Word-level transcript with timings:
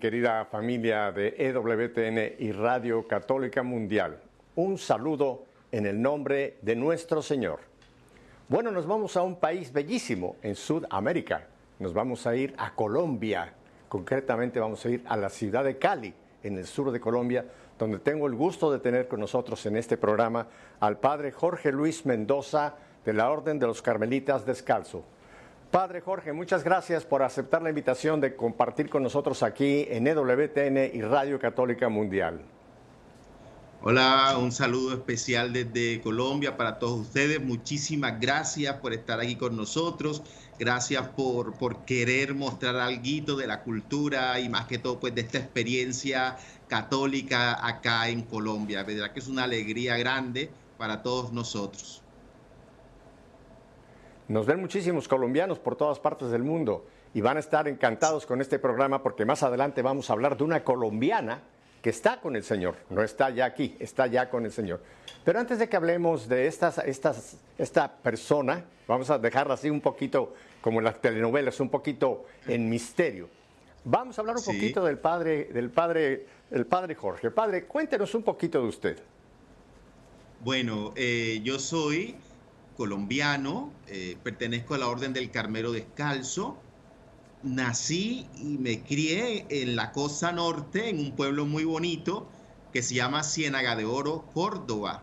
querida 0.00 0.46
familia 0.46 1.12
de 1.12 1.34
EWTN 1.36 2.42
y 2.42 2.52
Radio 2.52 3.06
Católica 3.06 3.62
Mundial? 3.62 4.18
Un 4.56 4.78
saludo 4.78 5.44
en 5.70 5.84
el 5.84 6.00
nombre 6.00 6.56
de 6.62 6.74
nuestro 6.74 7.20
Señor. 7.20 7.60
Bueno, 8.48 8.70
nos 8.70 8.86
vamos 8.86 9.16
a 9.18 9.22
un 9.22 9.36
país 9.36 9.70
bellísimo 9.72 10.36
en 10.42 10.56
Sudamérica. 10.56 11.46
Nos 11.78 11.92
vamos 11.92 12.26
a 12.26 12.34
ir 12.34 12.54
a 12.56 12.74
Colombia. 12.74 13.52
Concretamente 13.90 14.58
vamos 14.58 14.84
a 14.86 14.88
ir 14.88 15.04
a 15.06 15.18
la 15.18 15.28
ciudad 15.28 15.64
de 15.64 15.76
Cali, 15.76 16.14
en 16.42 16.56
el 16.56 16.66
sur 16.66 16.90
de 16.90 16.98
Colombia, 16.98 17.44
donde 17.78 17.98
tengo 17.98 18.26
el 18.26 18.34
gusto 18.34 18.72
de 18.72 18.78
tener 18.78 19.06
con 19.06 19.20
nosotros 19.20 19.64
en 19.66 19.76
este 19.76 19.98
programa 19.98 20.48
al 20.80 20.98
padre 20.98 21.30
Jorge 21.30 21.72
Luis 21.72 22.06
Mendoza 22.06 22.74
de 23.04 23.12
la 23.12 23.30
Orden 23.30 23.58
de 23.58 23.66
los 23.66 23.82
Carmelitas 23.82 24.46
Descalzo. 24.46 25.04
Padre 25.70 26.00
Jorge, 26.00 26.32
muchas 26.32 26.64
gracias 26.64 27.04
por 27.04 27.22
aceptar 27.22 27.62
la 27.62 27.68
invitación 27.68 28.20
de 28.20 28.34
compartir 28.34 28.90
con 28.90 29.04
nosotros 29.04 29.44
aquí 29.44 29.86
en 29.88 30.08
EWTN 30.08 30.90
y 30.92 31.00
Radio 31.00 31.38
Católica 31.38 31.88
Mundial. 31.88 32.40
Hola, 33.80 34.36
un 34.36 34.50
saludo 34.50 34.94
especial 34.94 35.52
desde 35.52 36.00
Colombia 36.00 36.56
para 36.56 36.80
todos 36.80 36.98
ustedes. 36.98 37.40
Muchísimas 37.40 38.20
gracias 38.20 38.74
por 38.78 38.92
estar 38.92 39.20
aquí 39.20 39.36
con 39.36 39.56
nosotros. 39.56 40.24
Gracias 40.58 41.06
por, 41.10 41.56
por 41.56 41.84
querer 41.84 42.34
mostrar 42.34 42.74
algo 42.74 43.36
de 43.36 43.46
la 43.46 43.62
cultura 43.62 44.40
y 44.40 44.48
más 44.48 44.66
que 44.66 44.78
todo 44.78 44.98
pues 44.98 45.14
de 45.14 45.20
esta 45.20 45.38
experiencia 45.38 46.36
católica 46.66 47.64
acá 47.64 48.08
en 48.08 48.22
Colombia. 48.22 48.82
Verdad 48.82 49.12
que 49.12 49.20
es 49.20 49.28
una 49.28 49.44
alegría 49.44 49.96
grande 49.96 50.50
para 50.76 51.04
todos 51.04 51.32
nosotros. 51.32 51.99
Nos 54.30 54.46
ven 54.46 54.60
muchísimos 54.60 55.08
colombianos 55.08 55.58
por 55.58 55.74
todas 55.74 55.98
partes 55.98 56.30
del 56.30 56.44
mundo 56.44 56.86
y 57.12 57.20
van 57.20 57.36
a 57.36 57.40
estar 57.40 57.66
encantados 57.66 58.26
con 58.26 58.40
este 58.40 58.60
programa 58.60 59.02
porque 59.02 59.24
más 59.24 59.42
adelante 59.42 59.82
vamos 59.82 60.08
a 60.08 60.12
hablar 60.12 60.36
de 60.36 60.44
una 60.44 60.62
colombiana 60.62 61.42
que 61.82 61.90
está 61.90 62.20
con 62.20 62.36
el 62.36 62.44
Señor, 62.44 62.76
no 62.90 63.02
está 63.02 63.30
ya 63.30 63.44
aquí, 63.44 63.74
está 63.80 64.06
ya 64.06 64.30
con 64.30 64.44
el 64.44 64.52
Señor. 64.52 64.80
Pero 65.24 65.40
antes 65.40 65.58
de 65.58 65.68
que 65.68 65.76
hablemos 65.76 66.28
de 66.28 66.46
estas, 66.46 66.78
estas, 66.78 67.38
esta 67.58 67.92
persona, 67.92 68.64
vamos 68.86 69.10
a 69.10 69.18
dejarla 69.18 69.54
así 69.54 69.68
un 69.68 69.80
poquito 69.80 70.32
como 70.60 70.78
en 70.78 70.84
las 70.84 71.00
telenovelas, 71.00 71.58
un 71.58 71.68
poquito 71.68 72.26
en 72.46 72.70
misterio. 72.70 73.28
Vamos 73.82 74.16
a 74.16 74.22
hablar 74.22 74.36
un 74.36 74.44
poquito 74.44 74.84
del 74.84 74.98
padre, 74.98 75.46
del 75.46 75.70
padre, 75.70 76.26
el 76.52 76.66
padre 76.66 76.94
Jorge. 76.94 77.32
Padre, 77.32 77.64
cuéntenos 77.64 78.14
un 78.14 78.22
poquito 78.22 78.62
de 78.62 78.68
usted. 78.68 78.98
Bueno, 80.38 80.92
eh, 80.94 81.40
yo 81.42 81.58
soy 81.58 82.14
colombiano, 82.80 83.74
eh, 83.88 84.16
pertenezco 84.22 84.72
a 84.72 84.78
la 84.78 84.88
Orden 84.88 85.12
del 85.12 85.30
Carmelo 85.30 85.70
Descalzo. 85.70 86.56
Nací 87.42 88.26
y 88.38 88.56
me 88.56 88.82
crié 88.82 89.44
en 89.50 89.76
la 89.76 89.92
costa 89.92 90.32
norte, 90.32 90.88
en 90.88 90.98
un 90.98 91.12
pueblo 91.12 91.44
muy 91.44 91.64
bonito 91.64 92.26
que 92.72 92.82
se 92.82 92.94
llama 92.94 93.22
Ciénaga 93.22 93.76
de 93.76 93.84
Oro, 93.84 94.24
Córdoba. 94.32 95.02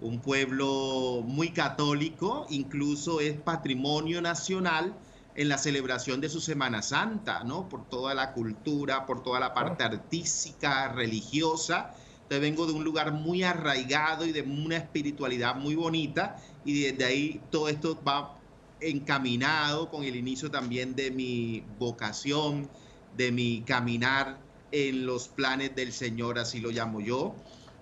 Un 0.00 0.20
pueblo 0.20 1.24
muy 1.24 1.50
católico, 1.50 2.46
incluso 2.48 3.18
es 3.18 3.36
patrimonio 3.40 4.22
nacional 4.22 4.94
en 5.34 5.48
la 5.48 5.58
celebración 5.58 6.20
de 6.20 6.28
su 6.28 6.40
Semana 6.40 6.80
Santa, 6.80 7.42
¿no? 7.42 7.68
Por 7.68 7.88
toda 7.88 8.14
la 8.14 8.34
cultura, 8.34 9.04
por 9.04 9.24
toda 9.24 9.40
la 9.40 9.52
parte 9.52 9.82
artística, 9.82 10.92
religiosa 10.92 11.92
entonces 12.26 12.40
vengo 12.40 12.66
de 12.66 12.72
un 12.72 12.82
lugar 12.82 13.12
muy 13.12 13.44
arraigado 13.44 14.26
y 14.26 14.32
de 14.32 14.42
una 14.42 14.78
espiritualidad 14.78 15.54
muy 15.54 15.76
bonita 15.76 16.34
y 16.66 16.82
desde 16.82 17.04
ahí 17.04 17.40
todo 17.50 17.68
esto 17.68 17.98
va 18.06 18.36
encaminado 18.80 19.88
con 19.88 20.04
el 20.04 20.16
inicio 20.16 20.50
también 20.50 20.94
de 20.94 21.10
mi 21.10 21.62
vocación, 21.78 22.68
de 23.16 23.32
mi 23.32 23.62
caminar 23.62 24.38
en 24.72 25.06
los 25.06 25.28
planes 25.28 25.74
del 25.76 25.92
Señor, 25.92 26.38
así 26.38 26.60
lo 26.60 26.70
llamo 26.70 27.00
yo. 27.00 27.34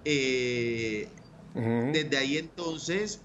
Eh, 0.05 1.09
desde 1.93 2.17
ahí 2.17 2.37
entonces 2.37 3.21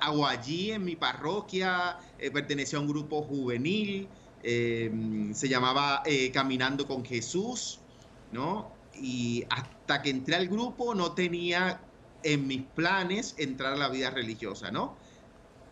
hago 0.00 0.26
allí 0.26 0.72
en 0.72 0.84
mi 0.84 0.94
parroquia, 0.94 1.98
eh, 2.18 2.30
pertenecía 2.30 2.78
a 2.78 2.82
un 2.82 2.88
grupo 2.88 3.22
juvenil, 3.22 4.08
eh, 4.42 5.30
se 5.32 5.48
llamaba 5.48 6.02
Caminando 6.32 6.86
con 6.86 7.04
Jesús, 7.04 7.80
¿no? 8.30 8.76
y 9.00 9.44
hasta 9.50 10.02
que 10.02 10.10
entré 10.10 10.36
al 10.36 10.48
grupo 10.48 10.94
no 10.94 11.12
tenía 11.12 11.80
en 12.22 12.46
mis 12.46 12.62
planes 12.62 13.34
entrar 13.38 13.74
a 13.74 13.76
la 13.76 13.88
vida 13.88 14.10
religiosa, 14.10 14.70
¿no? 14.70 14.96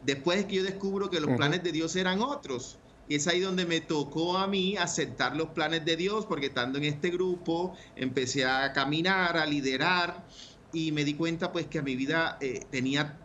Después 0.04 0.40
es 0.40 0.44
que 0.46 0.56
yo 0.56 0.62
descubro 0.62 1.10
que 1.10 1.20
los 1.20 1.36
planes 1.36 1.62
de 1.62 1.72
Dios 1.72 1.96
eran 1.96 2.20
otros. 2.22 2.78
Y 3.08 3.16
es 3.16 3.26
ahí 3.28 3.40
donde 3.40 3.66
me 3.66 3.80
tocó 3.80 4.36
a 4.36 4.46
mí 4.46 4.76
aceptar 4.76 5.36
los 5.36 5.48
planes 5.48 5.84
de 5.84 5.96
Dios, 5.96 6.26
porque 6.26 6.46
estando 6.46 6.78
en 6.78 6.84
este 6.84 7.10
grupo 7.10 7.74
empecé 7.94 8.44
a 8.44 8.72
caminar, 8.72 9.36
a 9.36 9.46
liderar, 9.46 10.24
y 10.72 10.92
me 10.92 11.04
di 11.04 11.14
cuenta 11.14 11.52
pues 11.52 11.66
que 11.66 11.78
a 11.78 11.82
mi 11.82 11.96
vida 11.96 12.36
eh, 12.40 12.60
tenía, 12.70 13.18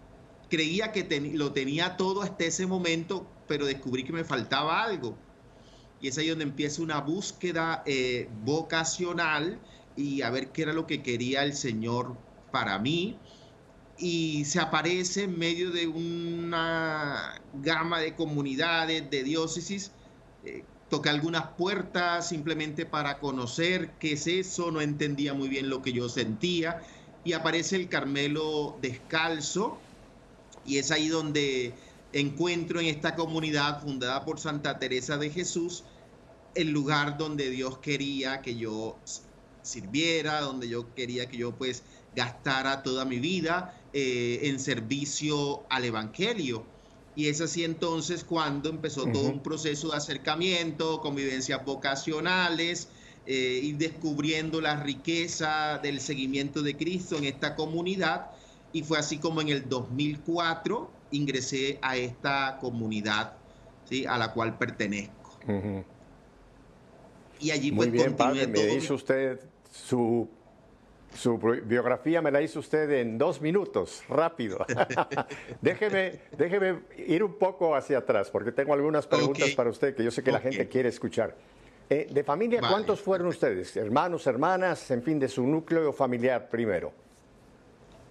creía 0.50 0.92
que 0.92 1.06
lo 1.34 1.52
tenía 1.52 1.98
todo 1.98 2.22
hasta 2.22 2.46
ese 2.46 2.66
momento, 2.66 3.28
pero 3.48 3.66
descubrí 3.66 4.03
que 4.03 4.14
me 4.14 4.24
faltaba 4.24 4.84
algo. 4.84 5.18
Y 6.00 6.08
es 6.08 6.18
ahí 6.18 6.30
donde 6.30 6.46
empieza 6.46 6.82
una 6.82 7.02
búsqueda 7.02 7.84
eh, 7.86 8.30
vocacional 8.44 9.59
y 9.96 10.22
a 10.22 10.30
ver 10.30 10.52
qué 10.52 10.64
era 10.64 10.74
lo 10.74 10.88
que 10.88 11.03
quería 11.03 11.44
el 11.44 11.53
Señor 11.53 12.16
para 12.52 12.78
mí. 12.80 13.18
Y 13.98 14.46
se 14.46 14.60
aparece 14.60 15.24
en 15.24 15.38
medio 15.38 15.72
de 15.72 15.88
una 15.88 17.42
gama 17.54 18.00
de 18.00 18.16
comunidades, 18.16 19.10
de 19.10 19.24
diócesis. 19.24 19.92
Eh, 20.44 20.64
toqué 20.90 21.10
algunas 21.10 21.50
puertas 21.58 22.30
simplemente 22.30 22.86
para 22.86 23.20
conocer 23.20 23.92
qué 24.00 24.14
es 24.14 24.28
eso, 24.28 24.72
no 24.72 24.82
entendía 24.82 25.34
muy 25.34 25.50
bien 25.50 25.70
lo 25.70 25.82
que 25.82 25.94
yo 25.94 26.10
sentía. 26.10 26.82
Y 27.24 27.34
aparece 27.34 27.76
el 27.76 27.90
Carmelo 27.90 28.78
descalzo. 28.82 29.78
Y 30.66 30.78
es 30.78 30.92
ahí 30.92 31.08
donde 31.08 31.74
encuentro 32.14 32.80
en 32.80 32.88
esta 32.88 33.16
comunidad 33.16 33.82
fundada 33.82 34.26
por 34.26 34.40
Santa 34.40 34.80
Teresa 34.80 35.18
de 35.18 35.30
Jesús 35.30 35.84
el 36.56 36.72
lugar 36.72 37.18
donde 37.18 37.50
Dios 37.50 37.78
quería 37.78 38.42
que 38.42 38.56
yo 38.56 38.98
sirviera, 39.62 40.42
donde 40.42 40.68
yo 40.68 40.94
quería 40.96 41.28
que 41.28 41.38
yo 41.38 41.52
pues 41.54 41.84
gastara 42.16 42.84
toda 42.84 43.06
mi 43.06 43.20
vida 43.20 43.76
eh, 43.94 44.40
en 44.44 44.60
servicio 44.60 45.64
al 45.70 45.86
Evangelio. 45.86 46.66
Y 47.16 47.28
es 47.28 47.42
así 47.42 47.64
entonces 47.64 48.24
cuando 48.24 48.70
empezó 48.70 49.06
todo 49.06 49.28
un 49.30 49.44
proceso 49.44 49.90
de 49.92 49.98
acercamiento, 49.98 51.02
convivencias 51.02 51.64
vocacionales, 51.66 52.88
eh, 53.26 53.60
y 53.62 53.74
descubriendo 53.74 54.62
la 54.62 54.82
riqueza 54.82 55.78
del 55.84 56.00
seguimiento 56.00 56.62
de 56.62 56.76
Cristo 56.76 57.18
en 57.18 57.26
esta 57.26 57.56
comunidad. 57.56 58.32
Y 58.74 58.84
fue 58.84 58.98
así 58.98 59.18
como 59.18 59.42
en 59.42 59.50
el 59.50 59.68
2004 59.68 60.90
ingresé 61.12 61.78
a 61.82 61.98
esta 61.98 62.58
comunidad 62.62 63.34
¿sí? 63.90 64.06
a 64.06 64.18
la 64.18 64.34
cual 64.34 64.58
pertenezco. 64.58 65.38
Y 67.40 67.52
allí 67.52 67.72
Muy 67.72 67.88
pues 67.88 67.92
bien, 67.92 68.16
padre, 68.16 68.48
me 68.48 68.66
dice 68.68 68.94
usted 68.94 69.40
su, 69.72 70.30
su 71.13 71.37
biografía 71.37 72.22
me 72.22 72.31
la 72.31 72.41
hizo 72.41 72.59
usted 72.59 72.90
en 72.91 73.17
dos 73.17 73.41
minutos, 73.41 74.03
rápido. 74.08 74.66
déjeme, 75.61 76.22
déjeme 76.37 76.79
ir 77.08 77.23
un 77.23 77.34
poco 77.34 77.75
hacia 77.75 77.99
atrás, 77.99 78.29
porque 78.29 78.52
tengo 78.52 78.73
algunas 78.73 79.08
preguntas 79.08 79.52
para 79.52 79.69
usted 79.69 79.96
que 79.96 80.03
yo 80.03 80.11
sé 80.11 80.23
que 80.23 80.31
la 80.31 80.40
gente 80.40 80.67
quiere 80.67 80.90
escuchar. 80.90 81.35
Eh, 81.90 82.08
de 82.09 82.23
familia, 82.23 82.61
¿cuántos 82.61 83.02
fueron 83.02 83.28
ustedes? 83.28 83.75
¿Hermanos, 83.75 84.25
hermanas? 84.25 84.90
En 84.91 85.03
fin, 85.03 85.19
de 85.19 85.28
su 85.28 85.46
núcleo 85.46 85.91
familiar 85.91 86.49
primero. 86.49 86.93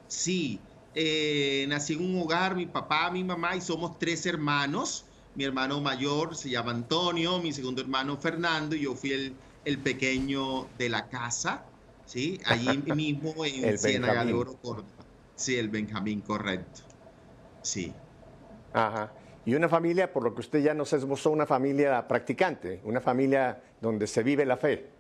Sí, 0.06 0.60
eh, 0.94 1.64
nací 1.68 1.94
en 1.94 2.04
un 2.04 2.20
hogar, 2.20 2.54
mi 2.54 2.66
papá, 2.66 3.10
mi 3.10 3.24
mamá, 3.24 3.56
y 3.56 3.60
somos 3.62 3.98
tres 3.98 4.26
hermanos. 4.26 5.06
Mi 5.34 5.44
hermano 5.44 5.80
mayor 5.80 6.36
se 6.36 6.50
llama 6.50 6.72
Antonio, 6.72 7.38
mi 7.38 7.52
segundo 7.52 7.80
hermano 7.80 8.18
Fernando, 8.18 8.76
y 8.76 8.80
yo 8.80 8.94
fui 8.94 9.12
el, 9.12 9.34
el 9.64 9.78
pequeño 9.78 10.66
de 10.76 10.88
la 10.88 11.08
casa, 11.08 11.64
¿sí? 12.10 12.40
Allí 12.44 12.78
mismo 12.94 13.32
en 13.44 13.78
Ciénaga 13.78 14.24
de 14.24 14.32
Oro, 14.32 14.58
Sí, 15.36 15.56
el 15.56 15.68
Benjamín, 15.68 16.20
correcto. 16.20 16.82
Sí. 17.62 17.94
Ajá. 18.74 19.12
Y 19.46 19.54
una 19.54 19.68
familia, 19.68 20.12
por 20.12 20.24
lo 20.24 20.34
que 20.34 20.40
usted 20.40 20.62
ya 20.62 20.74
nos 20.74 20.92
esbozó, 20.92 21.30
una 21.30 21.46
familia 21.46 22.06
practicante, 22.06 22.80
una 22.84 23.00
familia 23.00 23.62
donde 23.80 24.06
se 24.06 24.22
vive 24.22 24.44
la 24.44 24.58
fe. 24.58 24.90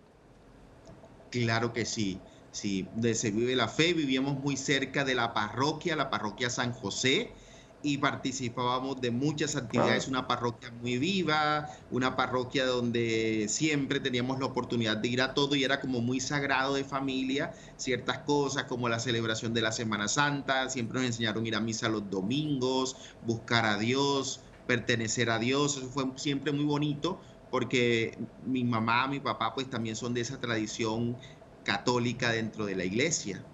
Claro 1.30 1.72
que 1.74 1.84
sí, 1.84 2.20
sí, 2.52 2.88
donde 2.92 3.14
se 3.14 3.30
vive 3.32 3.54
la 3.54 3.68
fe. 3.68 3.92
Vivíamos 3.92 4.38
muy 4.40 4.56
cerca 4.56 5.04
de 5.04 5.14
la 5.14 5.34
parroquia, 5.34 5.94
la 5.94 6.08
parroquia 6.08 6.48
San 6.48 6.72
José, 6.72 7.32
y 7.82 7.98
participábamos 7.98 9.00
de 9.00 9.10
muchas 9.10 9.56
actividades, 9.56 10.06
una 10.08 10.26
parroquia 10.26 10.70
muy 10.72 10.98
viva, 10.98 11.68
una 11.88 12.16
parroquia 12.16 12.66
donde 12.66 13.46
siempre 13.48 14.00
teníamos 14.00 14.38
la 14.38 14.46
oportunidad 14.46 14.98
de 14.98 15.08
ir 15.08 15.22
a 15.22 15.32
todo 15.34 15.54
y 15.56 15.64
era 15.64 15.80
como 15.80 16.00
muy 16.00 16.20
sagrado 16.20 16.74
de 16.74 16.84
familia, 16.84 17.52
ciertas 17.76 18.18
cosas 18.20 18.64
como 18.64 18.88
la 18.88 18.98
celebración 19.00 19.54
de 19.54 19.62
la 19.62 19.72
Semana 19.72 20.08
Santa, 20.08 20.68
siempre 20.68 20.98
nos 20.98 21.06
enseñaron 21.06 21.44
a 21.44 21.48
ir 21.48 21.54
a 21.56 21.60
misa 21.60 21.88
los 21.88 22.10
domingos, 22.10 22.96
buscar 23.20 23.64
a 23.64 23.78
Dios, 23.78 24.44
pertenecer 24.66 25.30
a 25.30 25.38
Dios, 25.38 25.76
eso 25.78 25.90
fue 25.90 26.04
siempre 26.16 26.52
muy 26.52 26.64
bonito 26.64 27.22
porque 27.48 28.28
mi 28.36 28.64
mamá, 28.64 29.08
mi 29.08 29.20
papá, 29.20 29.54
pues 29.54 29.68
también 29.70 29.96
son 29.96 30.14
de 30.14 30.20
esa 30.22 30.38
tradición 30.40 31.18
católica 31.62 32.30
dentro 32.32 32.66
de 32.66 32.76
la 32.76 32.84
iglesia. 32.84 33.48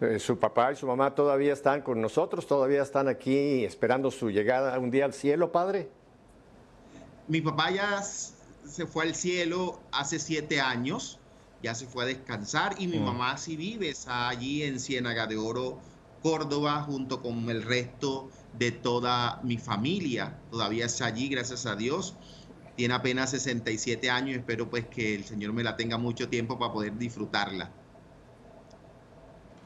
Eh, 0.00 0.20
su 0.20 0.38
papá 0.38 0.72
y 0.72 0.76
su 0.76 0.86
mamá 0.86 1.14
todavía 1.14 1.52
están 1.52 1.82
con 1.82 2.00
nosotros, 2.00 2.46
todavía 2.46 2.82
están 2.82 3.08
aquí 3.08 3.64
esperando 3.64 4.10
su 4.12 4.30
llegada 4.30 4.78
un 4.78 4.90
día 4.90 5.04
al 5.04 5.12
cielo, 5.12 5.50
padre. 5.50 5.88
Mi 7.26 7.40
papá 7.40 7.70
ya 7.72 8.02
se 8.02 8.86
fue 8.86 9.04
al 9.04 9.14
cielo 9.16 9.80
hace 9.90 10.20
siete 10.20 10.60
años, 10.60 11.18
ya 11.64 11.74
se 11.74 11.86
fue 11.86 12.04
a 12.04 12.06
descansar 12.06 12.76
y 12.78 12.86
mi 12.86 12.98
mm. 13.00 13.04
mamá 13.04 13.36
sí 13.38 13.56
vive, 13.56 13.88
está 13.88 14.28
allí 14.28 14.62
en 14.62 14.78
Ciénaga 14.78 15.26
de 15.26 15.36
Oro, 15.36 15.78
Córdoba, 16.22 16.82
junto 16.82 17.20
con 17.20 17.50
el 17.50 17.62
resto 17.62 18.30
de 18.56 18.70
toda 18.70 19.40
mi 19.42 19.58
familia. 19.58 20.38
Todavía 20.50 20.86
está 20.86 21.06
allí, 21.06 21.28
gracias 21.28 21.66
a 21.66 21.74
Dios. 21.74 22.14
Tiene 22.76 22.94
apenas 22.94 23.30
67 23.30 24.08
años 24.08 24.36
espero 24.36 24.70
pues 24.70 24.86
que 24.86 25.16
el 25.16 25.24
Señor 25.24 25.52
me 25.52 25.64
la 25.64 25.76
tenga 25.76 25.98
mucho 25.98 26.28
tiempo 26.28 26.56
para 26.56 26.72
poder 26.72 26.96
disfrutarla. 26.96 27.72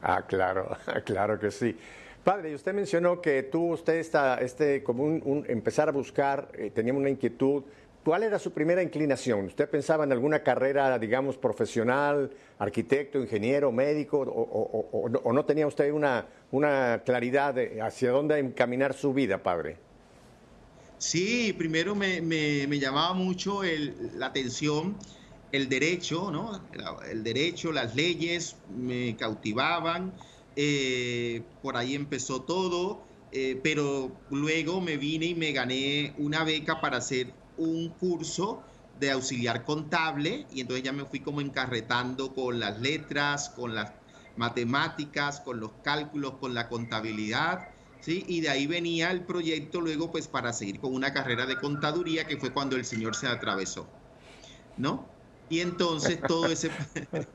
Ah, 0.03 0.25
claro, 0.27 0.77
claro 1.05 1.39
que 1.39 1.49
sí. 1.49 1.75
Padre, 2.23 2.51
y 2.51 2.55
usted 2.55 2.73
mencionó 2.73 3.21
que 3.21 3.43
tú, 3.43 3.71
usted 3.73 3.95
está, 3.95 4.37
este, 4.37 4.83
como 4.83 5.03
un, 5.03 5.45
empezar 5.47 5.89
a 5.89 5.91
buscar, 5.91 6.49
eh, 6.53 6.71
tenía 6.71 6.93
una 6.93 7.09
inquietud. 7.09 7.63
¿Cuál 8.03 8.23
era 8.23 8.37
su 8.37 8.51
primera 8.51 8.83
inclinación? 8.83 9.45
¿Usted 9.45 9.69
pensaba 9.69 10.03
en 10.03 10.11
alguna 10.11 10.43
carrera, 10.43 10.99
digamos, 10.99 11.37
profesional, 11.37 12.31
arquitecto, 12.59 13.17
ingeniero, 13.17 13.71
médico, 13.71 14.19
o, 14.19 15.31
no 15.33 15.45
tenía 15.45 15.65
usted 15.67 15.89
una, 15.91 16.25
una 16.51 17.01
claridad 17.05 17.55
hacia 17.81 18.11
dónde 18.11 18.39
encaminar 18.39 18.93
su 18.93 19.13
vida, 19.13 19.41
padre? 19.41 19.77
Sí, 20.97 21.53
primero 21.57 21.95
me, 21.95 22.21
me, 22.21 22.79
llamaba 22.79 23.13
mucho 23.13 23.61
la 23.63 24.25
atención 24.25 24.97
el 25.53 25.69
derecho, 25.69 26.31
¿no? 26.31 26.59
El 27.09 27.23
derecho, 27.23 27.71
las 27.71 27.95
leyes 27.95 28.57
me 28.75 29.15
cautivaban, 29.15 30.11
eh, 30.55 31.43
por 31.61 31.77
ahí 31.77 31.93
empezó 31.93 32.41
todo, 32.41 33.03
eh, 33.31 33.59
pero 33.63 34.11
luego 34.31 34.81
me 34.81 34.97
vine 34.97 35.27
y 35.27 35.35
me 35.35 35.51
gané 35.51 36.15
una 36.17 36.43
beca 36.43 36.81
para 36.81 36.97
hacer 36.97 37.31
un 37.57 37.89
curso 37.89 38.63
de 38.99 39.11
auxiliar 39.11 39.63
contable 39.63 40.47
y 40.51 40.61
entonces 40.61 40.83
ya 40.83 40.91
me 40.91 41.05
fui 41.05 41.19
como 41.19 41.39
encarretando 41.39 42.33
con 42.33 42.59
las 42.59 42.81
letras, 42.81 43.49
con 43.49 43.75
las 43.75 43.93
matemáticas, 44.35 45.39
con 45.39 45.59
los 45.59 45.73
cálculos, 45.83 46.39
con 46.39 46.55
la 46.55 46.67
contabilidad, 46.67 47.69
¿sí? 47.99 48.25
Y 48.27 48.41
de 48.41 48.49
ahí 48.49 48.65
venía 48.65 49.11
el 49.11 49.23
proyecto 49.23 49.81
luego 49.81 50.11
pues 50.11 50.27
para 50.27 50.51
seguir 50.51 50.79
con 50.79 50.95
una 50.95 51.13
carrera 51.13 51.45
de 51.45 51.59
contaduría 51.59 52.25
que 52.25 52.37
fue 52.37 52.51
cuando 52.51 52.75
el 52.75 52.85
señor 52.85 53.15
se 53.15 53.27
atravesó, 53.27 53.87
¿no? 54.77 55.12
Y 55.53 55.61
entonces 55.61 56.19
todo 56.19 56.47
ese 56.47 56.71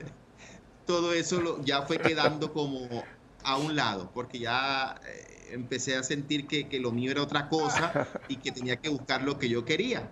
todo 0.86 1.12
eso 1.12 1.62
ya 1.62 1.82
fue 1.82 1.98
quedando 1.98 2.52
como 2.52 3.04
a 3.44 3.56
un 3.56 3.76
lado, 3.76 4.10
porque 4.12 4.40
ya 4.40 5.00
eh, 5.06 5.50
empecé 5.52 5.94
a 5.94 6.02
sentir 6.02 6.48
que, 6.48 6.80
lo 6.80 6.90
mío 6.90 7.12
era 7.12 7.22
otra 7.22 7.48
cosa 7.48 8.08
y 8.26 8.38
que 8.38 8.50
tenía 8.50 8.74
que 8.74 8.88
buscar 8.88 9.22
lo 9.22 9.38
que 9.38 9.48
yo 9.48 9.64
quería. 9.64 10.10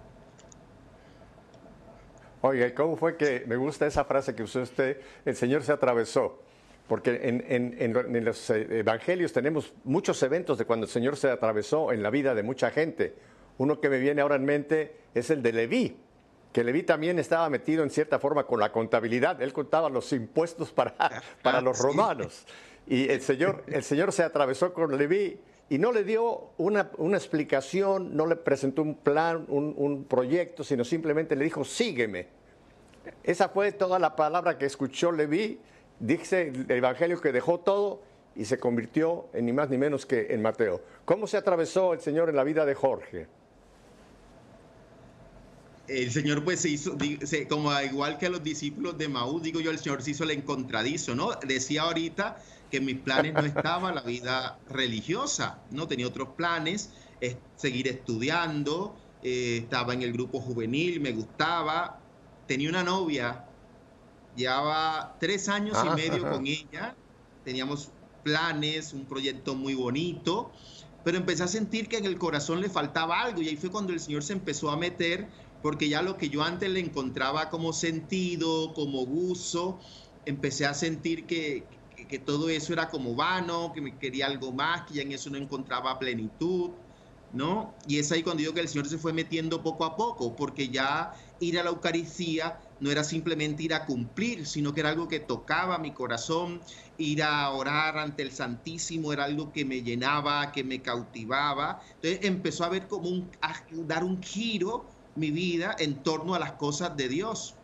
Oye, 2.42 2.72
¿cómo 2.74 2.96
fue 2.96 3.16
que 3.16 3.42
me 3.44 3.56
gusta 3.56 3.88
esa 3.88 4.04
frase 4.04 4.36
que 4.36 4.44
usó 4.44 4.60
usted? 4.62 5.00
El 5.24 5.34
Señor 5.34 5.64
se 5.64 5.72
atravesó. 5.72 6.40
Porque 6.86 7.18
en, 7.24 7.74
en, 7.76 8.24
los 8.24 8.48
eh, 8.50 8.68
evangelios 8.70 9.32
tenemos 9.32 9.74
muchos 9.82 10.22
eventos 10.22 10.58
de 10.58 10.64
cuando 10.64 10.86
el 10.86 10.92
Señor 10.92 11.16
se 11.16 11.28
atravesó 11.28 11.90
en 11.90 12.04
la 12.04 12.10
vida 12.10 12.36
de 12.36 12.44
mucha 12.44 12.70
gente. 12.70 13.16
Uno 13.58 13.80
que 13.80 13.88
me 13.88 13.98
viene 13.98 14.22
ahora 14.22 14.36
en 14.36 14.44
mente 14.44 14.96
es 15.12 15.30
el 15.30 15.42
de 15.42 15.50
Leví 15.50 16.05
que 16.56 16.64
Leví 16.64 16.84
también 16.84 17.18
estaba 17.18 17.50
metido 17.50 17.82
en 17.82 17.90
cierta 17.90 18.18
forma 18.18 18.46
con 18.46 18.58
la 18.58 18.72
contabilidad. 18.72 19.42
Él 19.42 19.52
contaba 19.52 19.90
los 19.90 20.10
impuestos 20.14 20.72
para, 20.72 20.94
para 21.42 21.60
los 21.60 21.78
romanos. 21.78 22.46
Y 22.86 23.10
el 23.10 23.20
Señor, 23.20 23.62
el 23.66 23.82
Señor 23.82 24.10
se 24.10 24.22
atravesó 24.22 24.72
con 24.72 24.96
Leví 24.96 25.38
y 25.68 25.76
no 25.76 25.92
le 25.92 26.02
dio 26.02 26.52
una, 26.56 26.90
una 26.96 27.18
explicación, 27.18 28.16
no 28.16 28.24
le 28.24 28.36
presentó 28.36 28.80
un 28.80 28.94
plan, 28.94 29.44
un, 29.48 29.74
un, 29.76 30.04
proyecto, 30.04 30.64
sino 30.64 30.82
simplemente 30.82 31.36
le 31.36 31.44
dijo, 31.44 31.62
sígueme. 31.62 32.28
Esa 33.22 33.50
fue 33.50 33.72
toda 33.72 33.98
la 33.98 34.16
palabra 34.16 34.56
que 34.56 34.64
escuchó 34.64 35.12
Leví. 35.12 35.60
Dice 36.00 36.48
el 36.48 36.70
Evangelio 36.70 37.20
que 37.20 37.32
dejó 37.32 37.60
todo 37.60 38.00
y 38.34 38.46
se 38.46 38.58
convirtió 38.58 39.26
en 39.34 39.44
ni 39.44 39.52
más 39.52 39.68
ni 39.68 39.76
menos 39.76 40.06
que 40.06 40.28
en 40.30 40.40
Mateo. 40.40 40.80
¿Cómo 41.04 41.26
se 41.26 41.36
atravesó 41.36 41.92
el 41.92 42.00
Señor 42.00 42.30
en 42.30 42.36
la 42.36 42.44
vida 42.44 42.64
de 42.64 42.74
Jorge? 42.74 43.26
El 45.88 46.10
Señor 46.10 46.44
pues 46.44 46.60
se 46.60 46.70
hizo, 46.70 46.96
como 47.48 47.72
igual 47.80 48.18
que 48.18 48.26
a 48.26 48.30
los 48.30 48.42
discípulos 48.42 48.98
de 48.98 49.08
Maús, 49.08 49.42
digo 49.42 49.60
yo, 49.60 49.70
el 49.70 49.78
Señor 49.78 50.02
se 50.02 50.12
hizo 50.12 50.24
el 50.24 50.32
encontradizo, 50.32 51.14
¿no? 51.14 51.30
Decía 51.46 51.82
ahorita 51.82 52.42
que 52.70 52.78
en 52.78 52.84
mis 52.84 52.98
planes 52.98 53.34
no 53.34 53.44
estaba 53.44 53.92
la 53.92 54.02
vida 54.02 54.58
religiosa, 54.68 55.60
¿no? 55.70 55.86
Tenía 55.86 56.06
otros 56.06 56.30
planes, 56.36 56.90
seguir 57.56 57.88
estudiando, 57.88 58.96
eh, 59.22 59.58
estaba 59.62 59.94
en 59.94 60.02
el 60.02 60.12
grupo 60.12 60.40
juvenil, 60.40 61.00
me 61.00 61.12
gustaba, 61.12 62.00
tenía 62.46 62.68
una 62.68 62.82
novia, 62.82 63.44
llevaba 64.36 65.16
tres 65.18 65.48
años 65.48 65.78
y 65.84 65.88
medio 65.96 66.28
con 66.28 66.46
ella, 66.46 66.94
teníamos 67.44 67.90
planes, 68.22 68.92
un 68.92 69.04
proyecto 69.06 69.54
muy 69.54 69.74
bonito, 69.74 70.50
pero 71.04 71.16
empecé 71.16 71.44
a 71.44 71.48
sentir 71.48 71.88
que 71.88 71.96
en 71.96 72.04
el 72.04 72.18
corazón 72.18 72.60
le 72.60 72.68
faltaba 72.68 73.20
algo 73.22 73.40
y 73.40 73.48
ahí 73.48 73.56
fue 73.56 73.70
cuando 73.70 73.92
el 73.92 74.00
Señor 74.00 74.24
se 74.24 74.32
empezó 74.32 74.70
a 74.70 74.76
meter 74.76 75.28
porque 75.62 75.88
ya 75.88 76.02
lo 76.02 76.16
que 76.16 76.28
yo 76.28 76.42
antes 76.42 76.70
le 76.70 76.80
encontraba 76.80 77.50
como 77.50 77.72
sentido, 77.72 78.72
como 78.74 79.04
gusto, 79.06 79.80
empecé 80.24 80.66
a 80.66 80.74
sentir 80.74 81.26
que, 81.26 81.66
que, 82.08 82.18
todo 82.18 82.48
eso 82.48 82.72
era 82.72 82.88
como 82.88 83.14
vano, 83.14 83.72
que 83.74 83.80
me 83.80 83.98
quería 83.98 84.26
algo 84.26 84.52
más, 84.52 84.82
que 84.86 84.94
ya 84.94 85.02
en 85.02 85.12
eso 85.12 85.30
no 85.30 85.38
encontraba 85.38 85.98
plenitud, 85.98 86.72
¿no? 87.32 87.74
Y 87.86 87.98
es 87.98 88.12
ahí 88.12 88.22
cuando 88.22 88.40
digo 88.40 88.54
que 88.54 88.60
el 88.60 88.68
Señor 88.68 88.88
se 88.88 88.98
fue 88.98 89.12
metiendo 89.12 89.62
poco 89.62 89.84
a 89.84 89.96
poco, 89.96 90.36
porque 90.36 90.68
ya 90.68 91.12
ir 91.38 91.58
a 91.58 91.64
la 91.64 91.70
Eucaristía 91.70 92.60
no 92.80 92.90
era 92.90 93.04
simplemente 93.04 93.62
ir 93.62 93.74
a 93.74 93.86
cumplir, 93.86 94.46
sino 94.46 94.74
que 94.74 94.80
era 94.80 94.90
algo 94.90 95.08
que 95.08 95.20
tocaba 95.20 95.78
mi 95.78 95.92
corazón, 95.92 96.60
ir 96.96 97.22
a 97.22 97.50
orar 97.50 97.98
ante 97.98 98.22
el 98.22 98.32
Santísimo 98.32 99.12
era 99.12 99.24
algo 99.24 99.52
que 99.52 99.64
me 99.64 99.82
llenaba, 99.82 100.52
que 100.52 100.64
me 100.64 100.82
cautivaba. 100.82 101.80
Entonces 101.94 102.20
empezó 102.22 102.64
a 102.64 102.68
ver 102.68 102.86
como 102.88 103.08
un, 103.08 103.30
a 103.40 103.54
dar 103.86 104.04
un 104.04 104.22
giro 104.22 104.95
mi 105.16 105.30
vida 105.30 105.74
en 105.78 106.02
torno 106.02 106.34
a 106.34 106.38
las 106.38 106.52
cosas 106.52 106.96
de 106.96 107.08
Dios. 107.08 107.54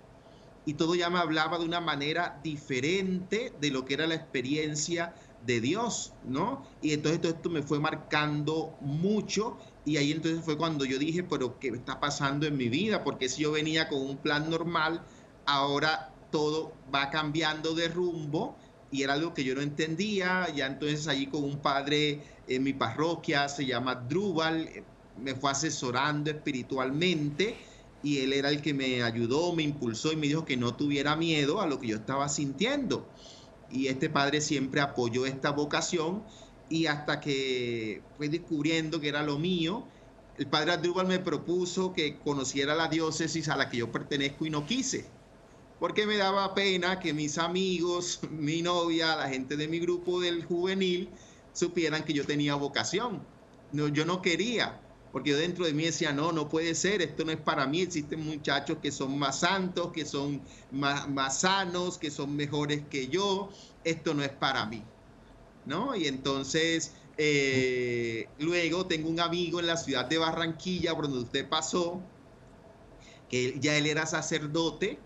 Y 0.64 0.74
todo 0.74 0.94
ya 0.94 1.10
me 1.10 1.18
hablaba 1.18 1.58
de 1.58 1.64
una 1.64 1.80
manera 1.80 2.40
diferente 2.42 3.52
de 3.60 3.70
lo 3.70 3.84
que 3.84 3.94
era 3.94 4.06
la 4.06 4.14
experiencia 4.14 5.14
de 5.44 5.60
Dios, 5.60 6.12
¿no? 6.24 6.64
Y 6.80 6.92
entonces 6.92 7.20
todo 7.20 7.32
esto 7.32 7.50
me 7.50 7.62
fue 7.62 7.80
marcando 7.80 8.76
mucho 8.80 9.58
y 9.84 9.96
ahí 9.96 10.12
entonces 10.12 10.44
fue 10.44 10.56
cuando 10.56 10.84
yo 10.84 10.98
dije, 10.98 11.24
pero 11.24 11.58
¿qué 11.58 11.68
está 11.68 11.98
pasando 11.98 12.46
en 12.46 12.56
mi 12.56 12.68
vida? 12.68 13.02
Porque 13.02 13.28
si 13.28 13.42
yo 13.42 13.52
venía 13.52 13.88
con 13.88 14.00
un 14.00 14.18
plan 14.18 14.48
normal, 14.48 15.04
ahora 15.46 16.14
todo 16.30 16.72
va 16.94 17.10
cambiando 17.10 17.74
de 17.74 17.88
rumbo 17.88 18.56
y 18.92 19.02
era 19.02 19.14
algo 19.14 19.34
que 19.34 19.42
yo 19.42 19.54
no 19.54 19.62
entendía. 19.62 20.48
Ya 20.54 20.66
entonces 20.66 21.08
allí 21.08 21.26
con 21.26 21.42
un 21.42 21.60
padre 21.60 22.22
en 22.46 22.62
mi 22.62 22.72
parroquia, 22.72 23.48
se 23.48 23.66
llama 23.66 23.94
Drubal, 23.96 24.84
me 25.18 25.34
fue 25.34 25.50
asesorando 25.50 26.30
espiritualmente 26.30 27.56
y 28.02 28.18
él 28.18 28.32
era 28.32 28.50
el 28.50 28.62
que 28.62 28.74
me 28.74 29.02
ayudó, 29.02 29.52
me 29.54 29.62
impulsó 29.62 30.12
y 30.12 30.16
me 30.16 30.26
dijo 30.26 30.44
que 30.44 30.56
no 30.56 30.74
tuviera 30.74 31.16
miedo 31.16 31.60
a 31.60 31.66
lo 31.66 31.78
que 31.78 31.88
yo 31.88 31.96
estaba 31.96 32.28
sintiendo. 32.28 33.06
Y 33.70 33.86
este 33.86 34.10
padre 34.10 34.40
siempre 34.40 34.80
apoyó 34.80 35.24
esta 35.24 35.50
vocación 35.50 36.22
y 36.68 36.86
hasta 36.86 37.20
que 37.20 38.02
fue 38.16 38.28
descubriendo 38.28 39.00
que 39.00 39.08
era 39.08 39.22
lo 39.22 39.38
mío, 39.38 39.86
el 40.38 40.46
padre 40.46 40.72
Adrúbal 40.72 41.06
me 41.06 41.18
propuso 41.18 41.92
que 41.92 42.18
conociera 42.18 42.74
la 42.74 42.88
diócesis 42.88 43.48
a 43.48 43.56
la 43.56 43.68
que 43.68 43.78
yo 43.78 43.92
pertenezco 43.92 44.46
y 44.46 44.50
no 44.50 44.66
quise, 44.66 45.04
porque 45.78 46.06
me 46.06 46.16
daba 46.16 46.54
pena 46.54 46.98
que 46.98 47.12
mis 47.12 47.38
amigos, 47.38 48.20
mi 48.30 48.62
novia, 48.62 49.16
la 49.16 49.28
gente 49.28 49.56
de 49.56 49.68
mi 49.68 49.78
grupo 49.78 50.20
del 50.20 50.44
juvenil 50.44 51.10
supieran 51.52 52.04
que 52.04 52.14
yo 52.14 52.24
tenía 52.24 52.54
vocación. 52.54 53.22
Yo 53.72 54.04
no 54.04 54.20
quería, 54.20 54.80
porque 55.12 55.34
dentro 55.34 55.66
de 55.66 55.74
mí 55.74 55.84
decía, 55.84 56.12
no, 56.12 56.32
no 56.32 56.48
puede 56.48 56.74
ser, 56.74 57.02
esto 57.02 57.24
no 57.24 57.32
es 57.32 57.38
para 57.38 57.66
mí, 57.66 57.82
existen 57.82 58.24
muchachos 58.24 58.78
que 58.82 58.90
son 58.90 59.18
más 59.18 59.40
santos, 59.40 59.92
que 59.92 60.06
son 60.06 60.40
más, 60.70 61.40
sanos, 61.40 61.98
que 61.98 62.10
son 62.10 62.34
mejores 62.34 62.82
que 62.88 63.08
yo, 63.08 63.50
esto 63.84 64.14
no 64.14 64.22
es 64.22 64.30
para 64.30 64.64
mí, 64.64 64.82
¿no? 65.66 65.94
Y 65.94 66.06
entonces, 66.06 66.94
eh, 67.18 68.26
luego 68.38 68.86
tengo 68.86 69.10
un 69.10 69.20
amigo 69.20 69.60
en 69.60 69.66
la 69.66 69.76
ciudad 69.76 70.06
de 70.06 70.16
Barranquilla, 70.16 70.94
por 70.94 71.04
donde 71.04 71.24
usted 71.24 71.46
pasó, 71.46 72.00
que 73.28 73.60
ya 73.60 73.76
él 73.76 73.86
era 73.86 74.06
sacerdote, 74.06 74.98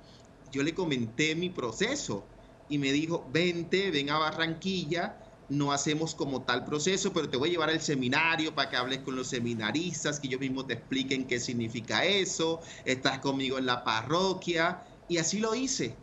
yo 0.53 0.63
le 0.63 0.73
comenté 0.73 1.35
mi 1.35 1.51
proceso 1.51 2.25
y 2.69 2.79
me 2.79 2.93
dijo, 2.93 3.29
vente, 3.33 3.91
ven 3.91 4.11
a 4.11 4.19
Barranquilla, 4.19 5.26
no 5.49 5.73
hacemos 5.73 6.15
como 6.15 6.43
tal 6.43 6.65
proceso, 6.65 7.13
pero 7.13 7.29
te 7.29 7.37
voy 7.37 7.51
a 7.51 7.53
llevar 7.53 7.71
al 7.71 7.81
seminario 7.81 8.55
para 8.55 8.71
que 8.71 8.77
hables 8.77 8.99
con 9.01 9.17
los 9.17 9.29
seminaristas, 9.29 10.19
que 10.19 10.27
ellos 10.27 10.41
mismos 10.41 10.67
te 10.67 10.75
expliquen 10.75 11.27
qué 11.27 11.39
significa 11.39 12.05
eso, 12.05 12.61
estás 12.85 13.21
conmigo 13.21 13.59
en 13.59 13.67
la 13.67 13.85
parroquia, 13.85 14.83
y 15.09 15.19
así 15.19 15.39
lo 15.39 15.55
hice. 15.55 15.97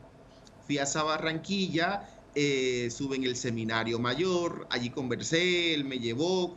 Fui 0.66 0.78
a 0.78 0.84
esa 0.84 1.04
Barranquilla, 1.04 2.10
eh, 2.36 2.90
sube 2.90 3.18
en 3.18 3.26
el 3.26 3.36
seminario 3.36 4.00
mayor, 4.00 4.68
allí 4.70 4.90
conversé, 4.90 5.74
él 5.74 5.84
me 5.84 6.00
llevó, 6.00 6.56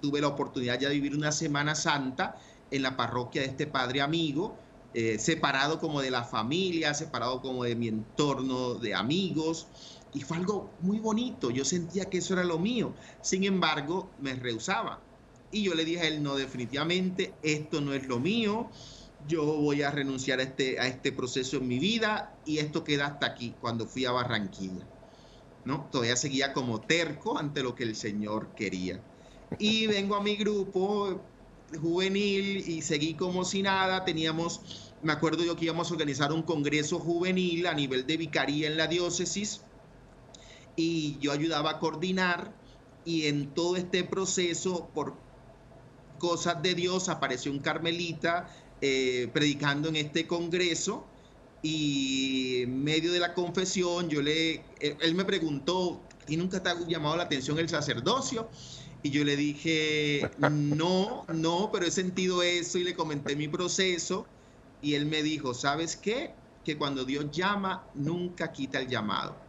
tuve 0.00 0.20
la 0.20 0.28
oportunidad 0.28 0.78
ya 0.78 0.88
de 0.88 0.94
vivir 0.94 1.14
una 1.16 1.32
Semana 1.32 1.74
Santa 1.74 2.36
en 2.70 2.82
la 2.82 2.96
parroquia 2.96 3.42
de 3.42 3.48
este 3.48 3.66
padre 3.66 4.02
amigo, 4.02 4.58
eh, 4.94 5.18
separado 5.18 5.80
como 5.80 6.00
de 6.00 6.10
la 6.10 6.24
familia, 6.24 6.94
separado 6.94 7.40
como 7.40 7.64
de 7.64 7.74
mi 7.74 7.88
entorno 7.88 8.74
de 8.74 8.94
amigos, 8.94 9.68
y 10.14 10.20
fue 10.20 10.38
algo 10.38 10.70
muy 10.80 10.98
bonito, 10.98 11.50
yo 11.50 11.64
sentía 11.64 12.06
que 12.06 12.18
eso 12.18 12.34
era 12.34 12.44
lo 12.44 12.58
mío, 12.58 12.94
sin 13.20 13.44
embargo 13.44 14.10
me 14.20 14.34
rehusaba. 14.34 15.00
Y 15.50 15.62
yo 15.62 15.74
le 15.74 15.84
dije 15.84 16.00
a 16.00 16.08
él, 16.08 16.22
no, 16.22 16.36
definitivamente 16.36 17.34
esto 17.42 17.80
no 17.80 17.94
es 17.94 18.06
lo 18.06 18.20
mío, 18.20 18.68
yo 19.26 19.44
voy 19.44 19.82
a 19.82 19.90
renunciar 19.90 20.40
a 20.40 20.42
este, 20.42 20.78
a 20.78 20.86
este 20.86 21.12
proceso 21.12 21.56
en 21.56 21.68
mi 21.68 21.78
vida 21.78 22.36
y 22.44 22.58
esto 22.58 22.84
queda 22.84 23.06
hasta 23.06 23.26
aquí, 23.26 23.54
cuando 23.60 23.86
fui 23.86 24.04
a 24.04 24.12
Barranquilla. 24.12 24.86
¿no? 25.64 25.88
Todavía 25.90 26.16
seguía 26.16 26.52
como 26.52 26.80
terco 26.80 27.38
ante 27.38 27.62
lo 27.62 27.74
que 27.74 27.84
el 27.84 27.96
Señor 27.96 28.54
quería. 28.54 29.02
Y 29.58 29.86
vengo 29.88 30.16
a 30.16 30.22
mi 30.22 30.36
grupo 30.36 31.20
juvenil 31.80 32.68
y 32.68 32.82
seguí 32.82 33.14
como 33.14 33.44
si 33.44 33.62
nada. 33.62 34.04
Teníamos, 34.04 34.92
me 35.02 35.12
acuerdo 35.12 35.44
yo 35.44 35.56
que 35.56 35.66
íbamos 35.66 35.90
a 35.90 35.94
organizar 35.94 36.32
un 36.32 36.42
congreso 36.42 36.98
juvenil 36.98 37.66
a 37.66 37.74
nivel 37.74 38.06
de 38.06 38.16
vicaría 38.16 38.68
en 38.68 38.76
la 38.76 38.86
diócesis 38.86 39.62
y 40.78 41.18
yo 41.18 41.32
ayudaba 41.32 41.70
a 41.72 41.78
coordinar 41.80 42.52
y 43.04 43.26
en 43.26 43.52
todo 43.52 43.76
este 43.76 44.04
proceso, 44.04 44.88
por 44.94 45.14
cosas 46.18 46.62
de 46.62 46.74
Dios, 46.74 47.08
apareció 47.08 47.50
un 47.50 47.58
carmelita 47.58 48.48
eh, 48.80 49.28
predicando 49.32 49.88
en 49.88 49.96
este 49.96 50.28
congreso 50.28 51.04
y 51.62 52.62
en 52.62 52.84
medio 52.84 53.12
de 53.12 53.18
la 53.18 53.34
confesión 53.34 54.08
yo 54.08 54.22
le, 54.22 54.62
él, 54.78 55.14
me 55.16 55.24
preguntó, 55.24 56.00
¿y 56.28 56.36
nunca 56.36 56.62
te 56.62 56.70
ha 56.70 56.78
llamado 56.86 57.16
la 57.16 57.24
atención 57.24 57.58
el 57.58 57.68
sacerdocio? 57.68 58.48
Y 59.02 59.10
yo 59.10 59.24
le 59.24 59.34
dije, 59.34 60.30
no, 60.38 61.24
no, 61.34 61.70
pero 61.72 61.86
he 61.86 61.90
sentido 61.90 62.44
eso 62.44 62.78
y 62.78 62.84
le 62.84 62.94
comenté 62.94 63.34
mi 63.34 63.48
proceso. 63.48 64.26
Y 64.80 64.94
él 64.94 65.06
me 65.06 65.24
dijo, 65.24 65.54
¿sabes 65.54 65.96
qué? 65.96 66.34
Que 66.64 66.78
cuando 66.78 67.04
Dios 67.04 67.32
llama, 67.32 67.84
nunca 67.94 68.52
quita 68.52 68.78
el 68.78 68.86
llamado. 68.86 69.47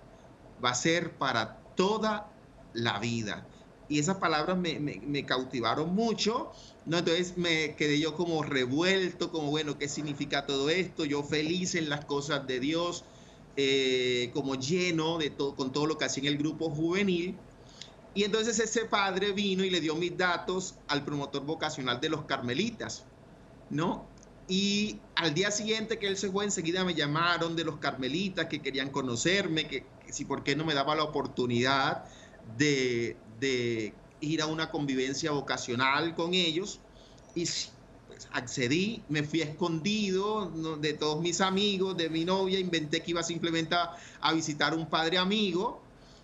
Va 0.63 0.71
a 0.71 0.75
ser 0.75 1.17
para 1.17 1.61
toda 1.75 2.31
la 2.73 2.99
vida. 2.99 3.47
Y 3.87 3.99
esas 3.99 4.17
palabras 4.17 4.57
me, 4.57 5.25
cautivaron 5.25 5.95
mucho 5.95 6.51
no, 6.85 6.97
entonces 6.97 7.37
me 7.37 7.75
quedé 7.75 7.99
yo 7.99 8.15
como 8.15 8.41
revuelto, 8.41 9.31
como 9.31 9.51
bueno, 9.51 9.77
¿qué 9.77 9.87
significa 9.87 10.47
todo 10.47 10.71
esto? 10.71 11.05
Yo 11.05 11.21
feliz 11.23 11.75
en 11.75 11.87
las 11.87 12.05
cosas 12.05 12.47
de 12.47 12.59
Dios, 12.59 13.03
eh, 13.57 14.31
como 14.33 14.55
lleno 14.55 15.19
de 15.19 15.29
todo, 15.29 15.55
con 15.55 15.71
todo 15.71 15.85
lo 15.85 15.99
que 15.99 16.05
hacía 16.05 16.23
en 16.23 16.29
el 16.29 16.37
grupo 16.39 16.71
juvenil. 16.71 17.37
Y 18.15 18.23
entonces 18.23 18.59
ese 18.59 18.85
padre 18.85 19.33
vino 19.33 19.63
y 19.63 19.69
le 19.69 19.81
dio 19.81 19.95
mis 19.95 20.17
datos 20.17 20.75
al 20.87 21.05
promotor 21.05 21.45
vocacional 21.45 22.01
de 22.01 22.09
los 22.09 22.25
carmelitas, 22.25 23.05
¿no? 23.69 24.08
Y 24.49 24.99
al 25.15 25.35
día 25.35 25.51
siguiente 25.51 25.99
que 25.99 26.07
él 26.07 26.17
se 26.17 26.31
fue, 26.31 26.43
enseguida 26.43 26.83
me 26.83 26.95
llamaron 26.95 27.55
de 27.55 27.63
los 27.63 27.77
carmelitas 27.77 28.47
que 28.47 28.63
querían 28.63 28.89
conocerme, 28.89 29.67
que, 29.67 29.85
si 30.09 30.25
por 30.25 30.43
qué 30.43 30.55
no 30.55 30.65
me 30.65 30.73
daba 30.73 30.95
la 30.95 31.03
oportunidad 31.03 32.05
de, 32.57 33.15
ir 34.21 34.41
a 34.41 34.47
una 34.47 34.71
convivencia 34.71 35.31
vocacional 35.31 36.15
con 36.15 36.33
ellos 36.33 36.79
y 37.35 37.45
pues, 38.07 38.27
accedí, 38.33 39.03
me 39.07 39.21
fui 39.21 39.41
escondido 39.41 40.49
de 40.77 40.93
todos 40.93 41.21
mis 41.21 41.41
amigos, 41.41 41.95
de 41.95 42.09
mi 42.09 42.25
novia, 42.25 42.59
inventé 42.59 43.01
que 43.03 43.11
iba 43.11 43.21
simplemente 43.21 43.75
a, 43.75 44.33
visitar 44.33 44.73
un 44.73 44.89
padre 44.89 45.19
amigo, 45.19 45.79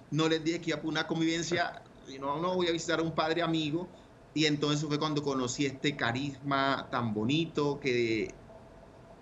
no 0.10 0.28
les 0.28 0.44
dije 0.44 0.60
que 0.60 0.72
iba 0.72 0.80
a 0.80 0.84
una 0.84 1.06
convivencia, 1.06 1.84
no, 2.20 2.42
no 2.42 2.56
voy 2.56 2.68
a 2.68 2.72
visitar 2.72 3.00
a 3.00 3.04
un 3.04 3.14
padre 3.14 3.44
amigo, 3.44 3.88
y 4.36 4.46
entonces 4.46 4.86
fue 4.86 5.00
cuando 5.00 5.24
conocí 5.24 5.66
este 5.66 5.96
carisma 5.96 6.90
tan 6.92 7.14
bonito 7.14 7.80
que 7.80 8.34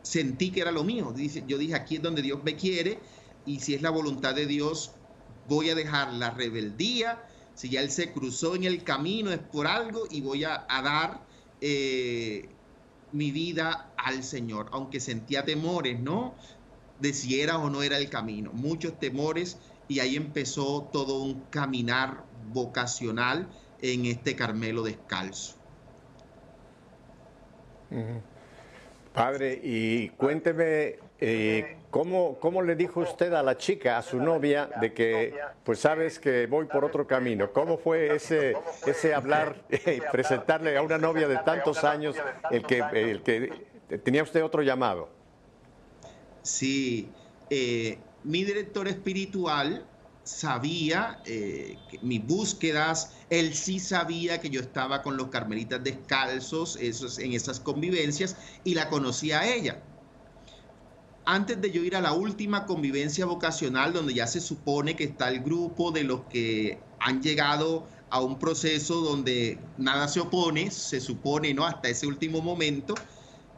sentí 0.01 0.51
que 0.51 0.61
era 0.61 0.71
lo 0.71 0.83
mío. 0.83 1.13
Yo 1.47 1.57
dije, 1.59 1.75
aquí 1.75 1.97
es 1.97 2.01
donde 2.01 2.23
Dios 2.23 2.43
me 2.43 2.55
quiere, 2.55 2.99
y 3.45 3.59
si 3.59 3.75
es 3.75 3.83
la 3.83 3.91
voluntad 3.91 4.33
de 4.33 4.47
Dios, 4.47 4.91
voy 5.47 5.69
a 5.69 5.75
dejar 5.75 6.11
la 6.13 6.31
rebeldía, 6.31 7.23
si 7.53 7.69
ya 7.69 7.81
él 7.81 7.91
se 7.91 8.11
cruzó 8.11 8.55
en 8.55 8.63
el 8.63 8.83
camino 8.83 9.31
es 9.31 9.37
por 9.37 9.67
algo 9.67 10.07
y 10.09 10.21
voy 10.21 10.45
a, 10.45 10.65
dar 10.67 11.21
eh, 11.61 12.49
mi 13.11 13.31
vida 13.31 13.93
al 13.97 14.23
Señor, 14.23 14.69
aunque 14.71 14.99
sentía 14.99 15.45
temores, 15.45 15.99
¿no? 15.99 16.33
De 16.99 17.13
si 17.13 17.39
era 17.39 17.59
o 17.59 17.69
no 17.69 17.83
era 17.83 17.99
el 17.99 18.09
camino, 18.09 18.51
muchos 18.51 18.99
temores 18.99 19.59
y 19.87 19.99
ahí 19.99 20.15
empezó 20.15 20.89
todo 20.91 21.21
un 21.21 21.41
caminar 21.51 22.25
vocacional 22.51 23.47
en 23.83 24.05
este 24.05 24.35
Carmelo 24.35 24.81
descalzo. 24.81 25.57
Padre, 29.13 29.59
y 29.61 30.09
cuénteme 30.09 30.97
eh, 31.19 31.77
¿cómo, 31.91 32.39
¿cómo, 32.39 32.61
le 32.61 32.75
dijo 32.75 33.01
usted 33.01 33.33
a 33.33 33.43
la 33.43 33.57
chica, 33.57 33.97
a 33.97 34.01
su 34.01 34.17
novia, 34.17 34.69
de 34.79 34.93
que, 34.93 35.35
pues 35.63 35.79
sabes 35.79 36.17
que 36.17 36.47
voy 36.47 36.65
por 36.65 36.85
otro 36.85 37.05
camino? 37.05 37.51
¿Cómo 37.51 37.77
fue 37.77 38.15
ese, 38.15 38.55
ese 38.87 39.13
hablar 39.13 39.61
y 39.69 40.01
presentarle 40.11 40.75
a 40.77 40.81
una 40.81 40.97
novia 40.97 41.27
de 41.27 41.37
tantos 41.37 41.83
años 41.83 42.15
el 42.49 42.65
que, 42.65 42.83
el 42.93 43.21
que 43.21 43.97
tenía 43.99 44.23
usted 44.23 44.43
otro 44.43 44.61
llamado? 44.61 45.09
Sí, 46.41 47.09
eh, 47.49 47.99
mi 48.23 48.45
director 48.45 48.87
espiritual 48.87 49.85
sabía 50.23 51.21
eh, 51.25 51.77
mis 52.01 52.25
búsquedas, 52.25 53.11
él 53.29 53.53
sí 53.53 53.79
sabía 53.79 54.39
que 54.39 54.49
yo 54.49 54.61
estaba 54.61 55.01
con 55.01 55.17
los 55.17 55.27
carmelitas 55.27 55.83
descalzos 55.83 56.77
esos, 56.77 57.19
en 57.19 57.33
esas 57.33 57.59
convivencias 57.59 58.37
y 58.63 58.73
la 58.73 58.89
conocía 58.89 59.41
a 59.41 59.53
ella. 59.53 59.81
Antes 61.25 61.61
de 61.61 61.71
yo 61.71 61.83
ir 61.83 61.95
a 61.95 62.01
la 62.01 62.13
última 62.13 62.65
convivencia 62.65 63.25
vocacional, 63.25 63.93
donde 63.93 64.13
ya 64.13 64.27
se 64.27 64.41
supone 64.41 64.95
que 64.95 65.05
está 65.05 65.29
el 65.29 65.41
grupo 65.41 65.91
de 65.91 66.03
los 66.03 66.21
que 66.29 66.79
han 66.99 67.21
llegado 67.21 67.87
a 68.09 68.21
un 68.21 68.37
proceso 68.39 69.01
donde 69.01 69.57
nada 69.77 70.07
se 70.07 70.19
opone, 70.19 70.69
se 70.69 70.99
supone, 70.99 71.53
¿no? 71.53 71.65
Hasta 71.65 71.89
ese 71.89 72.07
último 72.07 72.41
momento, 72.41 72.93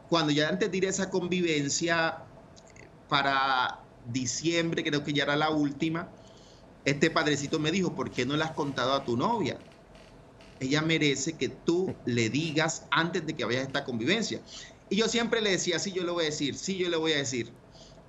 cuando 0.08 0.32
ya 0.32 0.48
antes 0.48 0.70
de 0.70 0.78
ir 0.78 0.86
a 0.86 0.90
esa 0.90 1.10
convivencia 1.10 2.18
para 3.08 3.80
diciembre, 4.06 4.84
creo 4.84 5.02
que 5.04 5.12
ya 5.12 5.24
era 5.24 5.36
la 5.36 5.50
última, 5.50 6.08
este 6.86 7.10
padrecito 7.10 7.58
me 7.58 7.72
dijo, 7.72 7.94
¿por 7.94 8.12
qué 8.12 8.24
no 8.24 8.36
le 8.36 8.44
has 8.44 8.52
contado 8.52 8.94
a 8.94 9.04
tu 9.04 9.16
novia? 9.16 9.66
Ella 10.60 10.82
merece 10.82 11.36
que 11.36 11.48
tú 11.50 12.00
le 12.06 12.30
digas 12.30 12.86
antes 12.90 13.26
de 13.26 13.36
que 13.36 13.44
vayas 13.44 13.62
a 13.62 13.66
esta 13.66 13.84
convivencia. 13.84 14.42
Y 14.88 14.96
yo 14.96 15.08
siempre 15.08 15.42
le 15.42 15.50
decía, 15.50 15.78
sí, 15.80 15.92
yo 15.92 16.04
le 16.04 16.12
voy 16.12 16.24
a 16.24 16.26
decir, 16.26 16.56
sí, 16.56 16.78
yo 16.78 16.88
le 16.88 16.96
voy 16.96 17.12
a 17.12 17.18
decir. 17.18 17.60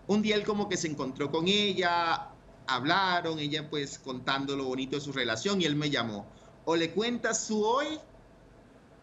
Un 0.06 0.22
día 0.22 0.36
él 0.36 0.46
como 0.46 0.70
que 0.70 0.78
se 0.78 0.88
encontró 0.88 1.32
con 1.32 1.48
ella, 1.48 2.38
hablaron, 2.68 3.40
ella 3.40 3.70
pues 3.70 4.00
contando 4.00 4.56
lo 4.56 4.66
bonito 4.66 4.96
de 4.96 5.02
su 5.02 5.12
relación 5.12 5.62
y 5.62 5.66
él 5.66 5.76
me 5.76 5.90
llamó. 5.90 6.32
O 6.64 6.76
le 6.76 6.94
cuentas 6.94 7.46
su 7.48 7.64
hoy 7.64 8.00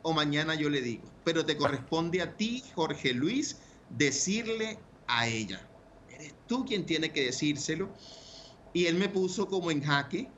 o 0.03 0.13
mañana 0.13 0.55
yo 0.55 0.71
le 0.71 0.81
digo. 0.83 1.13
Pero 1.25 1.45
te 1.47 1.57
corresponde 1.57 2.23
a 2.23 2.37
ti, 2.37 2.63
Jorge 2.75 3.13
Luis, 3.15 3.61
decirle 3.89 4.87
a 5.07 5.27
ella. 5.29 5.73
Eres 6.07 6.47
tú 6.47 6.65
quien 6.65 6.87
tiene 6.87 7.13
que 7.13 7.25
decírselo. 7.27 7.95
Y 8.75 8.87
él 8.87 8.97
me 8.97 9.09
puso 9.09 9.47
como 9.49 9.71
en 9.71 9.83
jaque, 9.83 10.29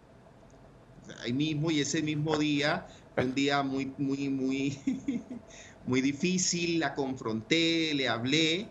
ahí 1.24 1.32
mismo 1.32 1.72
y 1.72 1.80
ese 1.80 2.02
mismo 2.02 2.36
día, 2.38 2.86
un 3.16 3.34
día 3.34 3.62
muy, 3.64 3.92
muy, 3.98 4.28
muy, 4.28 4.78
muy 5.86 6.00
difícil, 6.00 6.78
la 6.78 6.94
confronté, 6.94 7.94
le 7.94 8.08
hablé 8.08 8.68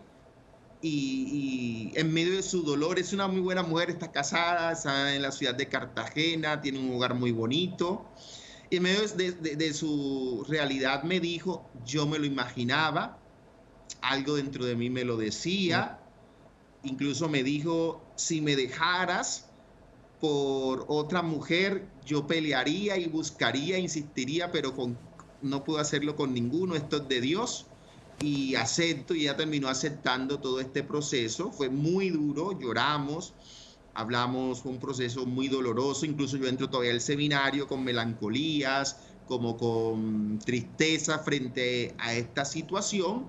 y, 0.82 1.92
en 1.94 2.12
medio 2.12 2.36
de 2.36 2.42
su 2.42 2.62
dolor, 2.62 2.98
es 2.98 3.12
una 3.12 3.26
muy 3.28 3.40
buena 3.40 3.62
mujer, 3.62 3.90
está 3.90 4.12
casada, 4.12 4.72
está 4.72 5.14
en 5.14 5.22
la 5.22 5.32
ciudad 5.32 5.54
de 5.54 5.68
Cartagena, 5.68 6.60
tiene 6.60 6.78
un 6.78 6.94
hogar 6.94 7.14
muy 7.14 7.32
bonito. 7.32 8.06
Y 8.70 8.76
en 8.76 8.82
medio 8.82 9.06
de, 9.08 9.32
de 9.32 9.74
su 9.74 10.44
realidad 10.48 11.02
me 11.02 11.20
dijo, 11.20 11.68
yo 11.84 12.06
me 12.06 12.18
lo 12.18 12.26
imaginaba, 12.26 13.18
algo 14.00 14.36
dentro 14.36 14.64
de 14.64 14.76
mí 14.76 14.90
me 14.90 15.04
lo 15.04 15.16
decía, 15.16 15.98
incluso 16.82 17.28
me 17.28 17.42
dijo, 17.42 18.04
si 18.16 18.40
me 18.40 18.56
dejaras, 18.56 19.45
por 20.20 20.86
otra 20.88 21.22
mujer, 21.22 21.86
yo 22.04 22.26
pelearía 22.26 22.96
y 22.96 23.06
buscaría, 23.06 23.78
insistiría, 23.78 24.50
pero 24.50 24.74
con, 24.74 24.98
no 25.42 25.64
puedo 25.64 25.78
hacerlo 25.78 26.16
con 26.16 26.32
ninguno, 26.32 26.74
esto 26.74 26.98
es 26.98 27.08
de 27.08 27.20
Dios. 27.20 27.66
Y 28.20 28.54
acepto, 28.54 29.14
y 29.14 29.24
ya 29.24 29.36
terminó 29.36 29.68
aceptando 29.68 30.38
todo 30.38 30.60
este 30.60 30.82
proceso. 30.82 31.52
Fue 31.52 31.68
muy 31.68 32.08
duro, 32.08 32.58
lloramos, 32.58 33.34
hablamos, 33.92 34.60
fue 34.62 34.72
un 34.72 34.78
proceso 34.78 35.26
muy 35.26 35.48
doloroso, 35.48 36.06
incluso 36.06 36.38
yo 36.38 36.46
entro 36.46 36.70
todavía 36.70 36.92
al 36.92 37.02
seminario 37.02 37.66
con 37.68 37.84
melancolías, 37.84 38.96
como 39.26 39.56
con 39.56 40.38
tristeza 40.38 41.18
frente 41.18 41.94
a 41.98 42.14
esta 42.14 42.44
situación, 42.44 43.26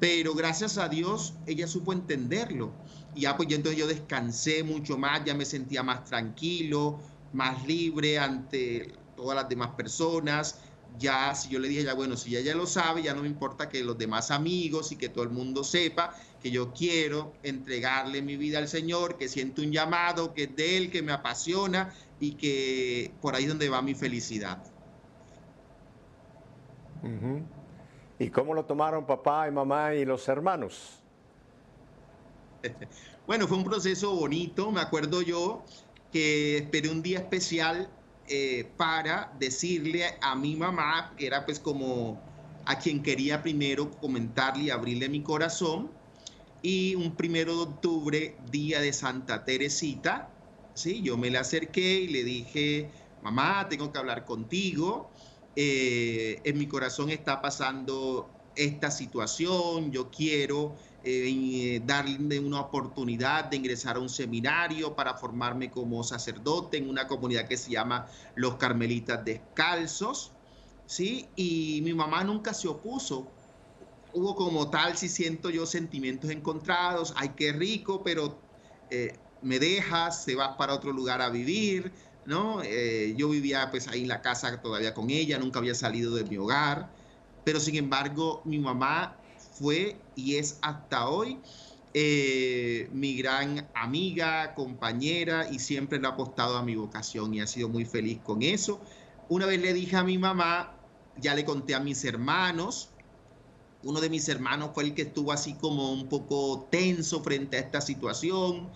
pero 0.00 0.34
gracias 0.34 0.78
a 0.78 0.88
Dios 0.88 1.34
ella 1.46 1.66
supo 1.66 1.92
entenderlo. 1.92 2.72
Y 3.14 3.22
ya 3.22 3.36
pues 3.36 3.48
yo 3.48 3.56
entonces 3.56 3.78
yo 3.78 3.86
descansé 3.86 4.62
mucho 4.62 4.96
más, 4.96 5.24
ya 5.24 5.34
me 5.34 5.44
sentía 5.44 5.82
más 5.82 6.04
tranquilo, 6.04 6.98
más 7.32 7.66
libre 7.66 8.18
ante 8.18 8.92
todas 9.16 9.36
las 9.36 9.48
demás 9.48 9.70
personas. 9.70 10.60
Ya, 10.98 11.34
si 11.34 11.48
yo 11.48 11.58
le 11.58 11.68
dije, 11.68 11.84
ya 11.84 11.94
bueno, 11.94 12.16
si 12.16 12.36
ella 12.36 12.52
ya 12.52 12.54
lo 12.54 12.66
sabe, 12.66 13.02
ya 13.02 13.14
no 13.14 13.22
me 13.22 13.28
importa 13.28 13.68
que 13.68 13.82
los 13.82 13.96
demás 13.96 14.30
amigos 14.30 14.92
y 14.92 14.96
que 14.96 15.08
todo 15.08 15.24
el 15.24 15.30
mundo 15.30 15.64
sepa 15.64 16.14
que 16.42 16.50
yo 16.50 16.72
quiero 16.72 17.32
entregarle 17.42 18.20
mi 18.20 18.36
vida 18.36 18.58
al 18.58 18.68
Señor, 18.68 19.16
que 19.16 19.28
siento 19.28 19.62
un 19.62 19.72
llamado, 19.72 20.34
que 20.34 20.44
es 20.44 20.56
de 20.56 20.76
Él, 20.76 20.90
que 20.90 21.00
me 21.00 21.12
apasiona 21.12 21.94
y 22.20 22.32
que 22.32 23.14
por 23.20 23.34
ahí 23.34 23.44
es 23.44 23.48
donde 23.48 23.68
va 23.68 23.80
mi 23.80 23.94
felicidad. 23.94 24.62
¿Y 28.18 28.28
cómo 28.30 28.54
lo 28.54 28.64
tomaron 28.64 29.06
papá 29.06 29.48
y 29.48 29.50
mamá 29.50 29.94
y 29.94 30.04
los 30.04 30.28
hermanos? 30.28 31.01
Bueno, 33.26 33.46
fue 33.46 33.56
un 33.56 33.64
proceso 33.64 34.14
bonito. 34.14 34.70
Me 34.72 34.80
acuerdo 34.80 35.22
yo 35.22 35.64
que 36.10 36.58
esperé 36.58 36.90
un 36.90 37.02
día 37.02 37.18
especial 37.18 37.88
eh, 38.28 38.68
para 38.76 39.32
decirle 39.38 40.06
a 40.20 40.34
mi 40.34 40.56
mamá, 40.56 41.14
que 41.16 41.26
era 41.26 41.44
pues 41.44 41.58
como 41.58 42.20
a 42.64 42.78
quien 42.78 43.02
quería 43.02 43.42
primero 43.42 43.90
comentarle 43.90 44.64
y 44.64 44.70
abrirle 44.70 45.08
mi 45.08 45.22
corazón. 45.22 45.90
Y 46.62 46.94
un 46.94 47.16
primero 47.16 47.56
de 47.56 47.62
octubre, 47.62 48.36
día 48.50 48.80
de 48.80 48.92
Santa 48.92 49.44
Teresita, 49.44 50.30
¿sí? 50.74 51.02
yo 51.02 51.16
me 51.16 51.28
le 51.28 51.38
acerqué 51.38 52.02
y 52.02 52.08
le 52.08 52.22
dije, 52.22 52.90
mamá, 53.20 53.68
tengo 53.68 53.92
que 53.92 53.98
hablar 53.98 54.24
contigo. 54.24 55.10
Eh, 55.56 56.40
en 56.44 56.58
mi 56.58 56.66
corazón 56.66 57.10
está 57.10 57.42
pasando 57.42 58.30
esta 58.54 58.90
situación, 58.90 59.90
yo 59.90 60.10
quiero 60.10 60.76
eh, 61.04 61.80
darle 61.84 62.38
una 62.40 62.60
oportunidad 62.60 63.46
de 63.46 63.56
ingresar 63.56 63.96
a 63.96 64.00
un 64.00 64.08
seminario 64.08 64.94
para 64.94 65.14
formarme 65.16 65.70
como 65.70 66.04
sacerdote 66.04 66.76
en 66.78 66.88
una 66.88 67.06
comunidad 67.06 67.48
que 67.48 67.56
se 67.56 67.70
llama 67.70 68.08
Los 68.34 68.56
Carmelitas 68.56 69.24
Descalzos, 69.24 70.38
¿sí? 70.84 71.32
Y 71.36 71.80
mi 71.82 71.94
mamá 71.94 72.24
nunca 72.24 72.54
se 72.54 72.68
opuso. 72.68 73.36
Hubo 74.12 74.36
como 74.36 74.70
tal, 74.70 74.96
si 74.98 75.08
siento 75.08 75.50
yo 75.50 75.66
sentimientos 75.66 76.30
encontrados, 76.30 77.14
ay, 77.16 77.30
qué 77.36 77.52
rico, 77.52 78.02
pero 78.04 78.46
eh, 78.90 79.26
me 79.40 79.58
dejas, 79.58 80.24
se 80.24 80.34
va 80.36 80.56
para 80.56 80.74
otro 80.74 80.92
lugar 80.92 81.22
a 81.22 81.30
vivir, 81.30 81.94
¿no? 82.24 82.62
Eh, 82.62 83.14
yo 83.16 83.28
vivía 83.30 83.70
pues 83.70 83.88
ahí 83.88 84.02
en 84.02 84.08
la 84.08 84.22
casa 84.22 84.60
todavía 84.62 84.94
con 84.94 85.10
ella, 85.10 85.38
nunca 85.38 85.58
había 85.58 85.74
salido 85.74 86.14
de 86.14 86.24
mi 86.24 86.36
hogar, 86.36 86.94
pero 87.42 87.58
sin 87.60 87.76
embargo 87.76 88.42
mi 88.44 88.58
mamá 88.58 89.21
fue 89.52 89.96
y 90.16 90.36
es 90.36 90.58
hasta 90.62 91.08
hoy 91.08 91.38
eh, 91.94 92.88
mi 92.90 93.14
gran 93.18 93.68
amiga, 93.74 94.54
compañera 94.54 95.50
y 95.50 95.58
siempre 95.58 96.00
le 96.00 96.06
ha 96.06 96.10
apostado 96.10 96.56
a 96.56 96.62
mi 96.62 96.74
vocación 96.74 97.34
y 97.34 97.40
ha 97.42 97.46
sido 97.46 97.68
muy 97.68 97.84
feliz 97.84 98.18
con 98.22 98.42
eso. 98.42 98.80
Una 99.28 99.44
vez 99.44 99.60
le 99.60 99.74
dije 99.74 99.96
a 99.96 100.04
mi 100.04 100.16
mamá, 100.16 100.74
ya 101.18 101.34
le 101.34 101.44
conté 101.44 101.74
a 101.74 101.80
mis 101.80 102.02
hermanos, 102.04 102.90
uno 103.82 104.00
de 104.00 104.08
mis 104.08 104.26
hermanos 104.28 104.70
fue 104.74 104.84
el 104.84 104.94
que 104.94 105.02
estuvo 105.02 105.32
así 105.32 105.54
como 105.54 105.92
un 105.92 106.08
poco 106.08 106.68
tenso 106.70 107.22
frente 107.22 107.58
a 107.58 107.60
esta 107.60 107.82
situación, 107.82 108.70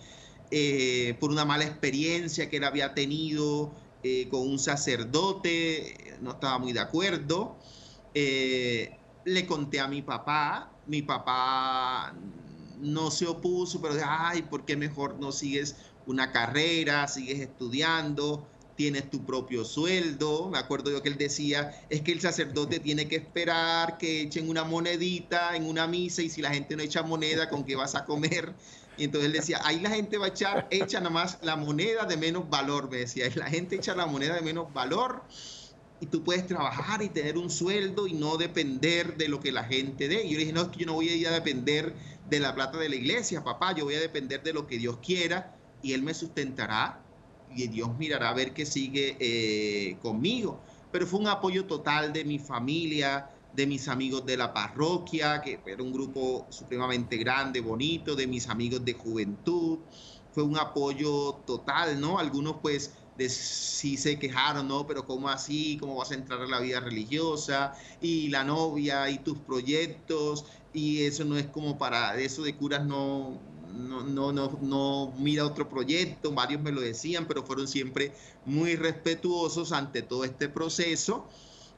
eh, 0.51 1.17
por 1.19 1.31
una 1.31 1.43
mala 1.43 1.63
experiencia 1.63 2.49
que 2.49 2.57
él 2.57 2.65
había 2.65 2.93
tenido 2.93 3.73
eh, 4.03 4.27
con 4.29 4.41
un 4.41 4.59
sacerdote, 4.59 6.17
no 6.21 6.31
estaba 6.31 6.59
muy 6.59 6.71
de 6.71 6.81
acuerdo. 6.81 7.57
le 8.13 9.45
conté 9.47 9.79
a 9.79 9.87
mi 9.87 10.01
papá, 10.03 10.76
mi 10.87 11.01
papá 11.01 12.15
no 12.79 13.11
se 13.11 13.27
opuso, 13.27 13.81
pero 13.81 13.95
ay, 14.05 14.43
¿por 14.43 14.65
qué 14.65 14.75
mejor 14.75 15.19
no 15.19 15.31
sigues 15.31 15.75
una 16.05 16.31
carrera, 16.31 17.07
sigues 17.07 17.39
estudiando, 17.39 18.47
tienes 18.75 19.09
tu 19.09 19.25
propio 19.25 19.65
sueldo? 19.65 20.49
Me 20.49 20.57
acuerdo 20.57 20.91
yo 20.91 21.01
que 21.01 21.09
él 21.09 21.17
decía, 21.17 21.71
es 21.89 22.01
que 22.01 22.11
el 22.11 22.21
sacerdote 22.21 22.79
tiene 22.79 23.07
que 23.07 23.17
esperar 23.17 23.97
que 23.97 24.21
echen 24.21 24.49
una 24.49 24.63
monedita 24.63 25.55
en 25.55 25.65
una 25.65 25.87
misa 25.87 26.21
y 26.21 26.29
si 26.29 26.41
la 26.41 26.53
gente 26.53 26.75
no 26.75 26.83
echa 26.83 27.03
moneda, 27.03 27.49
¿con 27.49 27.65
qué 27.65 27.75
vas 27.75 27.95
a 27.95 28.05
comer? 28.05 28.55
Y 28.95 29.03
entonces 29.03 29.27
él 29.27 29.33
decía, 29.33 29.59
ahí 29.63 29.79
la 29.79 29.91
gente 29.91 30.17
va 30.17 30.25
a 30.25 30.29
echar, 30.29 30.67
echa 30.71 30.99
nada 30.99 31.11
más 31.11 31.37
la 31.41 31.55
moneda 31.55 32.05
de 32.05 32.17
menos 32.17 32.49
valor, 32.49 32.89
me 32.89 32.97
decía, 32.97 33.25
la 33.35 33.49
gente 33.49 33.75
echa 33.75 33.95
la 33.95 34.07
moneda 34.07 34.35
de 34.35 34.41
menos 34.41 34.71
valor 34.73 35.27
y 35.99 36.05
tú 36.07 36.23
puedes 36.23 36.45
trabajar 36.45 37.01
y 37.01 37.09
tener 37.09 37.37
un 37.37 37.49
sueldo 37.49 38.07
y 38.07 38.13
no 38.13 38.37
depender 38.37 39.17
de 39.17 39.27
lo 39.27 39.39
que 39.39 39.51
la 39.51 39.63
gente 39.63 40.07
dé. 40.07 40.23
Y 40.25 40.29
yo 40.29 40.33
le 40.33 40.39
dije, 40.39 40.53
no, 40.53 40.61
es 40.63 40.67
que 40.69 40.79
yo 40.79 40.85
no 40.85 40.93
voy 40.93 41.09
a 41.09 41.15
ir 41.15 41.27
a 41.27 41.31
depender 41.31 41.95
de 42.29 42.39
la 42.39 42.53
plata 42.53 42.77
de 42.77 42.89
la 42.89 42.95
iglesia, 42.95 43.43
papá, 43.43 43.73
yo 43.73 43.85
voy 43.85 43.95
a 43.95 43.99
depender 43.99 44.43
de 44.43 44.53
lo 44.53 44.67
que 44.67 44.77
Dios 44.77 44.97
quiera 45.01 45.55
y 45.81 45.93
Él 45.93 46.03
me 46.03 46.13
sustentará 46.13 47.01
y 47.55 47.67
Dios 47.67 47.97
mirará 47.97 48.29
a 48.29 48.33
ver 48.33 48.53
qué 48.53 48.65
sigue 48.65 49.17
eh, 49.19 49.97
conmigo. 50.01 50.59
Pero 50.91 51.07
fue 51.07 51.19
un 51.19 51.27
apoyo 51.27 51.65
total 51.65 52.13
de 52.13 52.25
mi 52.25 52.39
familia, 52.39 53.29
de 53.53 53.65
mis 53.65 53.87
amigos 53.87 54.25
de 54.25 54.37
la 54.37 54.53
parroquia, 54.53 55.41
que 55.41 55.59
era 55.65 55.81
un 55.81 55.91
grupo 55.91 56.45
supremamente 56.49 57.17
grande, 57.17 57.61
bonito, 57.61 58.15
de 58.15 58.27
mis 58.27 58.49
amigos 58.49 58.83
de 58.85 58.93
juventud. 58.93 59.79
Fue 60.31 60.43
un 60.43 60.57
apoyo 60.57 61.41
total, 61.45 61.99
¿no? 61.99 62.19
Algunos 62.19 62.57
pues 62.61 62.93
de 63.17 63.29
si 63.29 63.97
se 63.97 64.19
quejaron, 64.19 64.67
¿no? 64.67 64.85
Pero 64.87 65.05
¿cómo 65.05 65.29
así? 65.29 65.77
¿Cómo 65.79 65.95
vas 65.95 66.11
a 66.11 66.15
entrar 66.15 66.41
a 66.41 66.47
la 66.47 66.59
vida 66.59 66.79
religiosa? 66.79 67.73
Y 68.01 68.29
la 68.29 68.43
novia 68.43 69.09
y 69.09 69.19
tus 69.19 69.39
proyectos 69.39 70.45
y 70.73 71.03
eso 71.03 71.25
no 71.25 71.37
es 71.37 71.47
como 71.47 71.77
para 71.77 72.19
eso 72.19 72.43
de 72.43 72.55
curas 72.55 72.85
no 72.85 73.39
no, 73.77 74.03
no, 74.03 74.31
no, 74.31 74.57
no 74.61 75.13
mira 75.17 75.45
otro 75.45 75.69
proyecto, 75.69 76.31
varios 76.31 76.61
me 76.61 76.71
lo 76.71 76.81
decían, 76.81 77.27
pero 77.27 77.43
fueron 77.43 77.67
siempre 77.67 78.13
muy 78.45 78.75
respetuosos 78.75 79.71
ante 79.71 80.01
todo 80.01 80.23
este 80.23 80.49
proceso 80.49 81.27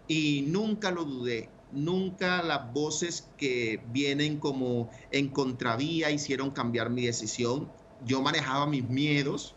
y 0.08 0.46
nunca 0.48 0.92
lo 0.92 1.06
dudé, 1.06 1.50
nunca 1.72 2.42
las 2.42 2.72
voces 2.74 3.30
que 3.38 3.82
vienen 3.92 4.40
como 4.40 4.90
en 5.12 5.30
contravía 5.30 6.12
hicieron 6.12 6.52
cambiar 6.52 6.90
mi 6.90 7.06
decisión. 7.06 7.72
Yo 8.06 8.22
manejaba 8.22 8.66
mis 8.66 8.88
miedos, 8.90 9.56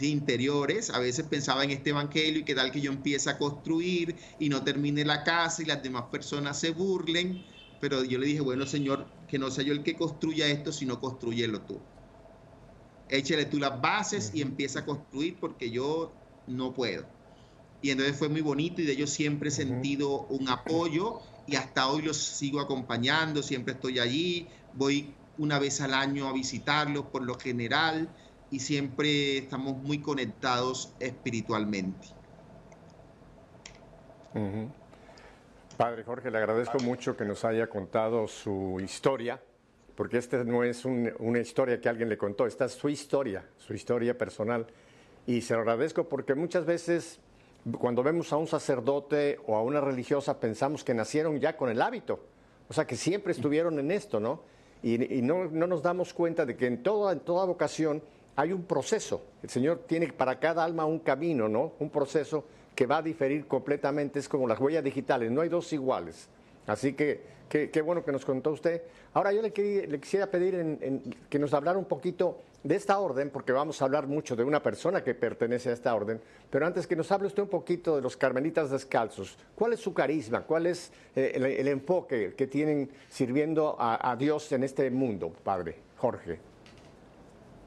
interiores. 0.00 0.90
A 0.90 0.98
veces 0.98 1.26
pensaba 1.26 1.64
en 1.64 1.70
este 1.70 1.90
evangelio 1.90 2.40
y 2.40 2.44
que 2.44 2.54
tal 2.54 2.72
que 2.72 2.80
yo 2.80 2.90
empiece 2.90 3.28
a 3.28 3.38
construir 3.38 4.16
y 4.38 4.48
no 4.48 4.62
termine 4.62 5.04
la 5.04 5.22
casa 5.24 5.62
y 5.62 5.66
las 5.66 5.82
demás 5.82 6.04
personas 6.10 6.58
se 6.58 6.70
burlen. 6.70 7.44
Pero 7.80 8.04
yo 8.04 8.18
le 8.18 8.26
dije, 8.26 8.40
bueno, 8.40 8.64
Señor, 8.64 9.06
que 9.28 9.38
no 9.38 9.50
sea 9.50 9.64
yo 9.64 9.72
el 9.72 9.82
que 9.82 9.96
construya 9.96 10.46
esto, 10.48 10.72
sino 10.72 11.00
construyelo 11.00 11.60
tú. 11.62 11.80
Échale 13.08 13.44
tú 13.44 13.58
las 13.58 13.80
bases 13.80 14.30
y 14.34 14.40
empieza 14.40 14.80
a 14.80 14.84
construir 14.86 15.38
porque 15.38 15.70
yo 15.70 16.12
no 16.46 16.72
puedo. 16.72 17.04
Y 17.82 17.90
entonces 17.90 18.16
fue 18.16 18.28
muy 18.28 18.40
bonito 18.40 18.80
y 18.80 18.84
de 18.84 18.92
ellos 18.92 19.10
siempre 19.10 19.48
he 19.48 19.52
sentido 19.52 20.26
un 20.28 20.48
apoyo 20.48 21.20
y 21.46 21.56
hasta 21.56 21.88
hoy 21.88 22.02
los 22.02 22.16
sigo 22.16 22.60
acompañando, 22.60 23.42
siempre 23.42 23.74
estoy 23.74 23.98
allí, 23.98 24.48
voy 24.72 25.12
una 25.36 25.58
vez 25.58 25.80
al 25.80 25.92
año 25.92 26.28
a 26.28 26.32
visitarlos 26.32 27.06
por 27.06 27.24
lo 27.24 27.34
general 27.34 28.14
y 28.52 28.60
siempre 28.60 29.38
estamos 29.38 29.78
muy 29.78 29.98
conectados 29.98 30.94
espiritualmente. 31.00 32.06
Padre 35.78 36.04
Jorge, 36.04 36.30
le 36.30 36.36
agradezco 36.36 36.78
mucho 36.80 37.16
que 37.16 37.24
nos 37.24 37.44
haya 37.46 37.66
contado 37.68 38.28
su 38.28 38.78
historia, 38.84 39.40
porque 39.96 40.18
esta 40.18 40.44
no 40.44 40.64
es 40.64 40.84
una 40.84 41.38
historia 41.38 41.80
que 41.80 41.88
alguien 41.88 42.10
le 42.10 42.18
contó, 42.18 42.46
esta 42.46 42.66
es 42.66 42.72
su 42.72 42.90
historia, 42.90 43.42
su 43.56 43.72
historia 43.72 44.16
personal. 44.16 44.66
Y 45.26 45.40
se 45.40 45.54
lo 45.54 45.60
agradezco 45.60 46.06
porque 46.08 46.34
muchas 46.34 46.66
veces 46.66 47.20
cuando 47.78 48.02
vemos 48.02 48.34
a 48.34 48.36
un 48.36 48.46
sacerdote 48.46 49.38
o 49.46 49.56
a 49.56 49.62
una 49.62 49.80
religiosa 49.80 50.38
pensamos 50.38 50.84
que 50.84 50.92
nacieron 50.92 51.40
ya 51.40 51.56
con 51.56 51.70
el 51.70 51.80
hábito, 51.80 52.20
o 52.68 52.74
sea 52.74 52.86
que 52.86 52.96
siempre 52.96 53.32
estuvieron 53.32 53.78
en 53.78 53.90
esto, 53.92 54.20
¿no? 54.20 54.42
Y, 54.82 54.98
no, 55.22 55.44
no, 55.44 55.68
nos 55.68 55.80
damos 55.80 56.12
cuenta 56.12 56.44
de 56.44 56.56
que 56.56 56.66
en 56.66 56.82
toda, 56.82 57.12
en 57.12 57.20
toda 57.20 57.44
vocación 57.44 58.02
hay 58.36 58.52
un 58.52 58.64
proceso. 58.64 59.22
El 59.42 59.50
Señor 59.50 59.82
tiene 59.86 60.08
para 60.12 60.38
cada 60.38 60.64
alma 60.64 60.84
un 60.84 61.00
camino, 61.00 61.48
¿no? 61.48 61.72
Un 61.78 61.90
proceso 61.90 62.44
que 62.74 62.86
va 62.86 62.98
a 62.98 63.02
diferir 63.02 63.46
completamente. 63.46 64.18
Es 64.18 64.28
como 64.28 64.48
las 64.48 64.58
huellas 64.58 64.84
digitales, 64.84 65.30
no 65.30 65.40
hay 65.40 65.48
dos 65.48 65.72
iguales. 65.72 66.28
Así 66.66 66.94
que 66.94 67.20
qué 67.48 67.82
bueno 67.82 68.04
que 68.04 68.12
nos 68.12 68.24
contó 68.24 68.50
usted. 68.50 68.82
Ahora 69.12 69.32
yo 69.32 69.42
le, 69.42 69.52
quisiera 69.52 70.26
pedir 70.26 71.02
que 71.28 71.38
nos 71.38 71.52
hablara 71.52 71.78
un 71.78 71.84
poquito 71.84 72.38
de 72.64 72.76
esta 72.76 72.98
orden, 72.98 73.28
porque 73.28 73.52
vamos 73.52 73.82
a 73.82 73.84
hablar 73.84 74.06
mucho 74.06 74.36
de 74.36 74.44
una 74.44 74.62
persona 74.62 75.02
que 75.02 75.14
pertenece 75.14 75.68
a 75.68 75.72
esta 75.72 75.94
orden, 75.94 76.20
pero 76.48 76.64
antes 76.64 76.86
que 76.86 76.96
nos 76.96 77.10
hable 77.12 77.26
usted 77.26 77.42
un 77.42 77.48
poquito 77.48 77.96
de 77.96 78.02
los 78.02 78.16
carmelitas 78.16 78.70
descalzos. 78.70 79.36
¿Cuál 79.54 79.74
es 79.74 79.80
su 79.80 79.92
carisma? 79.92 80.42
¿Cuál 80.42 80.66
es 80.66 80.92
eh, 81.14 81.32
el, 81.34 81.68
enfoque 81.68 82.34
que 82.34 82.46
tienen 82.46 82.88
sirviendo 83.10 83.76
a 83.78 84.16
Dios 84.16 84.50
en 84.52 84.62
este 84.62 84.90
mundo, 84.90 85.32
Padre 85.44 85.76
Jorge? 85.98 86.51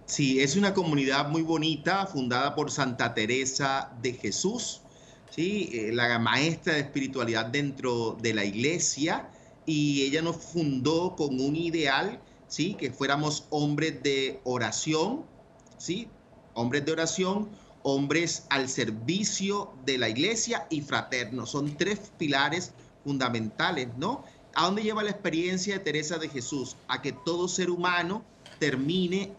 Sí, 0.05 0.39
es 0.39 0.55
una 0.55 0.73
comunidad 0.73 1.29
muy 1.29 1.41
bonita, 1.41 2.05
fundada 2.05 2.53
por 2.53 2.69
Santa 2.69 3.13
Teresa 3.13 3.91
de 4.01 4.13
Jesús, 4.13 4.81
¿sí? 5.31 5.69
Eh, 5.73 5.91
la 5.93 6.19
maestra 6.19 6.73
de 6.73 6.81
espiritualidad 6.81 7.47
dentro 7.47 8.15
de 8.21 8.33
la 8.33 8.45
iglesia, 8.45 9.29
y 9.65 10.03
ella 10.03 10.21
nos 10.21 10.37
fundó 10.37 11.15
con 11.15 11.39
un 11.39 11.55
ideal, 11.55 12.19
¿sí? 12.47 12.75
que 12.75 12.91
fuéramos 12.91 13.45
hombres 13.49 14.01
de 14.03 14.39
oración, 14.43 15.25
¿sí? 15.77 16.07
hombres 16.53 16.85
de 16.85 16.91
oración, 16.91 17.49
hombres 17.83 18.45
al 18.49 18.69
servicio 18.69 19.73
de 19.85 19.97
la 19.97 20.09
iglesia 20.09 20.67
y 20.69 20.81
fraternos. 20.81 21.51
Son 21.51 21.75
tres 21.77 22.11
pilares 22.17 22.73
fundamentales, 23.03 23.89
¿no? 23.97 24.23
¿A 24.55 24.65
dónde 24.65 24.83
lleva 24.83 25.03
la 25.03 25.11
experiencia 25.11 25.77
de 25.77 25.83
Teresa 25.83 26.17
de 26.17 26.29
Jesús? 26.29 26.77
A 26.87 27.01
que 27.01 27.11
todo 27.11 27.47
ser 27.47 27.69
humano 27.69 28.23
termine 28.57 29.33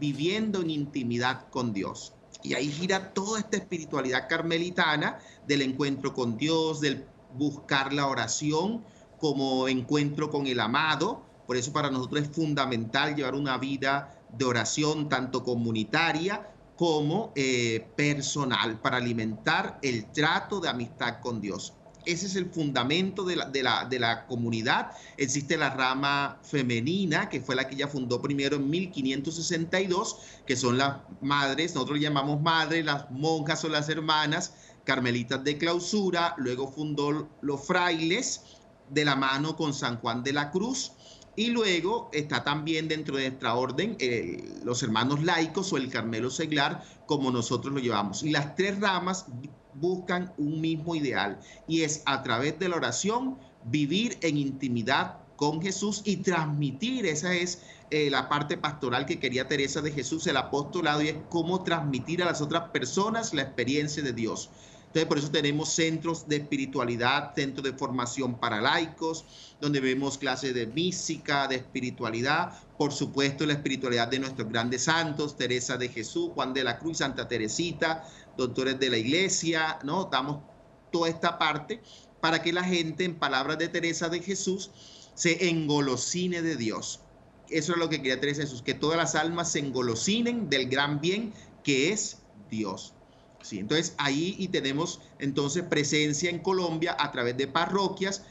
viviendo 0.00 0.62
en 0.62 0.70
intimidad 0.70 1.48
con 1.50 1.72
Dios. 1.72 2.14
Y 2.42 2.54
ahí 2.54 2.68
gira 2.70 3.12
toda 3.12 3.38
esta 3.38 3.58
espiritualidad 3.58 4.28
carmelitana 4.28 5.18
del 5.46 5.62
encuentro 5.62 6.14
con 6.14 6.36
Dios, 6.36 6.80
del 6.80 7.04
buscar 7.34 7.92
la 7.92 8.06
oración 8.06 8.82
como 9.18 9.68
encuentro 9.68 10.30
con 10.30 10.46
el 10.46 10.58
amado. 10.58 11.22
Por 11.46 11.56
eso 11.56 11.72
para 11.72 11.90
nosotros 11.90 12.22
es 12.22 12.28
fundamental 12.30 13.14
llevar 13.14 13.34
una 13.34 13.58
vida 13.58 14.18
de 14.32 14.44
oración 14.44 15.08
tanto 15.08 15.44
comunitaria 15.44 16.50
como 16.76 17.32
eh, 17.34 17.86
personal 17.94 18.80
para 18.80 18.96
alimentar 18.96 19.78
el 19.82 20.10
trato 20.12 20.60
de 20.60 20.70
amistad 20.70 21.20
con 21.20 21.40
Dios. 21.40 21.74
Ese 22.06 22.26
es 22.26 22.36
el 22.36 22.50
fundamento 22.50 23.24
de 23.24 23.36
la, 23.36 23.46
de, 23.46 23.62
la, 23.62 23.84
de 23.84 23.98
la, 23.98 24.26
comunidad. 24.26 24.92
Existe 25.16 25.56
la 25.56 25.70
rama 25.70 26.38
femenina, 26.42 27.28
que 27.28 27.40
fue 27.40 27.54
la 27.54 27.68
que 27.68 27.74
ella 27.74 27.88
fundó 27.88 28.20
primero 28.22 28.56
en 28.56 28.70
1562, 28.70 30.16
que 30.46 30.56
son 30.56 30.78
las 30.78 30.98
madres, 31.20 31.74
nosotros 31.74 31.98
le 31.98 32.04
llamamos 32.04 32.40
madres, 32.40 32.84
las 32.84 33.10
monjas 33.10 33.64
o 33.64 33.68
las 33.68 33.88
hermanas 33.88 34.54
carmelitas 34.84 35.44
de 35.44 35.58
clausura. 35.58 36.34
Luego 36.38 36.70
fundó 36.70 37.28
los 37.42 37.66
frailes 37.66 38.42
de 38.88 39.04
la 39.04 39.16
mano 39.16 39.56
con 39.56 39.72
San 39.72 39.98
Juan 39.98 40.22
de 40.22 40.32
la 40.32 40.50
Cruz. 40.50 40.92
Y 41.36 41.46
luego 41.46 42.10
está 42.12 42.42
también 42.42 42.88
dentro 42.88 43.16
de 43.16 43.28
nuestra 43.28 43.54
orden 43.54 43.96
eh, 44.00 44.60
los 44.64 44.82
hermanos 44.82 45.22
laicos 45.22 45.72
o 45.72 45.76
el 45.76 45.88
Carmelo 45.88 46.28
Seglar, 46.28 46.82
como 47.06 47.30
nosotros 47.30 47.72
lo 47.72 47.80
llevamos. 47.80 48.22
Y 48.22 48.30
las 48.30 48.56
tres 48.56 48.78
ramas 48.80 49.26
buscan 49.74 50.32
un 50.38 50.60
mismo 50.60 50.94
ideal 50.94 51.40
y 51.66 51.82
es 51.82 52.02
a 52.06 52.22
través 52.22 52.58
de 52.58 52.68
la 52.68 52.76
oración 52.76 53.38
vivir 53.64 54.18
en 54.22 54.36
intimidad 54.36 55.18
con 55.36 55.62
Jesús 55.62 56.02
y 56.04 56.16
transmitir, 56.18 57.06
esa 57.06 57.34
es 57.34 57.62
eh, 57.90 58.10
la 58.10 58.28
parte 58.28 58.58
pastoral 58.58 59.06
que 59.06 59.18
quería 59.18 59.48
Teresa 59.48 59.80
de 59.80 59.90
Jesús, 59.90 60.26
el 60.26 60.36
apostolado, 60.36 61.02
y 61.02 61.08
es 61.08 61.16
cómo 61.30 61.64
transmitir 61.64 62.22
a 62.22 62.26
las 62.26 62.40
otras 62.40 62.68
personas 62.70 63.32
la 63.32 63.42
experiencia 63.42 64.02
de 64.02 64.12
Dios. 64.12 64.50
Entonces, 64.90 65.06
por 65.06 65.18
eso 65.18 65.30
tenemos 65.30 65.68
centros 65.68 66.26
de 66.26 66.36
espiritualidad, 66.36 67.32
centros 67.34 67.64
de 67.64 67.72
formación 67.72 68.40
para 68.40 68.60
laicos, 68.60 69.24
donde 69.60 69.78
vemos 69.78 70.18
clases 70.18 70.52
de 70.52 70.66
mística, 70.66 71.46
de 71.46 71.56
espiritualidad, 71.56 72.52
por 72.76 72.92
supuesto 72.92 73.46
la 73.46 73.52
espiritualidad 73.52 74.08
de 74.08 74.18
nuestros 74.18 74.48
grandes 74.48 74.84
santos, 74.84 75.36
Teresa 75.36 75.76
de 75.76 75.90
Jesús, 75.90 76.30
Juan 76.34 76.52
de 76.52 76.64
la 76.64 76.78
Cruz, 76.78 76.98
Santa 76.98 77.28
Teresita, 77.28 78.04
doctores 78.40 78.78
de 78.78 78.90
la 78.90 78.96
iglesia, 78.96 79.78
¿no? 79.84 80.04
Damos 80.04 80.42
toda 80.90 81.08
esta 81.08 81.38
parte 81.38 81.80
para 82.20 82.42
que 82.42 82.52
la 82.52 82.64
gente, 82.64 83.04
en 83.04 83.14
palabras 83.18 83.58
de 83.58 83.68
Teresa 83.68 84.08
de 84.08 84.20
Jesús, 84.20 84.70
se 85.14 85.48
engolosine 85.48 86.42
de 86.42 86.56
Dios. 86.56 87.00
Eso 87.48 87.72
es 87.72 87.78
lo 87.78 87.88
que 87.88 87.98
quería 87.98 88.20
Teresa 88.20 88.40
de 88.40 88.46
Jesús, 88.46 88.62
que 88.62 88.74
todas 88.74 88.96
las 88.96 89.14
almas 89.14 89.52
se 89.52 89.58
engolosinen 89.58 90.48
del 90.48 90.68
gran 90.68 91.00
bien 91.00 91.32
que 91.62 91.92
es 91.92 92.18
Dios. 92.50 92.94
Sí, 93.42 93.58
entonces 93.58 93.94
ahí 93.98 94.36
y 94.38 94.48
tenemos 94.48 95.00
entonces 95.18 95.62
presencia 95.62 96.28
en 96.30 96.40
Colombia 96.40 96.94
a 96.98 97.10
través 97.10 97.36
de 97.36 97.46
parroquias, 97.46 98.24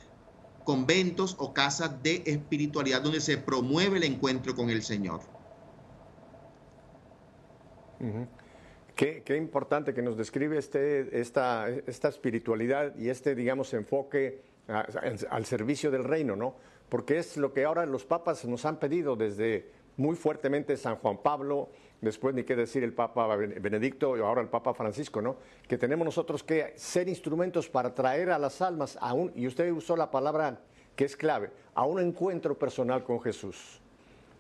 conventos 0.63 1.36
o 1.39 1.54
casas 1.54 2.04
de 2.04 2.24
espiritualidad 2.28 3.02
donde 3.02 3.22
se 3.22 3.38
promueve 3.38 3.98
el 3.98 4.04
encuentro 4.04 4.56
con 4.56 4.69
el 4.69 4.84
Señor. 4.84 5.22
Qué, 9.00 9.24
qué, 9.24 9.38
importante 9.38 9.94
que 9.94 10.02
nos 10.02 10.18
describe 10.18 10.58
este, 10.58 11.22
esta, 11.22 11.70
esta 11.70 12.10
espiritualidad 12.10 12.94
y 12.98 13.08
este, 13.08 13.34
digamos, 13.34 13.74
enfoque 13.74 14.42
a, 14.68 14.86
al 15.30 15.46
servicio 15.46 15.90
del 15.90 16.04
reino, 16.04 16.36
¿no? 16.36 16.56
Porque 16.90 17.18
es 17.18 17.38
lo 17.38 17.54
que 17.54 17.64
ahora 17.64 17.86
los 17.86 18.04
papas 18.04 18.44
nos 18.44 18.66
han 18.66 18.78
pedido 18.78 19.16
desde 19.16 19.72
muy 19.96 20.18
fuertemente 20.18 20.76
San 20.76 20.98
Juan 20.98 21.20
Pablo, 21.24 21.70
después 22.02 22.36
ni 22.36 22.44
qué 22.44 22.58
decir 22.58 22.84
el 22.84 22.92
Papa 22.92 23.38
Benedicto 23.38 24.18
y 24.18 24.20
ahora 24.20 24.42
el 24.42 24.50
Papa 24.50 24.74
Francisco, 24.74 25.22
¿no? 25.22 25.38
Que 25.66 25.78
tenemos 25.78 26.04
nosotros 26.04 26.44
que 26.44 26.74
ser 26.76 27.08
instrumentos 27.08 27.70
para 27.70 27.96
traer 27.96 28.32
a 28.32 28.38
las 28.38 28.62
almas 28.62 28.98
a 29.00 29.14
un, 29.14 29.32
y 29.34 29.48
usted 29.48 29.72
usó 29.72 29.96
la 29.96 30.12
palabra 30.12 30.60
que 30.98 31.06
es 31.06 31.16
clave, 31.16 31.52
a 31.74 31.86
un 31.86 32.02
encuentro 32.02 32.60
personal 32.60 33.06
con 33.06 33.22
Jesús. 33.22 33.80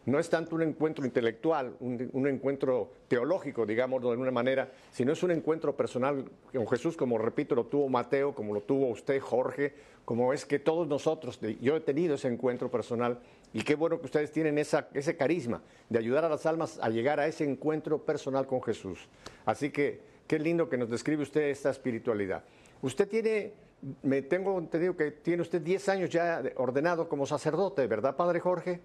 No 0.09 0.17
es 0.17 0.27
tanto 0.27 0.55
un 0.55 0.63
encuentro 0.63 1.05
intelectual, 1.05 1.75
un, 1.79 2.27
encuentro 2.27 2.91
teológico, 3.07 3.63
digamos, 3.63 4.01
de 4.01 4.07
una 4.07 4.31
manera, 4.31 4.71
sino 4.89 5.13
es 5.13 5.21
un 5.21 5.29
encuentro 5.29 5.77
personal 5.77 6.25
con 6.51 6.67
Jesús, 6.67 6.97
como 6.97 7.19
repito, 7.19 7.53
lo 7.53 7.67
tuvo 7.67 7.89
Mateo, 7.89 8.33
como 8.33 8.55
lo 8.55 8.61
tuvo 8.61 8.87
usted, 8.87 9.19
Jorge, 9.19 9.71
como 10.05 10.33
es 10.33 10.47
que 10.47 10.57
todos 10.57 10.87
nosotros, 10.87 11.39
yo 11.61 11.75
he 11.75 11.81
tenido 11.81 12.15
ese 12.15 12.27
encuentro 12.27 12.71
personal 12.71 13.19
y 13.53 13.61
qué 13.61 13.75
bueno 13.75 13.99
que 13.99 14.05
ustedes 14.05 14.31
tienen 14.31 14.57
esa, 14.57 14.87
ese 14.95 15.15
carisma 15.15 15.61
de 15.89 15.99
ayudar 15.99 16.25
a 16.25 16.29
las 16.29 16.47
almas 16.47 16.79
a 16.81 16.89
llegar 16.89 17.19
a 17.19 17.27
ese 17.27 17.43
encuentro 17.43 18.03
personal 18.03 18.47
con 18.47 18.63
Jesús. 18.63 19.07
Así 19.45 19.69
que 19.69 20.01
qué 20.25 20.39
lindo 20.39 20.69
que 20.69 20.77
nos 20.77 20.89
describe 20.89 21.21
usted 21.21 21.41
esta 21.49 21.69
espiritualidad. 21.69 22.43
Usted 22.81 23.07
tiene, 23.07 23.53
me 24.01 24.23
tengo 24.23 24.57
entendido 24.57 24.97
que 24.97 25.11
tiene 25.11 25.43
usted 25.43 25.61
10 25.61 25.89
años 25.89 26.09
ya 26.09 26.41
ordenado 26.55 27.07
como 27.07 27.27
sacerdote, 27.27 27.85
¿verdad, 27.85 28.15
Padre 28.15 28.39
Jorge? 28.39 28.81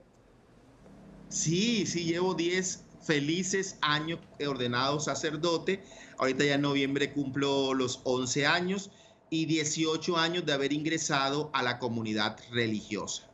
Sí, 1.29 1.87
sí, 1.87 2.05
llevo 2.05 2.35
10 2.35 2.85
felices 3.03 3.79
años 3.81 4.21
ordenado 4.47 5.01
sacerdote. 5.01 5.83
Ahorita 6.19 6.45
ya 6.45 6.55
en 6.55 6.63
noviembre 6.63 7.13
cumplo 7.13 7.75
los 7.75 8.01
11 8.05 8.47
años 8.47 8.91
y 9.31 9.47
18 9.47 10.17
años 10.17 10.47
de 10.47 10.53
haber 10.53 10.73
ingresado 10.73 11.51
a 11.53 11.63
la 11.63 11.79
comunidad 11.79 12.39
religiosa. 12.53 13.29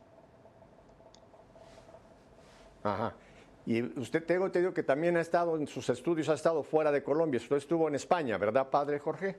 Ajá. 2.83 3.15
Y 3.65 3.83
usted 3.99 4.25
tengo 4.25 4.47
entendido 4.47 4.73
que 4.73 4.83
también 4.83 5.15
ha 5.17 5.21
estado 5.21 5.55
en 5.55 5.67
sus 5.67 5.87
estudios, 5.89 6.29
ha 6.29 6.33
estado 6.33 6.63
fuera 6.63 6.91
de 6.91 7.03
Colombia. 7.03 7.39
Usted 7.39 7.57
estuvo 7.57 7.87
en 7.87 7.95
España, 7.95 8.37
¿verdad, 8.37 8.69
padre 8.69 8.97
Jorge? 8.99 9.37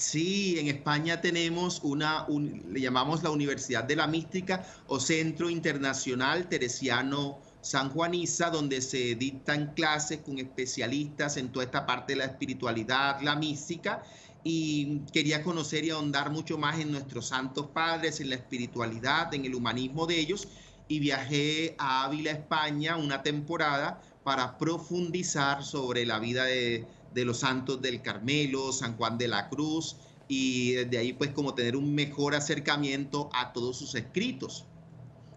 Sí, 0.00 0.58
en 0.58 0.68
España 0.68 1.20
tenemos 1.20 1.80
una, 1.82 2.26
le 2.26 2.80
llamamos 2.80 3.22
la 3.22 3.28
Universidad 3.28 3.84
de 3.84 3.96
la 3.96 4.06
Mística 4.06 4.64
o 4.86 4.98
Centro 4.98 5.50
Internacional 5.50 6.48
Teresiano 6.48 7.38
San 7.60 7.90
Juaniza, 7.90 8.48
donde 8.48 8.80
se 8.80 9.14
dictan 9.16 9.74
clases 9.74 10.20
con 10.20 10.38
especialistas 10.38 11.36
en 11.36 11.52
toda 11.52 11.66
esta 11.66 11.84
parte 11.84 12.14
de 12.14 12.20
la 12.20 12.24
espiritualidad, 12.24 13.20
la 13.20 13.36
mística, 13.36 14.02
y 14.42 15.00
quería 15.12 15.42
conocer 15.42 15.84
y 15.84 15.90
ahondar 15.90 16.30
mucho 16.30 16.56
más 16.56 16.78
en 16.80 16.92
nuestros 16.92 17.28
santos 17.28 17.66
padres, 17.66 18.20
en 18.20 18.30
la 18.30 18.36
espiritualidad, 18.36 19.34
en 19.34 19.44
el 19.44 19.54
humanismo 19.54 20.06
de 20.06 20.18
ellos, 20.18 20.48
y 20.88 20.98
viajé 20.98 21.74
a 21.76 22.04
Ávila, 22.04 22.30
España, 22.30 22.96
una 22.96 23.22
temporada 23.22 24.00
para 24.24 24.56
profundizar 24.56 25.62
sobre 25.62 26.06
la 26.06 26.18
vida 26.18 26.44
de, 26.44 26.86
de 27.14 27.24
los 27.24 27.40
santos 27.40 27.80
del 27.82 28.02
Carmelo, 28.02 28.72
San 28.72 28.96
Juan 28.96 29.18
de 29.18 29.28
la 29.28 29.48
Cruz, 29.48 29.96
y 30.28 30.72
desde 30.72 30.98
ahí 30.98 31.12
pues 31.12 31.30
como 31.30 31.54
tener 31.54 31.76
un 31.76 31.94
mejor 31.94 32.34
acercamiento 32.34 33.30
a 33.32 33.52
todos 33.52 33.78
sus 33.78 33.94
escritos. 33.94 34.66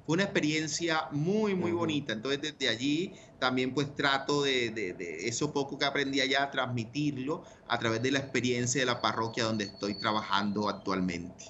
Fue 0.06 0.16
una 0.16 0.24
experiencia 0.24 1.08
muy, 1.12 1.56
muy 1.56 1.72
bonita. 1.72 2.12
Entonces, 2.12 2.42
desde 2.42 2.70
allí 2.70 3.14
también 3.40 3.74
pues 3.74 3.96
trato 3.96 4.44
de, 4.44 4.70
de, 4.70 4.94
de, 4.94 5.28
eso 5.28 5.54
poco 5.54 5.78
que 5.78 5.86
aprendí 5.86 6.20
allá, 6.20 6.52
transmitirlo 6.52 7.44
a 7.68 7.80
través 7.80 8.02
de 8.02 8.12
la 8.12 8.20
experiencia 8.20 8.82
de 8.82 8.86
la 8.86 9.02
parroquia 9.02 9.46
donde 9.46 9.64
estoy 9.64 9.96
trabajando 9.96 10.68
actualmente. 10.68 11.46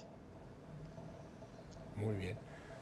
Muy 1.95 2.15
bien. 2.15 2.37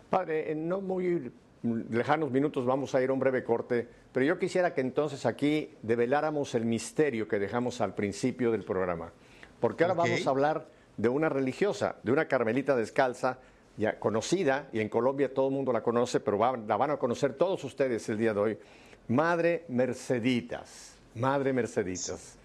Padre, 0.10 0.52
en 0.52 0.68
no 0.68 0.82
muy 0.82 1.32
lejanos 1.64 2.32
minutos 2.32 2.66
vamos 2.66 2.96
a 2.96 3.02
ir 3.02 3.10
a 3.10 3.14
un 3.14 3.20
breve 3.20 3.44
corte, 3.44 3.88
pero 4.12 4.26
yo 4.26 4.40
quisiera 4.40 4.74
que 4.74 4.82
entonces 4.82 5.26
aquí 5.26 5.76
develáramos 5.82 6.56
el 6.56 6.66
misterio 6.66 7.28
que 7.28 7.40
dejamos 7.40 7.82
al 7.82 7.94
principio 7.94 8.52
del 8.52 8.64
programa. 8.64 9.12
Porque 9.60 9.84
ahora 9.84 10.00
okay. 10.00 10.12
vamos 10.12 10.28
a 10.28 10.30
hablar 10.30 10.68
de 10.98 11.10
una 11.10 11.30
religiosa, 11.30 11.98
de 12.04 12.12
una 12.12 12.28
carmelita 12.28 12.76
descalza, 12.76 13.38
ya 13.78 14.00
conocida, 14.00 14.68
y 14.74 14.80
en 14.80 14.90
Colombia 14.90 15.34
todo 15.34 15.48
el 15.48 15.54
mundo 15.54 15.72
la 15.72 15.82
conoce, 15.82 16.20
pero 16.20 16.38
va, 16.38 16.58
la 16.58 16.78
van 16.78 16.92
a 16.92 16.98
conocer 16.98 17.34
todos 17.34 17.64
ustedes 17.64 18.08
el 18.10 18.18
día 18.18 18.34
de 18.34 18.40
hoy, 18.40 18.58
Madre 19.08 19.66
Merceditas, 19.70 20.96
Madre 21.16 21.54
Merceditas. 21.54 22.38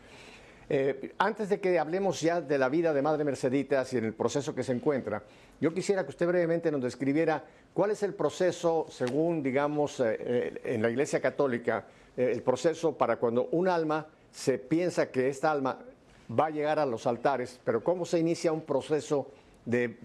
Eh, 0.69 1.15
antes 1.19 1.49
de 1.49 1.61
que 1.61 1.79
hablemos 1.79 2.21
ya 2.21 2.41
de 2.41 2.59
la 2.59 2.69
vida 2.69 2.93
de 2.93 3.01
Madre 3.01 3.25
Merceditas 3.25 3.93
y 3.93 3.99
en 3.99 4.05
el 4.05 4.15
proceso 4.15 4.55
que 4.55 4.65
se 4.65 4.73
encuentra, 4.73 5.23
yo 5.61 5.73
quisiera 5.73 6.05
que 6.05 6.11
usted 6.11 6.27
brevemente 6.27 6.71
nos 6.71 6.83
describiera 6.83 7.45
cuál 7.73 7.91
es 7.91 8.03
el 8.03 8.15
proceso, 8.15 8.87
según, 8.91 9.43
digamos, 9.43 10.01
eh, 10.01 10.17
eh, 10.19 10.61
en 10.65 10.83
la 10.83 10.91
Iglesia 10.91 11.21
Católica, 11.21 11.87
el 12.17 12.43
proceso 12.43 12.97
para 12.97 13.17
cuando 13.17 13.49
un 13.53 13.69
alma 13.69 14.07
se 14.33 14.59
piensa 14.59 15.11
que 15.11 15.29
esta 15.29 15.51
alma 15.51 15.79
va 16.31 16.47
a 16.47 16.51
llegar 16.51 16.79
a 16.79 16.87
los 16.87 17.07
altares, 17.07 17.61
pero 17.63 17.85
cómo 17.85 18.07
se 18.07 18.19
inicia 18.19 18.53
un 18.53 18.63
proceso 18.63 19.31
de, 19.67 19.99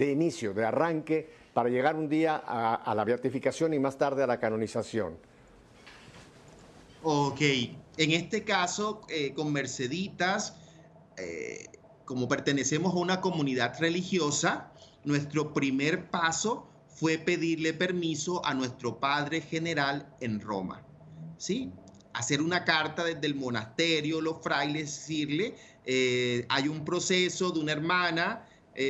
inicio, 0.00 0.54
de 0.54 0.64
arranque, 0.64 1.28
para 1.52 1.68
llegar 1.68 1.96
un 1.96 2.08
día 2.08 2.36
a 2.36 2.94
la 2.94 3.04
beatificación 3.04 3.74
y 3.74 3.78
más 3.78 3.98
tarde 3.98 4.22
a 4.22 4.26
la 4.26 4.40
canonización. 4.40 5.18
Ok, 7.02 7.40
en 7.96 8.10
este 8.10 8.44
caso, 8.44 9.00
eh, 9.08 9.32
con 9.32 9.50
Merceditas, 9.52 10.56
eh, 11.16 11.64
como 12.04 12.28
pertenecemos 12.28 12.94
a 12.94 12.98
una 12.98 13.22
comunidad 13.22 13.80
religiosa, 13.80 14.70
nuestro 15.04 15.52
primer 15.52 16.10
paso 16.10 16.66
fue 16.88 17.18
pedirle 17.18 17.72
permiso 17.72 18.44
a 18.44 18.54
nuestro 18.54 18.98
Padre 18.98 19.40
General 19.40 20.14
en 20.20 20.40
Roma. 20.40 20.82
¿Sí? 21.38 21.72
Hacer 22.12 22.42
una 22.42 22.64
carta 22.64 23.04
desde 23.04 23.26
el 23.26 23.34
monasterio, 23.34 24.20
los 24.20 24.42
frailes, 24.42 24.86
decirle, 24.86 25.54
eh, 25.86 26.44
hay 26.48 26.68
un 26.68 26.84
proceso 26.84 27.50
de 27.50 27.60
una 27.60 27.72
hermana, 27.72 28.46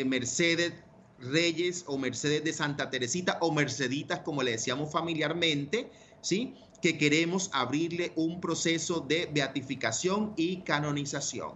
Mercedes 0.06 0.72
Reyes 1.20 1.84
o 1.86 1.98
Mercedes 1.98 2.44
de 2.44 2.52
Santa 2.52 2.90
Teresita 2.90 3.38
o 3.40 3.52
Merceditas, 3.52 4.20
como 4.20 4.42
le 4.42 4.52
decíamos 4.52 4.90
familiarmente, 4.90 5.90
¿sí? 6.20 6.54
que 6.80 6.96
queremos 6.96 7.50
abrirle 7.52 8.12
un 8.16 8.40
proceso 8.40 9.00
de 9.00 9.28
beatificación 9.32 10.32
y 10.36 10.62
canonización. 10.62 11.52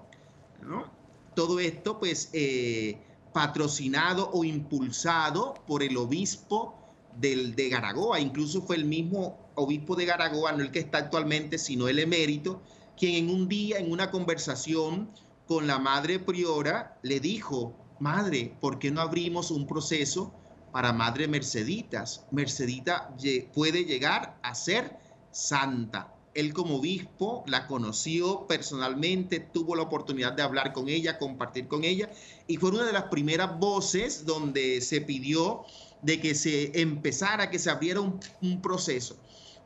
Todo 1.35 1.59
esto, 1.61 1.99
pues, 1.99 2.31
eh, 2.33 2.99
patrocinado 3.35 4.31
o 4.33 4.45
impulsado 4.45 5.55
por 5.67 5.83
el 5.83 5.97
obispo 5.97 6.79
del, 7.19 7.57
de 7.57 7.69
Garagoa, 7.69 8.21
incluso 8.21 8.63
fue 8.63 8.77
el 8.77 8.85
mismo 8.85 9.51
obispo 9.57 9.97
de 9.97 10.07
Garagoa, 10.07 10.53
no 10.53 10.63
el 10.63 10.71
que 10.71 10.79
está 10.79 10.99
actualmente, 10.99 11.59
sino 11.59 11.89
el 11.89 11.99
emérito, 11.99 12.63
quien 12.97 13.25
en 13.25 13.35
un 13.35 13.49
día, 13.49 13.79
en 13.79 13.91
una 13.91 14.13
conversación 14.13 15.11
con 15.49 15.67
la 15.67 15.81
madre 15.81 16.21
priora, 16.21 16.97
le 17.03 17.19
dijo, 17.19 17.75
madre, 17.99 18.57
¿por 18.61 18.79
qué 18.79 18.93
no 18.93 19.01
abrimos 19.01 19.51
un 19.51 19.67
proceso 19.67 20.33
para 20.73 20.93
madre 20.93 21.27
Merceditas? 21.27 22.25
Mercedita 22.31 23.17
puede 23.53 23.85
llegar 23.85 24.39
a 24.45 24.55
ser 24.55 24.97
santa. 25.33 26.14
Él 26.35 26.53
como 26.53 26.77
obispo 26.77 27.45
la 27.47 27.67
conoció 27.67 28.47
personalmente, 28.47 29.41
tuvo 29.41 29.77
la 29.77 29.83
oportunidad 29.83 30.33
de 30.33 30.43
hablar 30.43 30.73
con 30.73 30.89
ella, 30.89 31.19
compartir 31.19 31.69
con 31.69 31.85
ella, 31.85 32.11
y 32.47 32.57
fue 32.57 32.71
una 32.71 32.85
de 32.85 32.93
las 32.93 33.05
primeras 33.05 33.59
voces 33.59 34.27
donde 34.27 34.81
se 34.81 35.01
pidió 35.01 35.65
de 36.03 36.21
que 36.21 36.35
se 36.35 36.81
empezara, 36.81 37.51
que 37.51 37.59
se 37.59 37.71
abriera 37.71 38.01
un, 38.01 38.61
proceso. 38.61 39.17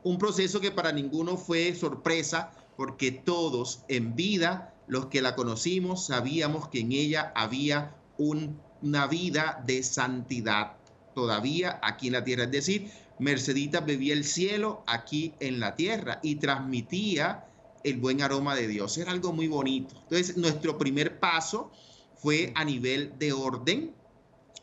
Un 0.03 0.17
proceso 0.17 0.61
que 0.61 0.71
para 0.71 0.91
ninguno 0.91 1.37
fue 1.37 1.75
sorpresa, 1.75 2.51
porque 2.77 3.11
todos 3.11 3.81
en 3.89 4.15
vida, 4.15 4.73
los 4.87 5.07
que 5.07 5.21
la 5.21 5.35
conocimos, 5.35 6.05
sabíamos 6.05 6.69
que 6.69 6.79
en 6.79 6.93
ella 6.93 7.33
había 7.35 7.95
una 8.17 9.07
vida 9.07 9.61
de 9.65 9.83
santidad 9.83 10.77
todavía 11.13 11.79
aquí 11.83 12.07
en 12.07 12.13
la 12.13 12.23
tierra. 12.23 12.45
Es 12.45 12.51
decir, 12.51 12.89
Mercedita 13.19 13.81
bebía 13.81 14.13
el 14.13 14.23
cielo 14.23 14.83
aquí 14.87 15.33
en 15.39 15.59
la 15.59 15.75
tierra 15.75 16.19
y 16.23 16.35
transmitía 16.35 17.45
el 17.83 17.97
buen 17.97 18.21
aroma 18.21 18.55
de 18.55 18.67
Dios. 18.67 18.97
Era 18.97 19.11
algo 19.11 19.33
muy 19.33 19.47
bonito. 19.47 19.95
Entonces, 20.03 20.37
nuestro 20.37 20.77
primer 20.77 21.19
paso 21.19 21.71
fue 22.15 22.51
a 22.55 22.63
nivel 22.63 23.13
de 23.19 23.33
orden 23.33 23.93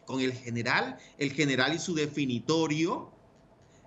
con 0.06 0.20
el 0.20 0.32
general, 0.32 0.98
el 1.18 1.32
general 1.32 1.74
y 1.74 1.78
su 1.78 1.94
definitorio. 1.94 3.12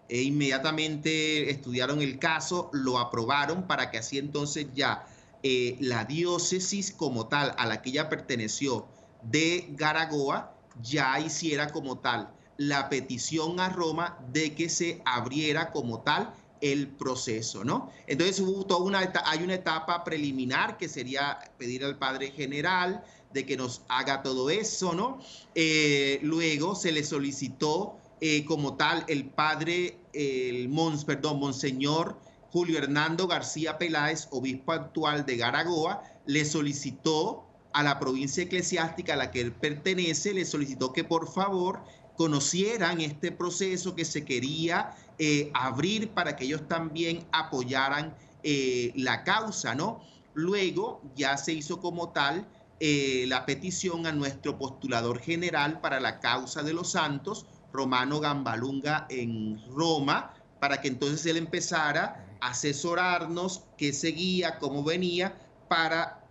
E 0.08 0.24
inmediatamente 0.24 1.52
estudiaron 1.52 2.02
el 2.02 2.18
caso, 2.18 2.70
lo 2.74 2.98
aprobaron 2.98 3.68
para 3.68 3.92
que 3.92 4.00
así 4.00 4.18
entonces 4.18 4.68
ya 4.74 5.06
eh, 5.44 5.78
la 5.80 6.06
diócesis 6.06 6.92
como 6.92 7.28
tal 7.28 7.54
a 7.58 7.68
la 7.68 7.82
que 7.82 7.92
ella 7.92 8.10
perteneció 8.10 8.88
de 9.22 9.68
Garagoa 9.72 10.56
ya 10.82 11.20
hiciera 11.20 11.72
como 11.72 12.00
tal 12.00 12.34
la 12.60 12.90
petición 12.90 13.62
a 13.62 13.70
Roma 13.70 14.20
de 14.34 14.54
que 14.54 14.68
se 14.68 15.02
abriera 15.06 15.72
como 15.72 16.02
tal 16.02 16.34
el 16.60 16.90
proceso, 16.90 17.64
¿no? 17.64 17.90
Entonces 18.06 18.42
hubo 18.42 18.66
toda 18.66 18.82
una, 18.84 19.14
hay 19.24 19.44
una 19.44 19.54
etapa 19.54 20.04
preliminar 20.04 20.78
que 20.78 20.90
sería 20.90 21.40
pedir 21.58 21.86
al 21.86 21.98
Padre 21.98 22.32
General 22.32 23.02
de 23.34 23.46
que 23.46 23.56
nos 23.56 23.84
haga 23.88 24.24
todo 24.24 24.50
eso, 24.50 24.94
¿no? 24.94 25.20
Eh, 25.56 26.20
luego 26.22 26.76
se 26.76 26.92
le 26.92 27.06
solicitó 27.06 27.96
eh, 28.20 28.44
como 28.44 28.76
tal 28.76 29.06
el 29.08 29.30
Padre, 29.30 29.98
el 30.12 30.68
Mons, 30.68 31.06
perdón, 31.06 31.40
Monseñor 31.40 32.18
Julio 32.52 32.78
Hernando 32.80 33.26
García 33.28 33.78
Peláez, 33.78 34.28
obispo 34.32 34.74
actual 34.74 35.26
de 35.26 35.38
Garagoa, 35.38 36.04
le 36.26 36.44
solicitó 36.44 37.46
a 37.74 37.84
la 37.84 38.00
provincia 38.00 38.44
eclesiástica 38.44 39.14
a 39.14 39.18
la 39.18 39.32
que 39.32 39.42
él 39.42 39.52
pertenece, 39.52 40.34
le 40.34 40.46
solicitó 40.46 40.92
que 40.92 41.04
por 41.04 41.32
favor 41.32 41.84
conocieran 42.20 43.00
este 43.00 43.32
proceso 43.32 43.96
que 43.96 44.04
se 44.04 44.26
quería 44.26 44.94
eh, 45.18 45.50
abrir 45.54 46.10
para 46.10 46.36
que 46.36 46.44
ellos 46.44 46.68
también 46.68 47.26
apoyaran 47.32 48.14
eh, 48.44 48.92
la 48.98 49.24
causa, 49.24 49.74
¿no? 49.74 50.02
Luego 50.34 51.02
ya 51.16 51.38
se 51.38 51.54
hizo 51.54 51.80
como 51.80 52.10
tal 52.10 52.46
eh, 52.82 53.24
la 53.30 53.46
petición 53.46 54.06
a 54.06 54.12
nuestro 54.12 54.58
postulador 54.58 55.22
general 55.22 55.80
para 55.80 56.02
la 56.02 56.20
causa 56.20 56.62
de 56.62 56.74
los 56.74 56.92
santos, 56.92 57.46
Romano 57.72 58.20
Gambalunga 58.20 59.08
en 59.10 59.58
Roma, 59.74 60.34
para 60.60 60.82
que 60.82 60.90
entonces 60.90 61.26
él 61.26 61.38
empezara 61.38 62.38
a 62.42 62.50
asesorarnos 62.50 63.64
qué 63.78 63.94
seguía, 63.94 64.60
cómo 64.60 64.84
venía, 64.84 65.40
para 65.70 66.28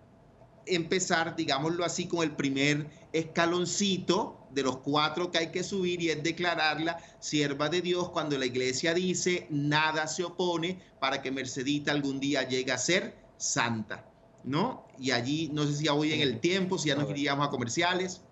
empezar, 0.66 1.34
digámoslo 1.34 1.82
así, 1.82 2.08
con 2.08 2.22
el 2.22 2.32
primer 2.32 2.90
escaloncito 3.14 4.37
de 4.50 4.62
los 4.62 4.78
cuatro 4.78 5.30
que 5.30 5.38
hay 5.38 5.50
que 5.50 5.62
subir 5.62 6.02
y 6.02 6.10
es 6.10 6.22
declararla 6.22 6.98
sierva 7.18 7.68
de 7.68 7.80
Dios 7.80 8.10
cuando 8.10 8.38
la 8.38 8.46
iglesia 8.46 8.94
dice 8.94 9.46
nada 9.50 10.06
se 10.06 10.24
opone 10.24 10.80
para 11.00 11.22
que 11.22 11.30
Mercedita 11.30 11.92
algún 11.92 12.20
día 12.20 12.42
llegue 12.42 12.72
a 12.72 12.78
ser 12.78 13.14
santa, 13.36 14.04
¿no? 14.44 14.86
Y 14.98 15.12
allí, 15.12 15.50
no 15.52 15.64
sé 15.64 15.74
si 15.74 15.84
ya 15.84 15.92
voy 15.92 16.12
en 16.12 16.20
el 16.20 16.40
tiempo, 16.40 16.78
si 16.78 16.88
ya 16.88 16.96
nos 16.96 17.08
iríamos 17.10 17.46
a 17.46 17.50
comerciales. 17.50 18.22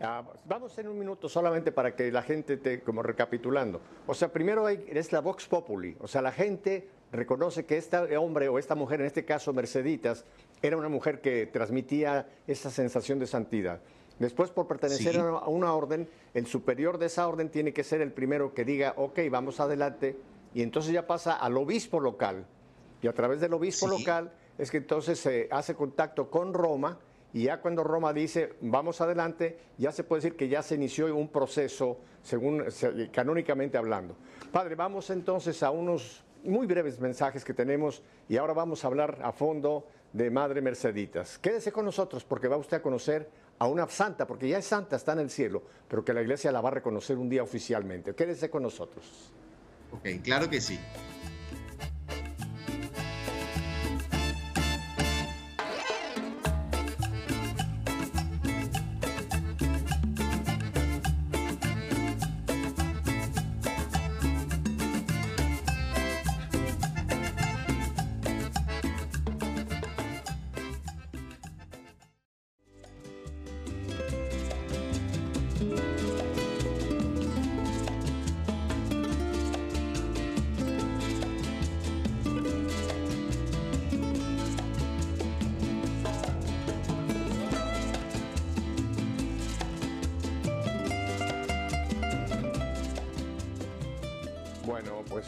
Ah, 0.00 0.22
vamos 0.44 0.78
en 0.78 0.86
un 0.86 0.98
minuto 0.98 1.28
solamente 1.28 1.72
para 1.72 1.96
que 1.96 2.12
la 2.12 2.22
gente 2.22 2.56
te, 2.56 2.82
como 2.82 3.02
recapitulando. 3.02 3.80
O 4.06 4.14
sea, 4.14 4.32
primero 4.32 4.66
hay, 4.66 4.84
es 4.88 5.12
la 5.12 5.20
Vox 5.20 5.46
Populi, 5.46 5.96
o 5.98 6.06
sea, 6.06 6.22
la 6.22 6.30
gente 6.30 6.88
reconoce 7.12 7.64
que 7.64 7.76
este 7.76 8.16
hombre 8.16 8.48
o 8.48 8.58
esta 8.58 8.74
mujer, 8.74 9.00
en 9.00 9.06
este 9.06 9.24
caso 9.24 9.52
Merceditas, 9.52 10.24
era 10.62 10.76
una 10.76 10.88
mujer 10.88 11.20
que 11.20 11.46
transmitía 11.46 12.28
esa 12.46 12.70
sensación 12.70 13.18
de 13.18 13.26
santidad. 13.26 13.80
Después, 14.18 14.50
por 14.50 14.66
pertenecer 14.66 15.16
a 15.18 15.46
una 15.46 15.72
orden, 15.72 16.08
el 16.34 16.46
superior 16.46 16.98
de 16.98 17.06
esa 17.06 17.28
orden 17.28 17.50
tiene 17.50 17.72
que 17.72 17.84
ser 17.84 18.00
el 18.00 18.12
primero 18.12 18.52
que 18.52 18.64
diga, 18.64 18.94
ok, 18.96 19.20
vamos 19.30 19.60
adelante, 19.60 20.16
y 20.54 20.62
entonces 20.62 20.92
ya 20.92 21.06
pasa 21.06 21.34
al 21.34 21.56
obispo 21.56 22.00
local. 22.00 22.44
Y 23.00 23.06
a 23.06 23.12
través 23.12 23.40
del 23.40 23.54
obispo 23.54 23.86
local 23.86 24.32
es 24.58 24.72
que 24.72 24.78
entonces 24.78 25.20
se 25.20 25.48
hace 25.52 25.74
contacto 25.76 26.30
con 26.30 26.52
Roma, 26.52 26.98
y 27.32 27.44
ya 27.44 27.60
cuando 27.60 27.84
Roma 27.84 28.12
dice, 28.12 28.54
vamos 28.60 29.00
adelante, 29.00 29.58
ya 29.76 29.92
se 29.92 30.02
puede 30.02 30.22
decir 30.22 30.36
que 30.36 30.48
ya 30.48 30.62
se 30.62 30.74
inició 30.74 31.14
un 31.14 31.28
proceso, 31.28 31.98
según 32.22 32.64
canónicamente 33.12 33.78
hablando. 33.78 34.16
Padre, 34.50 34.74
vamos 34.74 35.10
entonces 35.10 35.62
a 35.62 35.70
unos 35.70 36.24
muy 36.44 36.66
breves 36.66 37.00
mensajes 37.00 37.44
que 37.44 37.54
tenemos 37.54 38.02
y 38.28 38.36
ahora 38.36 38.52
vamos 38.52 38.84
a 38.84 38.88
hablar 38.88 39.18
a 39.22 39.32
fondo 39.32 39.86
de 40.12 40.30
Madre 40.30 40.60
Merceditas. 40.60 41.38
Quédese 41.38 41.72
con 41.72 41.84
nosotros 41.84 42.24
porque 42.24 42.48
va 42.48 42.56
usted 42.56 42.78
a 42.78 42.82
conocer 42.82 43.28
a 43.58 43.66
una 43.66 43.86
santa, 43.88 44.26
porque 44.26 44.48
ya 44.48 44.58
es 44.58 44.64
santa, 44.64 44.96
está 44.96 45.12
en 45.12 45.20
el 45.20 45.30
cielo, 45.30 45.62
pero 45.88 46.04
que 46.04 46.12
la 46.12 46.22
iglesia 46.22 46.52
la 46.52 46.60
va 46.60 46.68
a 46.68 46.72
reconocer 46.72 47.18
un 47.18 47.28
día 47.28 47.42
oficialmente. 47.42 48.14
Quédese 48.14 48.48
con 48.48 48.62
nosotros. 48.62 49.32
Ok, 49.92 50.22
claro 50.22 50.48
que 50.48 50.60
sí. 50.60 50.78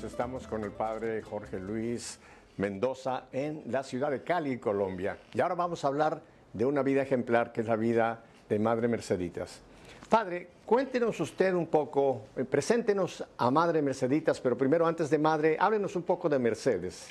Estamos 0.04 0.46
con 0.46 0.64
el 0.64 0.70
padre 0.70 1.20
Jorge 1.20 1.58
Luis 1.58 2.18
Mendoza 2.56 3.24
en 3.32 3.62
la 3.66 3.82
ciudad 3.82 4.10
de 4.10 4.22
Cali, 4.22 4.58
Colombia. 4.58 5.18
Y 5.34 5.40
ahora 5.40 5.54
vamos 5.54 5.84
a 5.84 5.88
hablar 5.88 6.22
de 6.52 6.64
una 6.64 6.82
vida 6.82 7.02
ejemplar 7.02 7.52
que 7.52 7.60
es 7.60 7.66
la 7.66 7.76
vida 7.76 8.22
de 8.48 8.58
Madre 8.58 8.88
Merceditas. 8.88 9.60
Padre, 10.08 10.48
cuéntenos 10.64 11.20
usted 11.20 11.52
un 11.54 11.66
poco, 11.66 12.22
eh, 12.36 12.44
preséntenos 12.44 13.24
a 13.36 13.50
Madre 13.50 13.82
Merceditas, 13.82 14.40
pero 14.40 14.56
primero 14.56 14.86
antes 14.86 15.10
de 15.10 15.18
Madre, 15.18 15.56
háblenos 15.60 15.94
un 15.96 16.02
poco 16.02 16.28
de 16.28 16.38
Mercedes, 16.38 17.08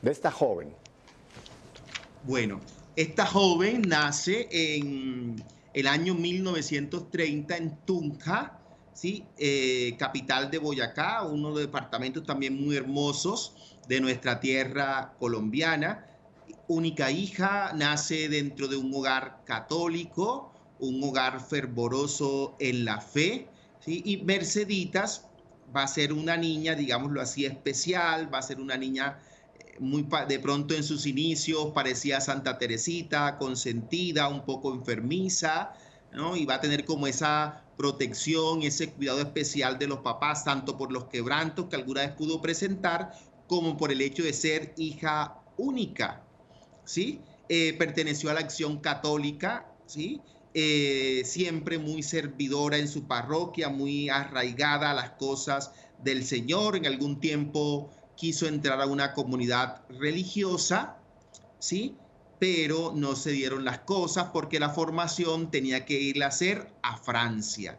de 0.00 0.10
esta 0.10 0.30
joven. 0.30 0.72
Bueno, 2.24 2.60
esta 2.94 3.26
joven 3.26 3.82
nace 3.82 4.48
en 4.50 5.42
el 5.74 5.86
año 5.86 6.14
1930 6.14 7.56
en 7.56 7.76
Tunja, 7.84 8.59
¿sí? 9.00 9.24
Eh, 9.38 9.96
capital 9.98 10.50
de 10.50 10.58
Boyacá, 10.58 11.22
uno 11.22 11.48
de 11.48 11.54
los 11.54 11.60
departamentos 11.62 12.22
también 12.24 12.62
muy 12.62 12.76
hermosos 12.76 13.54
de 13.88 13.98
nuestra 13.98 14.40
tierra 14.40 15.14
colombiana. 15.18 16.06
Única 16.68 17.10
hija, 17.10 17.72
nace 17.74 18.28
dentro 18.28 18.68
de 18.68 18.76
un 18.76 18.92
hogar 18.94 19.40
católico, 19.46 20.52
un 20.80 21.02
hogar 21.02 21.40
fervoroso 21.40 22.56
en 22.60 22.84
la 22.84 23.00
fe, 23.00 23.48
¿sí? 23.82 24.02
y 24.04 24.18
Merceditas 24.18 25.24
va 25.74 25.84
a 25.84 25.88
ser 25.88 26.12
una 26.12 26.36
niña, 26.36 26.74
digámoslo 26.74 27.22
así, 27.22 27.46
especial, 27.46 28.32
va 28.32 28.40
a 28.40 28.42
ser 28.42 28.60
una 28.60 28.76
niña 28.76 29.18
eh, 29.58 29.76
muy 29.78 30.06
de 30.28 30.38
pronto 30.40 30.74
en 30.74 30.84
sus 30.84 31.06
inicios 31.06 31.72
parecía 31.72 32.20
Santa 32.20 32.58
Teresita, 32.58 33.38
consentida, 33.38 34.28
un 34.28 34.44
poco 34.44 34.74
enfermiza, 34.74 35.72
¿no? 36.12 36.36
Y 36.36 36.44
va 36.44 36.56
a 36.56 36.60
tener 36.60 36.84
como 36.84 37.06
esa 37.06 37.64
protección, 37.80 38.62
ese 38.62 38.90
cuidado 38.90 39.20
especial 39.20 39.78
de 39.78 39.86
los 39.86 40.00
papás, 40.00 40.44
tanto 40.44 40.76
por 40.76 40.92
los 40.92 41.04
quebrantos 41.04 41.64
que 41.70 41.76
alguna 41.76 42.02
vez 42.02 42.10
pudo 42.10 42.42
presentar, 42.42 43.12
como 43.46 43.78
por 43.78 43.90
el 43.90 44.02
hecho 44.02 44.22
de 44.22 44.34
ser 44.34 44.74
hija 44.76 45.38
única, 45.56 46.22
¿sí? 46.84 47.20
Eh, 47.48 47.74
perteneció 47.78 48.28
a 48.28 48.34
la 48.34 48.40
acción 48.40 48.80
católica, 48.80 49.66
¿sí? 49.86 50.20
Eh, 50.52 51.22
siempre 51.24 51.78
muy 51.78 52.02
servidora 52.02 52.76
en 52.76 52.86
su 52.86 53.04
parroquia, 53.04 53.70
muy 53.70 54.10
arraigada 54.10 54.90
a 54.90 54.94
las 54.94 55.12
cosas 55.12 55.72
del 56.04 56.22
Señor. 56.26 56.76
En 56.76 56.84
algún 56.84 57.18
tiempo 57.18 57.90
quiso 58.14 58.46
entrar 58.46 58.78
a 58.82 58.86
una 58.86 59.14
comunidad 59.14 59.80
religiosa, 59.88 60.98
¿sí? 61.58 61.96
Pero 62.40 62.92
no 62.96 63.14
se 63.14 63.30
dieron 63.30 63.64
las 63.64 63.80
cosas 63.80 64.30
porque 64.32 64.58
la 64.58 64.70
formación 64.70 65.50
tenía 65.50 65.84
que 65.84 66.00
ir 66.00 66.24
a 66.24 66.28
hacer 66.28 66.72
a 66.82 66.96
Francia, 66.96 67.78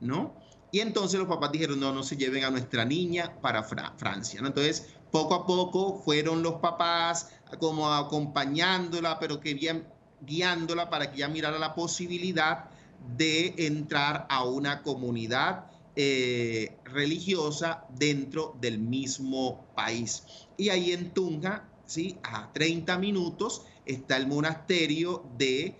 ¿no? 0.00 0.34
Y 0.70 0.80
entonces 0.80 1.18
los 1.18 1.28
papás 1.28 1.50
dijeron, 1.50 1.80
no, 1.80 1.92
no 1.92 2.02
se 2.02 2.16
lleven 2.16 2.44
a 2.44 2.50
nuestra 2.50 2.84
niña 2.84 3.40
para 3.40 3.62
Francia, 3.64 4.42
¿no? 4.42 4.48
Entonces, 4.48 4.88
poco 5.10 5.34
a 5.34 5.46
poco 5.46 6.02
fueron 6.04 6.42
los 6.42 6.56
papás 6.56 7.30
como 7.58 7.90
acompañándola, 7.90 9.18
pero 9.18 9.40
que 9.40 9.54
bien, 9.54 9.86
guiándola 10.20 10.90
para 10.90 11.10
que 11.10 11.16
ella 11.16 11.28
mirara 11.28 11.58
la 11.58 11.74
posibilidad 11.74 12.68
de 13.16 13.54
entrar 13.56 14.26
a 14.28 14.44
una 14.44 14.82
comunidad 14.82 15.70
eh, 15.94 16.76
religiosa 16.84 17.86
dentro 17.88 18.54
del 18.60 18.78
mismo 18.78 19.64
país. 19.74 20.24
Y 20.58 20.68
ahí 20.68 20.92
en 20.92 21.14
Tunja, 21.14 21.66
¿sí? 21.86 22.18
a 22.22 22.52
30 22.52 22.98
minutos, 22.98 23.62
está 23.86 24.16
el 24.16 24.26
monasterio 24.26 25.24
de 25.38 25.76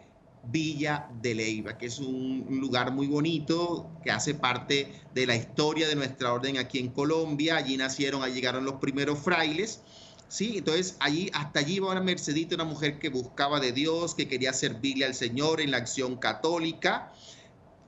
Villa 0.48 1.08
de 1.20 1.34
Leiva, 1.34 1.76
que 1.76 1.86
es 1.86 1.98
un, 1.98 2.46
lugar 2.48 2.92
muy 2.92 3.08
bonito, 3.08 3.90
que 4.02 4.10
hace 4.10 4.34
parte 4.34 4.92
de 5.12 5.26
la 5.26 5.34
historia 5.34 5.88
de 5.88 5.96
nuestra 5.96 6.32
orden 6.32 6.56
aquí 6.56 6.78
en 6.78 6.88
Colombia. 6.88 7.56
Allí 7.56 7.76
nacieron, 7.76 8.22
allí 8.22 8.34
llegaron 8.34 8.64
los 8.64 8.76
primeros 8.76 9.18
frailes. 9.18 9.80
Sí, 10.28 10.58
entonces 10.58 10.96
allí, 11.00 11.30
hasta 11.34 11.60
allí 11.60 11.78
va 11.78 11.92
una 11.92 12.00
Mercedita, 12.00 12.54
una 12.54 12.64
mujer 12.64 12.98
que 12.98 13.08
buscaba 13.08 13.60
de 13.60 13.72
Dios, 13.72 14.14
que 14.14 14.28
quería 14.28 14.52
servirle 14.52 15.04
al 15.04 15.14
Señor 15.14 15.60
en 15.60 15.70
la 15.72 15.78
acción 15.78 16.16
católica. 16.16 17.12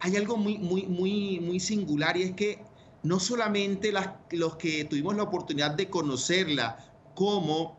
Hay 0.01 0.17
algo 0.17 0.37
muy, 0.37 0.59
muy, 0.59 0.85
muy, 0.87 1.41
muy 1.41 1.61
singular 1.61 2.17
y 2.17 2.23
es 2.23 2.33
que 2.33 2.63
no 3.03 3.21
solamente 3.21 3.93
las, 3.93 4.11
los 4.31 4.57
que 4.57 4.85
tuvimos 4.85 5.17
la 5.17 5.25
oportunidad 5.25 5.73
de 5.73 5.89
conocerla 5.91 6.79
como 7.15 7.78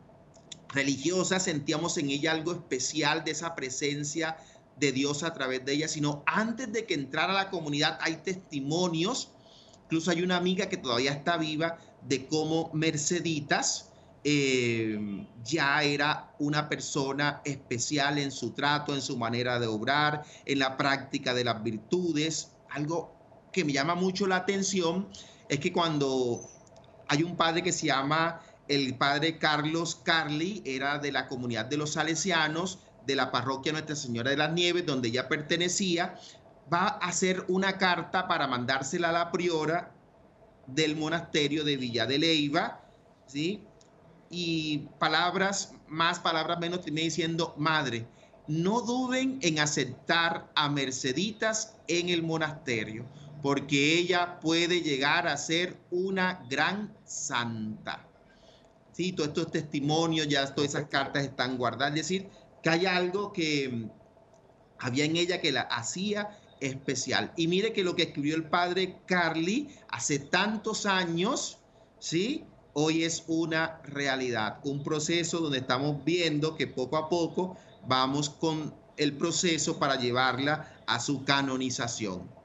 religiosa, 0.69 1.39
sentíamos 1.39 1.97
en 1.97 2.09
ella 2.09 2.31
algo 2.31 2.53
especial 2.53 3.23
de 3.23 3.31
esa 3.31 3.55
presencia 3.55 4.37
de 4.77 4.91
Dios 4.91 5.23
a 5.23 5.33
través 5.33 5.65
de 5.65 5.73
ella, 5.73 5.87
sino 5.87 6.23
antes 6.25 6.71
de 6.71 6.85
que 6.85 6.93
entrara 6.93 7.33
a 7.33 7.43
la 7.43 7.49
comunidad 7.49 7.97
hay 8.01 8.17
testimonios, 8.17 9.31
incluso 9.85 10.11
hay 10.11 10.21
una 10.21 10.37
amiga 10.37 10.69
que 10.69 10.77
todavía 10.77 11.11
está 11.11 11.37
viva, 11.37 11.77
de 12.07 12.27
cómo 12.27 12.69
Merceditas 12.73 13.89
eh, 14.23 15.25
ya 15.43 15.83
era 15.83 16.33
una 16.39 16.69
persona 16.69 17.41
especial 17.43 18.17
en 18.17 18.31
su 18.31 18.51
trato, 18.51 18.93
en 18.93 19.01
su 19.01 19.17
manera 19.17 19.59
de 19.59 19.67
obrar, 19.67 20.23
en 20.45 20.59
la 20.59 20.77
práctica 20.77 21.33
de 21.33 21.43
las 21.43 21.61
virtudes. 21.63 22.51
Algo 22.69 23.13
que 23.51 23.65
me 23.65 23.73
llama 23.73 23.95
mucho 23.95 24.27
la 24.27 24.37
atención 24.37 25.07
es 25.47 25.59
que 25.59 25.73
cuando 25.73 26.41
hay 27.07 27.23
un 27.23 27.35
padre 27.35 27.63
que 27.63 27.71
se 27.71 27.87
llama 27.87 28.41
el 28.69 28.95
padre 28.95 29.39
Carlos 29.39 29.95
Carli 29.95 30.61
era 30.63 30.99
de 30.99 31.11
la 31.11 31.27
comunidad 31.27 31.65
de 31.65 31.77
los 31.77 31.93
salesianos 31.93 32.79
de 33.05 33.15
la 33.15 33.31
parroquia 33.31 33.71
Nuestra 33.71 33.95
Señora 33.95 34.29
de 34.29 34.37
las 34.37 34.53
Nieves, 34.53 34.85
donde 34.85 35.07
ella 35.07 35.27
pertenecía, 35.27 36.19
va 36.71 36.87
a 36.87 37.07
hacer 37.07 37.43
una 37.47 37.79
carta 37.79 38.27
para 38.27 38.47
mandársela 38.47 39.09
a 39.09 39.11
la 39.11 39.31
priora 39.31 39.91
del 40.67 40.95
monasterio 40.95 41.63
de 41.63 41.77
Villa 41.77 42.05
de 42.05 42.19
Leiva, 42.19 42.81
¿sí? 43.25 43.63
Y 44.29 44.89
palabras 44.99 45.73
más, 45.87 46.19
palabras 46.19 46.59
menos, 46.59 46.81
tiene 46.81 47.01
diciendo, 47.01 47.55
madre, 47.57 48.05
no 48.47 48.81
duden 48.81 49.39
en 49.41 49.57
aceptar 49.57 50.51
a 50.53 50.69
Merceditas 50.69 51.75
en 51.87 52.09
el 52.09 52.21
monasterio, 52.21 53.07
porque 53.41 53.97
ella 53.97 54.39
puede 54.39 54.81
llegar 54.81 55.27
a 55.27 55.37
ser 55.37 55.79
una 55.89 56.45
gran 56.47 56.95
santa 57.05 58.08
todos 59.13 59.29
estos 59.29 59.51
testimonios, 59.51 60.27
ya 60.27 60.53
todas 60.53 60.71
esas 60.71 60.89
cartas 60.89 61.23
están 61.23 61.57
guardadas. 61.57 61.95
Es 61.95 62.07
decir, 62.07 62.29
que 62.61 62.69
hay 62.69 62.85
algo 62.85 63.31
que 63.31 63.69
mm, 63.69 63.89
había 64.79 65.05
en 65.05 65.15
ella 65.15 65.41
que 65.41 65.51
la 65.51 65.61
hacía 65.61 66.37
especial. 66.59 67.31
Y 67.37 67.47
mire 67.47 67.73
que 67.73 67.83
lo 67.83 67.95
que 67.95 68.03
escribió 68.03 68.35
el 68.35 68.49
padre 68.49 68.97
Carly 69.05 69.69
hace 69.89 70.19
tantos 70.19 70.85
años, 70.85 71.59
¿sí? 71.99 72.45
Hoy 72.73 73.03
es 73.03 73.23
una 73.27 73.81
realidad, 73.83 74.59
un 74.63 74.83
proceso 74.83 75.39
donde 75.39 75.59
estamos 75.59 76.03
viendo 76.03 76.55
que 76.55 76.67
poco 76.67 76.97
a 76.97 77.09
poco 77.09 77.57
vamos 77.87 78.29
con 78.29 78.73
el 78.97 79.15
proceso 79.15 79.79
para 79.79 79.95
llevarla 79.95 80.83
a 80.85 80.99
su 80.99 81.23
canonización. 81.23 82.38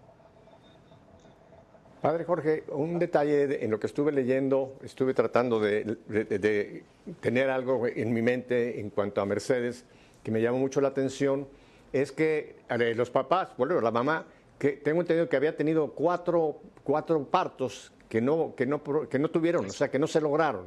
Padre 2.04 2.24
Jorge, 2.24 2.64
un 2.68 2.98
detalle 2.98 3.64
en 3.64 3.70
lo 3.70 3.80
que 3.80 3.86
estuve 3.86 4.12
leyendo, 4.12 4.76
estuve 4.82 5.14
tratando 5.14 5.58
de, 5.58 6.84
tener 7.20 7.48
algo 7.48 7.86
en 7.86 8.12
mi 8.12 8.20
mente 8.20 8.78
en 8.78 8.90
cuanto 8.90 9.22
a 9.22 9.24
Mercedes 9.24 9.86
que 10.22 10.30
me 10.30 10.42
llamó 10.42 10.58
mucho 10.58 10.82
la 10.82 10.88
atención, 10.88 11.48
es 11.94 12.12
que 12.12 12.56
los 12.94 13.08
papás, 13.08 13.56
bueno, 13.56 13.80
la 13.80 13.90
mamá, 13.90 14.26
que 14.58 14.72
tengo 14.72 15.00
entendido 15.00 15.30
que 15.30 15.36
había 15.36 15.56
tenido 15.56 15.92
cuatro, 15.92 16.60
cuatro 16.82 17.24
partos 17.24 17.90
que 18.10 18.20
no, 18.20 18.54
que, 18.54 18.66
no, 18.66 18.82
que 19.08 19.18
no 19.18 19.30
tuvieron, 19.30 19.64
o 19.64 19.70
sea, 19.70 19.90
que 19.90 19.98
no 19.98 20.06
se 20.06 20.20
lograron, 20.20 20.66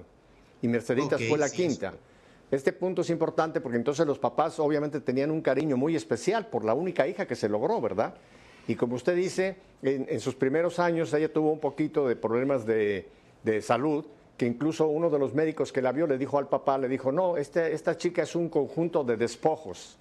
y 0.63 0.67
Merceditas 0.67 1.21
fue 1.29 1.37
la 1.37 1.51
quinta. 1.51 1.93
Este 2.49 2.73
punto 2.73 3.01
es 3.03 3.11
importante 3.11 3.61
porque 3.61 3.77
entonces 3.77 4.07
los 4.07 4.17
papás 4.17 4.59
obviamente 4.59 5.01
tenían 5.01 5.29
un 5.29 5.41
cariño 5.41 5.77
muy 5.77 5.95
especial 5.95 6.47
por 6.47 6.65
la 6.65 6.73
única 6.73 7.07
hija 7.07 7.27
que 7.27 7.35
se 7.35 7.47
logró, 7.47 7.79
¿verdad? 7.79 8.15
Y 8.67 8.75
como 8.75 8.95
usted 8.95 9.15
dice, 9.15 9.55
en, 9.81 10.19
sus 10.19 10.35
primeros 10.35 10.79
años 10.79 11.13
ella 11.13 11.31
tuvo 11.31 11.51
un 11.51 11.59
poquito 11.59 12.07
de 12.07 12.15
problemas 12.15 12.65
de, 12.65 13.07
salud, 13.61 14.05
que 14.35 14.45
incluso 14.45 14.87
uno 14.87 15.09
de 15.09 15.17
los 15.17 15.33
médicos 15.33 15.71
que 15.71 15.81
la 15.81 15.91
vio 15.91 16.05
le 16.05 16.17
dijo 16.17 16.37
al 16.37 16.49
papá, 16.49 16.77
le 16.77 16.89
dijo, 16.89 17.11
no, 17.11 17.37
este, 17.37 17.73
esta 17.73 17.97
chica 17.97 18.23
es 18.23 18.35
un 18.35 18.49
conjunto 18.49 19.03
de 19.03 19.15
despojos. 19.15 19.97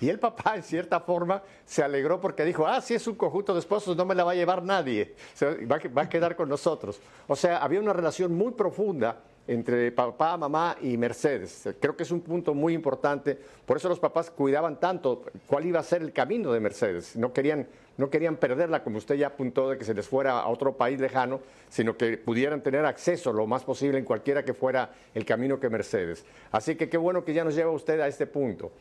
Y 0.00 0.08
el 0.08 0.18
papá, 0.18 0.54
en 0.56 0.62
cierta 0.62 1.00
forma, 1.00 1.42
se 1.64 1.82
alegró 1.82 2.20
porque 2.20 2.44
dijo, 2.44 2.66
ah, 2.66 2.80
si 2.80 2.94
es 2.94 3.06
un 3.06 3.16
conjunto 3.16 3.52
de 3.52 3.58
despojos, 3.58 3.96
no 3.96 4.04
me 4.04 4.14
la 4.14 4.24
va 4.24 4.32
a 4.32 4.34
llevar 4.34 4.62
nadie, 4.62 5.14
va, 5.42 5.80
va 5.96 6.02
a 6.02 6.08
quedar 6.08 6.36
con 6.36 6.48
nosotros. 6.48 7.00
O 7.26 7.36
sea, 7.36 7.58
había 7.58 7.80
una 7.80 7.92
relación 7.92 8.34
muy 8.34 8.52
profunda 8.52 9.18
entre 9.46 9.92
papá, 9.92 10.36
mamá 10.36 10.76
y 10.80 10.96
Mercedes. 10.96 11.68
Creo 11.80 11.96
que 11.96 12.04
es 12.04 12.10
un 12.10 12.20
punto 12.20 12.54
muy 12.54 12.72
importante. 12.72 13.38
Por 13.66 13.76
eso 13.76 13.88
los 13.88 14.00
papás 14.00 14.30
cuidaban 14.30 14.80
tanto 14.80 15.22
cuál 15.46 15.66
iba 15.66 15.80
a 15.80 15.82
ser 15.82 16.02
el 16.02 16.12
camino 16.12 16.52
de 16.52 16.60
Mercedes. 16.60 17.16
No 17.16 17.32
querían, 17.32 17.66
no 17.96 18.10
querían 18.10 18.36
perderla, 18.36 18.82
como 18.82 18.98
usted 18.98 19.14
ya 19.14 19.28
apuntó, 19.28 19.70
de 19.70 19.78
que 19.78 19.84
se 19.84 19.94
les 19.94 20.08
fuera 20.08 20.40
a 20.40 20.48
otro 20.48 20.76
país 20.76 20.98
lejano, 21.00 21.40
sino 21.68 21.96
que 21.96 22.18
pudieran 22.18 22.62
tener 22.62 22.84
acceso 22.84 23.32
lo 23.32 23.46
más 23.46 23.64
posible 23.64 23.98
en 23.98 24.04
cualquiera 24.04 24.44
que 24.44 24.54
fuera 24.54 24.90
el 25.14 25.24
camino 25.24 25.60
que 25.60 25.68
Mercedes. 25.68 26.24
Así 26.50 26.74
que 26.74 26.88
qué 26.88 26.96
bueno 26.96 27.24
que 27.24 27.34
ya 27.34 27.44
nos 27.44 27.54
lleva 27.54 27.70
usted 27.70 28.00
a 28.00 28.08
este 28.08 28.26
punto. 28.26 28.72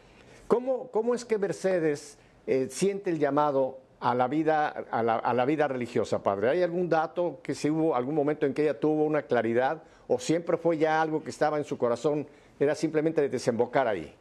¿Cómo, 0.48 0.90
cómo 0.92 1.14
es 1.14 1.26
que 1.26 1.38
Mercedes 1.38 2.18
eh, 2.48 2.68
siente 2.70 3.10
el 3.10 3.20
llamado 3.20 3.80
a 4.00 4.14
la 4.14 4.28
vida, 4.28 4.68
a 4.68 5.02
la, 5.04 5.46
vida 5.46 5.68
religiosa, 5.68 6.22
padre? 6.22 6.50
¿Hay 6.50 6.64
algún 6.64 6.90
dato 6.90 7.40
que 7.42 7.56
si 7.56 7.70
hubo 7.70 7.96
algún 7.96 8.16
momento 8.16 8.46
en 8.46 8.54
que 8.54 8.64
ella 8.64 8.80
tuvo 8.80 9.06
una 9.06 9.22
claridad 9.22 9.84
o 10.08 10.20
siempre 10.20 10.58
fue 10.58 10.78
ya 10.78 11.02
algo 11.02 11.24
que 11.24 11.30
estaba 11.30 11.58
en 11.58 11.64
su 11.64 11.78
corazón, 11.78 12.28
era 12.60 12.76
simplemente 12.76 13.22
de 13.22 13.30
desembocar 13.30 13.88
ahí? 13.88 14.14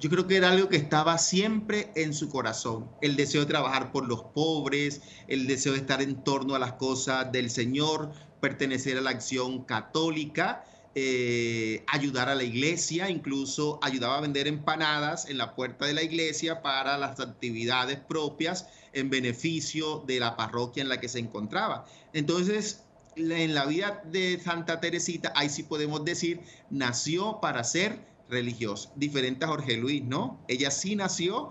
Yo 0.00 0.08
creo 0.08 0.26
que 0.26 0.36
era 0.36 0.50
algo 0.50 0.68
que 0.68 0.76
estaba 0.76 1.18
siempre 1.18 1.92
en 1.94 2.14
su 2.14 2.30
corazón, 2.30 2.90
el 3.02 3.16
deseo 3.16 3.42
de 3.42 3.46
trabajar 3.46 3.92
por 3.92 4.08
los 4.08 4.22
pobres, 4.22 5.02
el 5.28 5.46
deseo 5.46 5.72
de 5.72 5.78
estar 5.78 6.00
en 6.00 6.24
torno 6.24 6.54
a 6.54 6.58
las 6.58 6.72
cosas 6.74 7.30
del 7.30 7.50
Señor, 7.50 8.10
pertenecer 8.40 8.96
a 8.96 9.02
la 9.02 9.10
acción 9.10 9.64
católica 9.64 10.64
eh, 10.96 11.84
ayudar 11.86 12.28
a 12.28 12.34
la 12.34 12.42
iglesia, 12.42 13.10
incluso 13.10 13.78
ayudaba 13.80 14.18
a 14.18 14.20
vender 14.22 14.48
empanadas 14.48 15.28
en 15.30 15.38
la 15.38 15.54
puerta 15.54 15.86
de 15.86 15.94
la 15.94 16.02
iglesia 16.02 16.62
para 16.62 16.98
las 16.98 17.20
actividades 17.20 18.00
propias 18.00 18.66
en 18.92 19.08
beneficio 19.08 20.02
de 20.04 20.18
la 20.18 20.36
parroquia 20.36 20.82
en 20.82 20.88
la 20.88 20.98
que 20.98 21.08
se 21.08 21.20
encontraba. 21.20 21.84
Entonces, 22.12 22.82
en 23.14 23.54
la 23.54 23.66
vida 23.66 24.02
de 24.04 24.40
Santa 24.42 24.80
Teresita, 24.80 25.32
ahí 25.36 25.48
sí 25.48 25.62
podemos 25.62 26.04
decir, 26.04 26.40
nació 26.70 27.38
para 27.40 27.62
ser 27.62 28.09
religiosa, 28.30 28.90
diferente 28.96 29.44
a 29.44 29.48
Jorge 29.48 29.76
Luis, 29.76 30.02
¿no? 30.02 30.40
Ella 30.48 30.70
sí 30.70 30.96
nació 30.96 31.50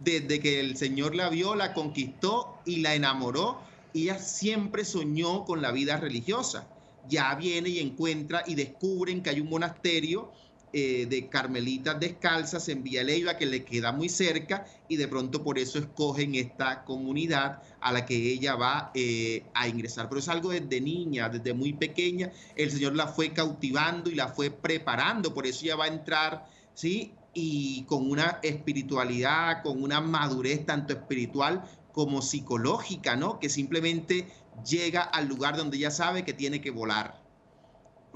desde 0.00 0.40
que 0.40 0.60
el 0.60 0.76
Señor 0.76 1.14
la 1.14 1.28
vio, 1.28 1.54
la 1.54 1.74
conquistó 1.74 2.58
y 2.66 2.80
la 2.80 2.94
enamoró. 2.94 3.60
Ella 3.94 4.18
siempre 4.18 4.84
soñó 4.84 5.44
con 5.44 5.62
la 5.62 5.72
vida 5.72 5.96
religiosa 5.96 6.68
ya 7.08 7.34
viene 7.34 7.70
y 7.70 7.78
encuentra 7.80 8.44
y 8.46 8.54
descubren 8.54 9.22
que 9.22 9.30
hay 9.30 9.40
un 9.40 9.48
monasterio 9.48 10.30
eh, 10.72 11.06
de 11.08 11.28
carmelitas 11.28 11.98
descalzas 11.98 12.68
en 12.68 12.82
Villa 12.82 13.02
Leiva 13.02 13.36
que 13.36 13.46
le 13.46 13.64
queda 13.64 13.92
muy 13.92 14.08
cerca 14.08 14.66
y 14.88 14.96
de 14.96 15.08
pronto 15.08 15.42
por 15.42 15.58
eso 15.58 15.78
escogen 15.78 16.34
esta 16.34 16.84
comunidad 16.84 17.62
a 17.80 17.92
la 17.92 18.04
que 18.04 18.14
ella 18.14 18.54
va 18.54 18.90
eh, 18.94 19.44
a 19.54 19.68
ingresar. 19.68 20.08
Pero 20.08 20.18
es 20.20 20.28
algo 20.28 20.50
desde 20.50 20.80
niña, 20.80 21.28
desde 21.28 21.54
muy 21.54 21.72
pequeña, 21.72 22.32
el 22.54 22.70
Señor 22.70 22.96
la 22.96 23.06
fue 23.06 23.32
cautivando 23.32 24.10
y 24.10 24.14
la 24.14 24.28
fue 24.28 24.50
preparando, 24.50 25.32
por 25.32 25.46
eso 25.46 25.64
ella 25.64 25.76
va 25.76 25.86
a 25.86 25.88
entrar, 25.88 26.46
¿sí? 26.74 27.14
Y 27.32 27.84
con 27.84 28.10
una 28.10 28.38
espiritualidad, 28.42 29.62
con 29.62 29.82
una 29.82 30.00
madurez 30.00 30.66
tanto 30.66 30.92
espiritual 30.92 31.64
como 31.92 32.22
psicológica, 32.22 33.16
¿no? 33.16 33.38
Que 33.38 33.48
simplemente 33.48 34.28
llega 34.68 35.02
al 35.02 35.28
lugar 35.28 35.56
donde 35.56 35.76
ella 35.76 35.90
sabe 35.90 36.24
que 36.24 36.32
tiene 36.32 36.60
que 36.60 36.70
volar, 36.70 37.22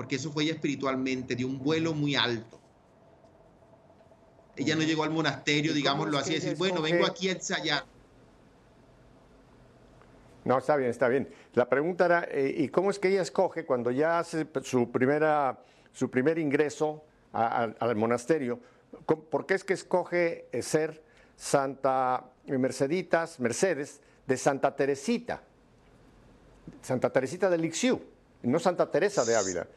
porque 0.03 0.17
eso 0.17 0.33
fue 0.33 0.43
ella 0.43 0.55
espiritualmente, 0.55 1.37
de 1.37 1.45
un 1.45 1.61
vuelo 1.61 1.95
muy 1.95 2.17
alto. 2.17 2.59
Ella 4.57 4.75
no 4.75 4.83
llegó 4.83 5.05
al 5.05 5.11
monasterio, 5.11 5.73
digámoslo 5.73 6.19
así, 6.19 6.35
decir, 6.35 6.57
bueno, 6.57 6.83
vengo 6.83 7.07
aquí 7.07 7.29
a 7.29 7.33
ensayar. 7.35 7.85
No, 10.45 10.59
está 10.59 10.75
bien, 10.75 10.91
está 10.91 11.07
bien. 11.07 11.33
La 11.55 11.69
pregunta 11.69 12.07
era, 12.07 12.27
eh, 12.29 12.53
¿y 12.53 12.69
cómo 12.71 12.91
es 12.91 12.99
que 12.99 13.11
ella 13.11 13.23
escoge 13.23 13.65
cuando 13.65 13.93
ya 13.93 14.19
hace 14.19 14.45
su, 14.65 14.91
primera, 14.91 15.63
su 15.93 16.11
primer 16.11 16.37
ingreso 16.37 17.05
al 17.33 17.95
monasterio? 17.95 18.59
¿Por 19.07 19.47
qué 19.47 19.55
es 19.55 19.63
que 19.63 19.75
escoge 19.75 20.49
eh, 20.51 20.63
ser 20.63 21.01
Santa 21.37 22.25
Merceditas, 22.47 23.39
Mercedes, 23.39 24.01
de 24.27 24.37
Santa 24.37 24.75
Teresita? 24.75 25.45
Santa 26.81 27.09
Teresita 27.09 27.49
de 27.49 27.59
Lixiu, 27.59 28.03
no 28.43 28.59
Santa 28.59 28.91
Teresa 28.91 29.25
de 29.25 29.37
Ávila. 29.37 29.69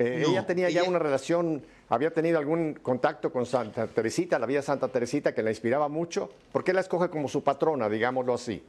Eh, 0.00 0.24
ella 0.26 0.46
tenía 0.46 0.70
ya 0.70 0.82
una 0.84 0.98
relación, 0.98 1.62
había 1.90 2.10
tenido 2.10 2.38
algún 2.38 2.72
contacto 2.72 3.30
con 3.30 3.44
Santa 3.44 3.86
Teresita, 3.86 4.38
la 4.38 4.46
vida 4.46 4.62
Santa 4.62 4.88
Teresita, 4.88 5.34
que 5.34 5.42
la 5.42 5.50
inspiraba 5.50 5.90
mucho. 5.90 6.32
¿Por 6.52 6.64
qué 6.64 6.72
la 6.72 6.80
escoge 6.80 7.10
como 7.10 7.28
su 7.28 7.44
patrona, 7.44 7.86
digámoslo 7.86 8.32
así? 8.32 8.62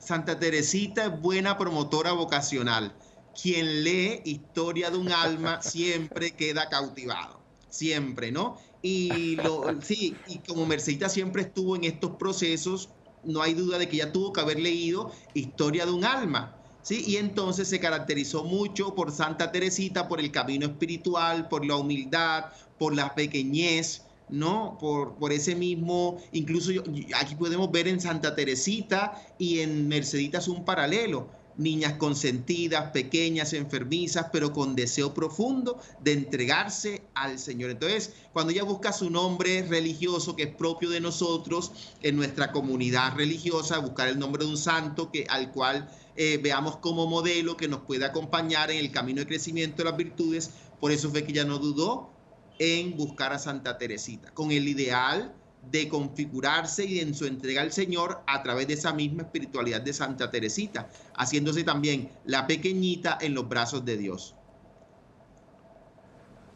Santa 0.00 0.40
Teresita 0.40 1.04
es 1.04 1.20
buena 1.20 1.56
promotora 1.56 2.10
vocacional. 2.10 2.94
Quien 3.40 3.84
lee 3.84 4.22
Historia 4.24 4.90
de 4.90 4.96
un 4.96 5.12
alma 5.12 5.62
siempre 5.62 6.32
queda 6.32 6.68
cautivado, 6.68 7.38
siempre, 7.70 8.32
¿no? 8.32 8.58
Y 8.82 9.38
sí, 9.82 10.16
y 10.26 10.38
como 10.38 10.66
Mercedita 10.66 11.08
siempre 11.08 11.42
estuvo 11.42 11.76
en 11.76 11.84
estos 11.84 12.16
procesos, 12.16 12.88
no 13.22 13.40
hay 13.40 13.54
duda 13.54 13.78
de 13.78 13.88
que 13.88 13.96
ella 13.96 14.12
tuvo 14.12 14.32
que 14.32 14.40
haber 14.40 14.58
leído 14.58 15.12
Historia 15.32 15.86
de 15.86 15.92
un 15.92 16.04
alma. 16.04 16.56
¿Sí? 16.86 17.02
Y 17.04 17.16
entonces 17.16 17.66
se 17.66 17.80
caracterizó 17.80 18.44
mucho 18.44 18.94
por 18.94 19.10
Santa 19.10 19.50
Teresita, 19.50 20.06
por 20.06 20.20
el 20.20 20.30
camino 20.30 20.66
espiritual, 20.66 21.48
por 21.48 21.66
la 21.66 21.74
humildad, 21.74 22.44
por 22.78 22.94
la 22.94 23.12
pequeñez, 23.12 24.02
¿no? 24.28 24.78
Por, 24.78 25.16
por 25.16 25.32
ese 25.32 25.56
mismo, 25.56 26.18
incluso 26.30 26.70
aquí 27.16 27.34
podemos 27.34 27.72
ver 27.72 27.88
en 27.88 28.00
Santa 28.00 28.36
Teresita 28.36 29.20
y 29.36 29.60
en 29.60 29.88
Merceditas 29.88 30.46
un 30.46 30.64
paralelo 30.64 31.28
niñas 31.58 31.94
consentidas, 31.94 32.90
pequeñas, 32.90 33.52
enfermizas, 33.52 34.26
pero 34.32 34.52
con 34.52 34.74
deseo 34.74 35.14
profundo 35.14 35.80
de 36.00 36.12
entregarse 36.12 37.02
al 37.14 37.38
Señor. 37.38 37.70
Entonces, 37.70 38.12
cuando 38.32 38.52
ella 38.52 38.64
busca 38.64 38.92
su 38.92 39.10
nombre 39.10 39.62
religioso 39.62 40.36
que 40.36 40.44
es 40.44 40.54
propio 40.54 40.90
de 40.90 41.00
nosotros 41.00 41.72
en 42.02 42.16
nuestra 42.16 42.52
comunidad 42.52 43.16
religiosa, 43.16 43.78
buscar 43.78 44.08
el 44.08 44.18
nombre 44.18 44.44
de 44.44 44.50
un 44.50 44.58
santo 44.58 45.10
que, 45.10 45.26
al 45.28 45.52
cual 45.52 45.88
eh, 46.16 46.38
veamos 46.42 46.76
como 46.76 47.06
modelo 47.06 47.56
que 47.56 47.68
nos 47.68 47.80
puede 47.80 48.04
acompañar 48.04 48.70
en 48.70 48.78
el 48.78 48.90
camino 48.90 49.20
de 49.20 49.26
crecimiento 49.26 49.78
de 49.78 49.90
las 49.90 49.96
virtudes, 49.96 50.50
por 50.80 50.92
eso 50.92 51.10
fue 51.10 51.24
que 51.24 51.32
ella 51.32 51.44
no 51.44 51.58
dudó 51.58 52.10
en 52.58 52.96
buscar 52.96 53.32
a 53.32 53.38
Santa 53.38 53.76
Teresita, 53.78 54.30
con 54.32 54.50
el 54.50 54.66
ideal 54.68 55.34
de 55.70 55.88
configurarse 55.88 56.84
y 56.84 57.00
en 57.00 57.14
su 57.14 57.26
entrega 57.26 57.62
al 57.62 57.72
Señor 57.72 58.20
a 58.26 58.42
través 58.42 58.68
de 58.68 58.74
esa 58.74 58.92
misma 58.92 59.22
espiritualidad 59.22 59.80
de 59.80 59.92
Santa 59.92 60.30
Teresita, 60.30 60.88
haciéndose 61.14 61.64
también 61.64 62.10
la 62.24 62.46
pequeñita 62.46 63.18
en 63.20 63.34
los 63.34 63.48
brazos 63.48 63.84
de 63.84 63.96
Dios. 63.96 64.34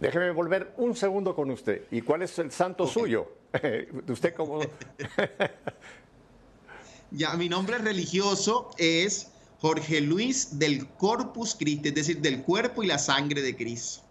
Déjeme 0.01 0.31
volver 0.31 0.73
un 0.79 0.97
segundo 0.97 1.35
con 1.35 1.51
usted. 1.51 1.87
¿Y 1.91 2.01
cuál 2.01 2.23
es 2.23 2.39
el 2.39 2.51
santo 2.51 2.87
suyo? 2.87 3.29
usted 4.09 4.35
como... 4.35 4.61
ya, 7.11 7.35
mi 7.35 7.49
nombre 7.49 7.79
religioso 7.79 8.71
es 8.79 9.31
Jorge 9.61 10.01
Luis 10.01 10.59
del 10.59 10.89
Corpus 10.89 11.55
Christi, 11.55 11.89
es 11.89 11.95
decir, 11.95 12.21
del 12.21 12.43
cuerpo 12.43 12.83
y 12.83 12.87
la 12.87 12.99
sangre 12.99 13.43
de 13.43 13.55
Cristo, 13.55 14.03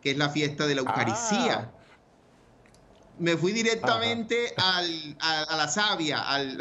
que 0.00 0.12
es 0.12 0.16
la 0.16 0.30
fiesta 0.30 0.66
de 0.66 0.76
la 0.76 0.80
Eucaristía. 0.80 1.72
Ah 1.72 1.77
me 3.18 3.36
fui 3.36 3.52
directamente 3.52 4.54
al, 4.56 5.16
a, 5.20 5.56
la 5.56 5.68
savia, 5.68 6.22
al... 6.22 6.58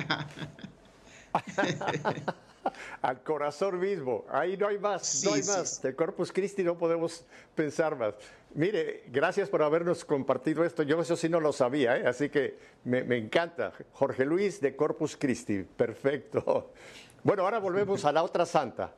al 3.01 3.23
corazón 3.23 3.79
mismo. 3.79 4.25
Ahí 4.29 4.57
no 4.57 4.67
hay 4.67 4.77
más, 4.77 5.23
no 5.23 5.33
hay 5.33 5.43
más. 5.43 5.81
De 5.81 5.95
Corpus 5.95 6.31
Christi 6.31 6.63
no 6.63 6.77
podemos 6.77 7.23
pensar 7.55 7.95
más. 7.95 8.15
Mire, 8.53 9.03
gracias 9.07 9.49
por 9.49 9.61
habernos 9.61 10.03
compartido 10.03 10.63
esto. 10.63 10.83
Yo 10.83 10.99
eso 11.01 11.15
sí 11.15 11.29
no 11.29 11.39
lo 11.39 11.53
sabía, 11.53 11.97
¿eh? 11.97 12.07
así 12.07 12.29
que 12.29 12.57
me, 12.85 13.03
me, 13.03 13.17
encanta. 13.17 13.71
Jorge 13.93 14.25
Luis 14.25 14.59
de 14.61 14.75
Corpus 14.75 15.15
Christi, 15.15 15.63
perfecto. 15.63 16.71
Bueno, 17.23 17.43
ahora 17.43 17.59
volvemos 17.59 18.05
a 18.05 18.11
la 18.11 18.23
otra 18.23 18.45
santa. 18.45 18.93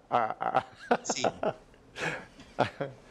sí. 1.03 1.23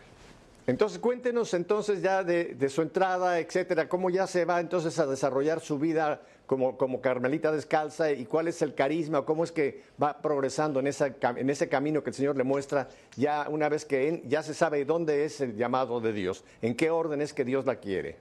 Entonces 0.69 0.99
cuéntenos 0.99 1.53
entonces 1.55 2.03
ya 2.03 2.23
de, 2.23 2.69
su 2.69 2.83
entrada, 2.83 3.41
etcétera, 3.41 3.89
cómo 3.89 4.11
ya 4.11 4.27
se 4.27 4.45
va 4.45 4.61
entonces 4.61 4.99
a 4.99 5.07
desarrollar 5.07 5.61
su 5.61 5.79
vida 5.79 6.21
como, 6.45 6.77
como 6.77 7.01
Carmelita 7.01 7.51
descalza 7.51 8.13
y 8.13 8.27
cuál 8.27 8.49
es 8.49 8.61
el 8.61 8.75
carisma, 8.75 9.25
cómo 9.25 9.45
es 9.45 9.51
que 9.51 9.83
va 10.01 10.21
progresando 10.21 10.79
en, 10.81 10.89
esa, 10.89 11.17
en 11.23 11.49
ese 11.49 11.71
camino 11.71 12.05
que 12.05 12.11
el 12.11 12.17
Señor 12.17 12.37
le 12.37 12.45
muestra 12.45 12.91
ya 13.17 13.49
una 13.49 13.71
vez 13.71 13.87
que 13.87 14.23
ya 14.27 14.43
se 14.43 14.53
sabe 14.53 14.85
dónde 14.85 15.25
es 15.25 15.41
el 15.41 15.57
llamado 15.57 16.03
de 16.03 16.13
Dios, 16.13 16.45
en 16.61 16.75
qué 16.75 16.91
orden 16.91 17.23
es 17.23 17.33
que 17.33 17.47
Dios 17.47 17.65
la 17.65 17.77
quiere. 17.77 18.19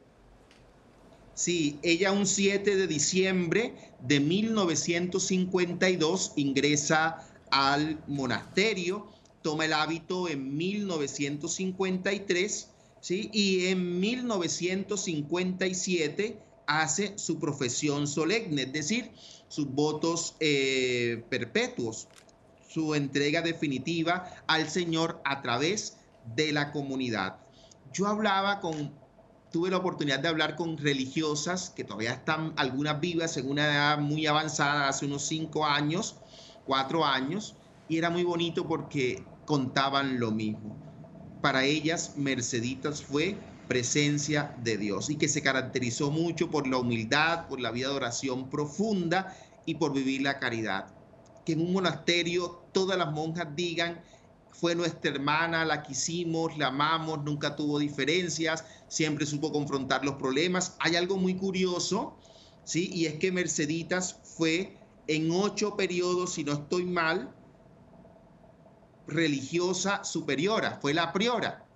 Sí, 1.33 1.79
ella 1.83 2.13
un 2.13 2.25
7 2.25 2.77
de 2.77 2.87
diciembre 2.87 3.73
de 3.99 4.21
1952 4.21 6.31
ingresa 6.37 7.27
al 7.51 7.99
monasterio 8.07 9.16
toma 9.47 9.63
el 9.63 9.71
hábito 9.71 10.27
en 10.27 10.57
1953, 10.57 12.69
¿sí? 12.99 13.29
Y 13.31 13.67
en 13.67 14.01
1957 14.01 16.37
hace 16.65 17.17
su 17.17 17.39
profesión 17.39 18.07
solemne, 18.07 18.63
es 18.63 18.73
decir, 18.73 19.09
sus 19.47 19.71
votos 19.71 20.35
eh, 20.41 21.23
perpetuos, 21.29 22.09
su 22.67 22.93
entrega 22.93 23.41
definitiva 23.41 24.29
al 24.47 24.69
Señor 24.69 25.21
a 25.23 25.41
través 25.41 25.95
de 26.35 26.51
la 26.51 26.73
comunidad. 26.73 27.37
Yo 27.93 28.07
hablaba 28.07 28.59
con, 28.59 28.91
tuve 29.49 29.69
la 29.69 29.77
oportunidad 29.77 30.19
de 30.19 30.27
hablar 30.27 30.57
con 30.57 30.77
religiosas 30.77 31.69
que 31.69 31.85
todavía 31.85 32.11
están 32.11 32.51
algunas 32.57 32.99
vivas 32.99 33.37
en 33.37 33.49
una 33.49 33.63
edad 33.63 33.99
muy 33.99 34.27
avanzada, 34.27 34.89
hace 34.89 35.05
unos 35.05 35.25
cinco 35.25 35.65
años, 35.65 36.17
cuatro 36.65 37.05
años, 37.05 37.55
y 37.87 37.97
era 37.97 38.09
muy 38.09 38.25
bonito 38.25 38.67
porque 38.67 39.23
contaban 39.47 40.19
lo 40.19 40.31
mismo. 40.31 40.75
Para 41.41 41.63
ellas, 41.63 42.17
Merceditas 42.17 43.01
fue 43.01 43.39
presencia 43.69 44.53
de 44.61 44.77
Dios 44.77 45.09
y 45.09 45.15
que 45.15 45.29
se 45.29 45.41
caracterizó 45.41 46.11
mucho 46.11 46.51
por 46.51 46.67
la 46.67 46.77
humildad, 46.77 47.47
por 47.47 47.61
la 47.61 47.71
vida 47.71 47.87
de 47.87 47.95
oración 47.95 48.49
profunda 48.49 49.33
y 49.65 49.75
por 49.75 49.93
vivir 49.93 50.21
la 50.21 50.37
caridad. 50.39 50.93
Que 51.45 51.53
en 51.53 51.61
un 51.61 51.71
monasterio 51.71 52.67
todas 52.73 52.97
las 52.97 53.13
monjas 53.13 53.47
digan, 53.55 54.01
fue 54.51 54.75
nuestra 54.75 55.11
hermana, 55.11 55.63
la 55.63 55.81
quisimos, 55.81 56.57
la 56.57 56.67
amamos, 56.67 57.23
nunca 57.23 57.55
tuvo 57.55 57.79
diferencias, 57.79 58.65
siempre 58.89 59.25
supo 59.25 59.53
confrontar 59.53 60.03
los 60.03 60.15
problemas. 60.15 60.75
Hay 60.79 60.97
algo 60.97 61.15
muy 61.15 61.37
curioso, 61.37 62.17
¿sí? 62.65 62.89
Y 62.91 63.05
es 63.05 63.13
que 63.15 63.31
Merceditas 63.31 64.19
fue 64.23 64.77
en 65.07 65.31
ocho 65.31 65.77
periodos, 65.77 66.33
si 66.33 66.43
no 66.43 66.51
estoy 66.51 66.83
mal, 66.83 67.36
religiosa 69.07 70.03
superiora, 70.03 70.79
fue 70.81 70.93
la 70.93 71.13
priora 71.13 71.67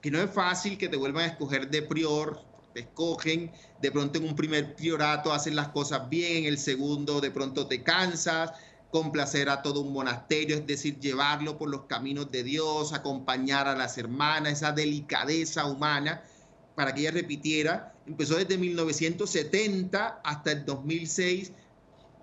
que 0.00 0.10
no 0.10 0.20
es 0.20 0.30
fácil 0.30 0.78
que 0.78 0.88
te 0.88 0.96
vuelvan 0.96 1.24
a 1.24 1.26
escoger 1.26 1.68
de 1.70 1.82
prior, 1.82 2.40
te 2.72 2.80
escogen, 2.80 3.52
de 3.80 3.90
pronto 3.90 4.18
en 4.18 4.24
un 4.24 4.36
primer 4.36 4.74
priorato 4.74 5.32
hacen 5.32 5.56
las 5.56 5.68
cosas 5.68 6.08
bien, 6.08 6.38
en 6.38 6.46
el 6.46 6.58
segundo 6.58 7.20
de 7.20 7.30
pronto 7.30 7.66
te 7.66 7.82
cansas, 7.82 8.52
complacer 8.90 9.48
a 9.48 9.62
todo 9.62 9.80
un 9.80 9.92
monasterio, 9.92 10.56
es 10.56 10.66
decir, 10.66 10.98
llevarlo 10.98 11.58
por 11.58 11.68
los 11.68 11.82
caminos 11.82 12.30
de 12.30 12.42
Dios, 12.42 12.92
acompañar 12.92 13.68
a 13.68 13.76
las 13.76 13.98
hermanas, 13.98 14.54
esa 14.54 14.72
delicadeza 14.72 15.66
humana 15.66 16.22
para 16.74 16.94
que 16.94 17.02
ella 17.02 17.12
repitiera. 17.12 17.94
Empezó 18.06 18.36
desde 18.36 18.58
1970 18.58 20.20
hasta 20.24 20.52
el 20.52 20.64
2006, 20.64 21.52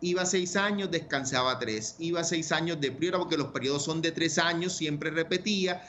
iba 0.02 0.26
seis 0.26 0.56
años, 0.56 0.92
descansaba 0.92 1.58
tres, 1.60 1.96
iba 2.00 2.24
seis 2.24 2.52
años 2.52 2.80
de 2.80 2.92
priora 2.92 3.20
porque 3.20 3.38
los 3.38 3.48
periodos 3.48 3.84
son 3.84 4.02
de 4.02 4.12
tres 4.12 4.38
años, 4.38 4.74
siempre 4.74 5.10
repetía, 5.10 5.84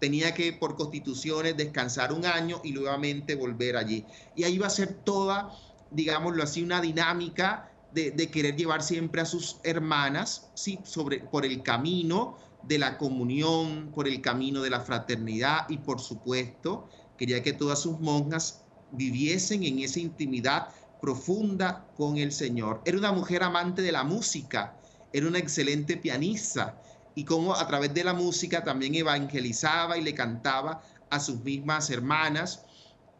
tenía 0.00 0.34
que 0.34 0.52
por 0.52 0.76
constituciones 0.76 1.56
descansar 1.56 2.12
un 2.12 2.26
año 2.26 2.60
y 2.64 2.72
nuevamente 2.72 3.34
volver 3.34 3.76
allí. 3.76 4.04
Y 4.34 4.44
ahí 4.44 4.58
va 4.58 4.66
a 4.66 4.70
ser 4.70 4.94
toda, 4.94 5.52
digámoslo 5.90 6.42
así, 6.42 6.62
una 6.62 6.80
dinámica 6.80 7.70
de, 7.92 8.30
querer 8.30 8.56
llevar 8.56 8.82
siempre 8.82 9.20
a 9.20 9.24
sus 9.24 9.58
hermanas, 9.62 10.50
¿sí? 10.54 10.78
Sobre, 10.82 11.20
por 11.20 11.44
el 11.44 11.62
camino 11.62 12.36
de 12.62 12.78
la 12.78 12.98
comunión, 12.98 13.92
por 13.94 14.08
el 14.08 14.20
camino 14.20 14.62
de 14.62 14.70
la 14.70 14.80
fraternidad 14.80 15.68
y 15.68 15.78
por 15.78 16.00
supuesto 16.00 16.88
quería 17.18 17.42
que 17.42 17.52
todas 17.52 17.80
sus 17.80 18.00
monjas 18.00 18.64
viviesen 18.92 19.64
en 19.64 19.80
esa 19.80 20.00
intimidad 20.00 20.68
profunda 21.02 21.84
con 21.96 22.16
el 22.16 22.30
Señor. 22.30 22.80
Era 22.84 22.96
una 22.96 23.10
mujer 23.10 23.42
amante 23.42 23.82
de 23.82 23.90
la 23.90 24.04
música, 24.04 24.78
era 25.12 25.26
una 25.26 25.38
excelente 25.38 25.96
pianista, 25.96 26.80
y 27.16 27.24
cómo 27.24 27.54
a 27.54 27.66
través 27.66 27.92
de 27.92 28.04
la 28.04 28.14
música 28.14 28.62
también 28.64 28.94
evangelizaba 28.94 29.98
y 29.98 30.02
le 30.02 30.14
cantaba 30.14 30.80
a 31.10 31.18
sus 31.18 31.42
mismas 31.42 31.90
hermanas. 31.90 32.64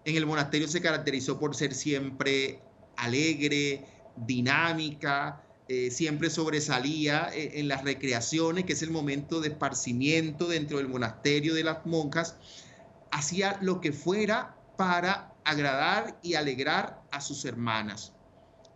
En 0.05 0.17
el 0.17 0.27
monasterio 0.27 0.69
se 0.69 0.81
caracterizó 0.81 1.39
por 1.39 1.55
ser 1.57 1.75
siempre 1.75 2.61
alegre, 2.97 3.85
dinámica, 4.17 5.43
eh, 5.69 5.91
siempre 5.91 6.31
sobresalía 6.31 7.31
eh, 7.35 7.61
en 7.61 7.69
las 7.69 7.83
recreaciones, 7.83 8.65
que 8.65 8.75
es 8.75 8.83
el 8.83 8.91
momento 8.91 9.41
de 9.41 9.49
esparcimiento 9.49 10.47
dentro 10.47 10.79
del 10.79 10.89
monasterio 10.89 11.55
de 11.55 11.65
las 11.65 11.85
monjas, 11.85 12.37
hacía 13.11 13.59
lo 13.61 13.81
que 13.81 13.93
fuera 13.93 14.57
para 14.77 15.32
agradar 15.45 16.19
y 16.23 16.35
alegrar 16.35 17.03
a 17.11 17.21
sus 17.21 17.45
hermanas. 17.45 18.13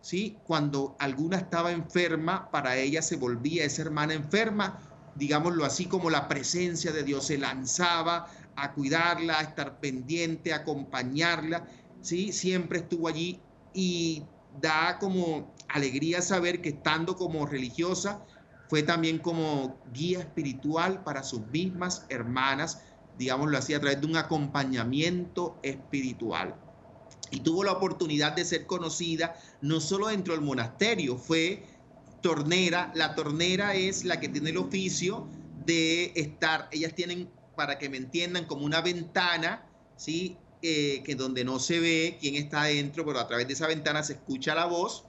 ¿Sí? 0.01 0.37
Cuando 0.45 0.95
alguna 0.99 1.37
estaba 1.37 1.71
enferma, 1.71 2.49
para 2.49 2.77
ella 2.77 3.01
se 3.01 3.17
volvía 3.17 3.65
esa 3.65 3.81
hermana 3.81 4.13
enferma 4.13 4.79
digámoslo 5.17 5.65
así, 5.65 5.85
como 5.85 6.09
la 6.09 6.27
presencia 6.27 6.91
de 6.91 7.03
Dios 7.03 7.25
se 7.27 7.37
lanzaba 7.37 8.27
a 8.55 8.73
cuidarla, 8.73 9.39
a 9.39 9.41
estar 9.41 9.79
pendiente, 9.79 10.53
a 10.53 10.57
acompañarla, 10.57 11.67
¿sí? 12.01 12.31
Siempre 12.31 12.79
estuvo 12.79 13.07
allí 13.07 13.39
y 13.73 14.23
da 14.61 14.97
como 14.99 15.53
alegría 15.69 16.21
saber 16.21 16.61
que 16.61 16.69
estando 16.69 17.15
como 17.15 17.45
religiosa, 17.45 18.23
fue 18.69 18.83
también 18.83 19.19
como 19.19 19.79
guía 19.93 20.19
espiritual 20.19 21.03
para 21.03 21.23
sus 21.23 21.41
mismas 21.47 22.05
hermanas, 22.09 22.81
digámoslo 23.17 23.57
así, 23.57 23.73
a 23.73 23.79
través 23.79 23.99
de 24.01 24.07
un 24.07 24.17
acompañamiento 24.17 25.57
espiritual. 25.63 26.55
Y 27.31 27.41
tuvo 27.41 27.63
la 27.63 27.73
oportunidad 27.73 28.33
de 28.33 28.45
ser 28.45 28.65
conocida 28.65 29.35
no 29.61 29.79
solo 29.79 30.07
dentro 30.07 30.33
del 30.33 30.43
monasterio, 30.43 31.17
fue 31.17 31.63
tornera. 32.21 32.91
La 32.95 33.15
tornera 33.15 33.75
es 33.75 34.05
la 34.05 34.19
que 34.19 34.29
tiene 34.29 34.51
el 34.51 34.57
oficio 34.57 35.27
de 35.65 36.13
estar, 36.15 36.69
ellas 36.71 36.93
tienen, 36.95 37.29
para 37.55 37.77
que 37.77 37.89
me 37.89 37.97
entiendan, 37.97 38.45
como 38.45 38.65
una 38.65 38.81
ventana, 38.81 39.65
¿sí? 39.97 40.37
Eh, 40.61 41.03
que 41.05 41.15
donde 41.15 41.43
no 41.43 41.59
se 41.59 41.79
ve 41.79 42.17
quién 42.19 42.35
está 42.35 42.61
adentro, 42.61 43.05
pero 43.05 43.19
a 43.19 43.27
través 43.27 43.47
de 43.47 43.53
esa 43.53 43.67
ventana 43.67 44.01
se 44.03 44.13
escucha 44.13 44.55
la 44.55 44.65
voz, 44.65 45.05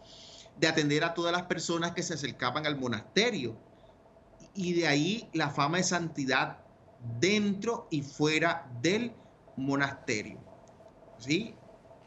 de 0.59 0.67
atender 0.67 1.05
a 1.05 1.15
todas 1.15 1.33
las 1.33 1.43
personas 1.43 1.93
que 1.93 2.03
se 2.03 2.15
acercaban 2.15 2.67
al 2.67 2.77
monasterio. 2.79 3.57
Y 4.55 4.73
de 4.73 4.89
ahí 4.89 5.29
la 5.33 5.51
fama 5.51 5.79
de 5.79 5.85
santidad 5.85 6.59
dentro 7.21 7.89
y 7.91 8.03
fuera 8.03 8.71
del 8.83 9.13
monasterio. 9.57 10.39
¿Sí? 11.19 11.55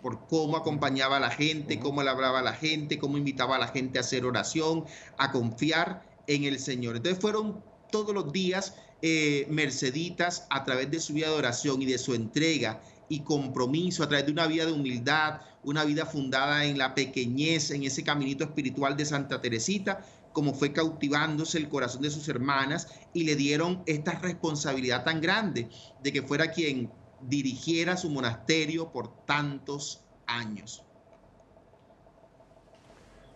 por 0.02 0.28
cómo 0.28 0.58
acompañaba 0.58 1.18
a 1.18 1.20
la 1.20 1.30
gente, 1.30 1.80
cómo 1.80 2.04
le 2.04 2.10
hablaba 2.10 2.40
a 2.40 2.44
la 2.44 2.54
gente, 2.54 2.98
cómo 2.98 3.18
invitaba 3.18 3.56
a 3.56 3.60
la 3.60 3.68
gente 3.68 4.00
a 4.00 4.02
hacer 4.02 4.26
oración, 4.26 4.86
a 5.18 5.32
confiar 5.32 6.04
en 6.28 6.44
el 6.44 6.60
Señor. 6.60 6.96
Entonces 6.96 7.22
fueron 7.22 7.64
todos 7.92 8.14
los 8.14 8.32
días 8.32 8.76
eh, 9.02 9.46
merceditas 9.50 10.48
a 10.50 10.64
través 10.64 10.90
de 10.92 11.00
su 11.00 11.14
vida 11.14 11.28
de 11.28 11.36
oración 11.36 11.82
y 11.82 11.86
de 11.86 11.98
su 11.98 12.14
entrega 12.14 12.82
y 13.10 13.22
compromiso, 13.22 14.04
a 14.04 14.08
través 14.08 14.26
de 14.26 14.32
una 14.32 14.48
vida 14.48 14.66
de 14.66 14.72
humildad, 14.72 15.42
una 15.64 15.84
vida 15.84 16.06
fundada 16.06 16.66
en 16.66 16.78
la 16.78 16.96
pequeñez, 16.96 17.72
en 17.72 17.84
ese 17.84 18.04
caminito 18.04 18.44
espiritual 18.46 18.96
de 18.96 19.06
Santa 19.06 19.42
Teresita, 19.42 20.06
como 20.34 20.54
fue 20.54 20.72
cautivándose 20.72 21.58
el 21.58 21.70
corazón 21.70 22.02
de 22.02 22.10
sus 22.10 22.28
hermanas 22.30 22.88
y 23.14 23.24
le 23.24 23.36
dieron 23.36 23.84
esta 23.86 24.14
responsabilidad 24.20 25.04
tan 25.04 25.22
grande 25.22 25.70
de 26.02 26.14
que 26.14 26.22
fuera 26.22 26.52
quien 26.52 26.90
dirigiera 27.22 27.98
su 27.98 28.10
monasterio 28.10 28.92
por 28.92 29.26
tantos 29.26 30.04
años. 30.26 30.84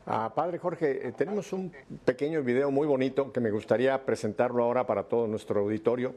Ah, 0.07 0.31
padre 0.35 0.59
Jorge, 0.59 1.07
eh, 1.07 1.11
tenemos 1.13 1.51
un 1.51 1.71
pequeño 2.05 2.43
video 2.43 2.69
muy 2.69 2.85
bonito 2.85 3.31
que 3.31 3.39
me 3.39 3.49
gustaría 3.49 4.05
presentarlo 4.05 4.63
ahora 4.63 4.85
para 4.85 5.03
todo 5.03 5.25
nuestro 5.25 5.61
auditorio, 5.61 6.13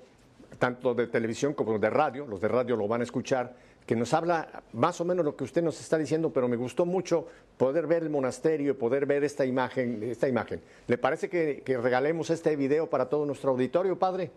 tanto 0.59 0.95
de 0.95 1.07
televisión 1.07 1.55
como 1.55 1.79
de 1.79 1.89
radio, 1.89 2.27
los 2.27 2.41
de 2.41 2.49
radio 2.49 2.77
lo 2.77 2.87
van 2.87 3.01
a 3.01 3.05
escuchar, 3.05 3.57
que 3.89 3.97
nos 3.97 4.13
habla 4.13 4.63
más 4.75 5.01
o 5.01 5.05
menos 5.07 5.25
lo 5.25 5.35
que 5.35 5.45
usted 5.45 5.63
nos 5.63 5.81
está 5.81 5.97
diciendo, 5.97 6.31
pero 6.31 6.47
me 6.47 6.57
gustó 6.57 6.85
mucho 6.85 7.27
poder 7.57 7.87
ver 7.87 8.03
el 8.03 8.11
monasterio 8.11 8.73
y 8.73 8.75
poder 8.75 9.07
ver 9.07 9.25
esta 9.25 9.47
imagen. 9.47 10.03
Esta 10.03 10.29
imagen. 10.29 10.61
¿Le 10.87 10.99
parece 10.99 11.31
que, 11.31 11.63
regalemos 11.67 12.29
este 12.29 12.55
video 12.55 12.91
para 12.91 13.09
todo 13.09 13.25
nuestro 13.25 13.53
auditorio, 13.53 13.99
padre? 13.99 14.31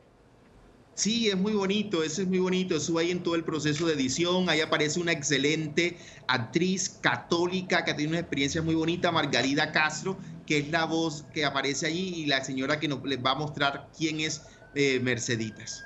Sí, 0.94 1.28
es 1.28 1.36
muy 1.36 1.52
bonito, 1.52 2.02
ese 2.02 2.22
es 2.22 2.30
muy 2.30 2.40
bonito, 2.40 2.78
eso 2.78 2.98
ahí 2.98 3.12
en 3.12 3.24
todo 3.24 3.36
el 3.36 3.44
proceso 3.44 3.88
de 3.88 3.94
edición, 3.96 4.50
ahí 4.50 4.62
aparece 4.62 5.02
una 5.02 5.12
excelente 5.12 5.98
actriz 6.28 6.88
católica 7.02 7.84
que 7.84 7.94
tiene 7.94 8.12
una 8.12 8.20
experiencia 8.20 8.62
muy 8.62 8.76
bonita, 8.76 9.12
Margarida 9.12 9.74
Castro, 9.74 10.16
que 10.46 10.60
es 10.60 10.70
la 10.70 10.86
voz 10.86 11.26
que 11.34 11.44
aparece 11.44 11.88
allí 11.88 12.24
y 12.24 12.26
la 12.26 12.42
señora 12.42 12.80
que 12.80 12.88
nos 12.88 13.00
va 13.00 13.32
a 13.32 13.36
mostrar 13.36 13.90
quién 13.98 14.22
es 14.22 14.44
eh, 14.76 15.02
Merceditas. 15.02 15.84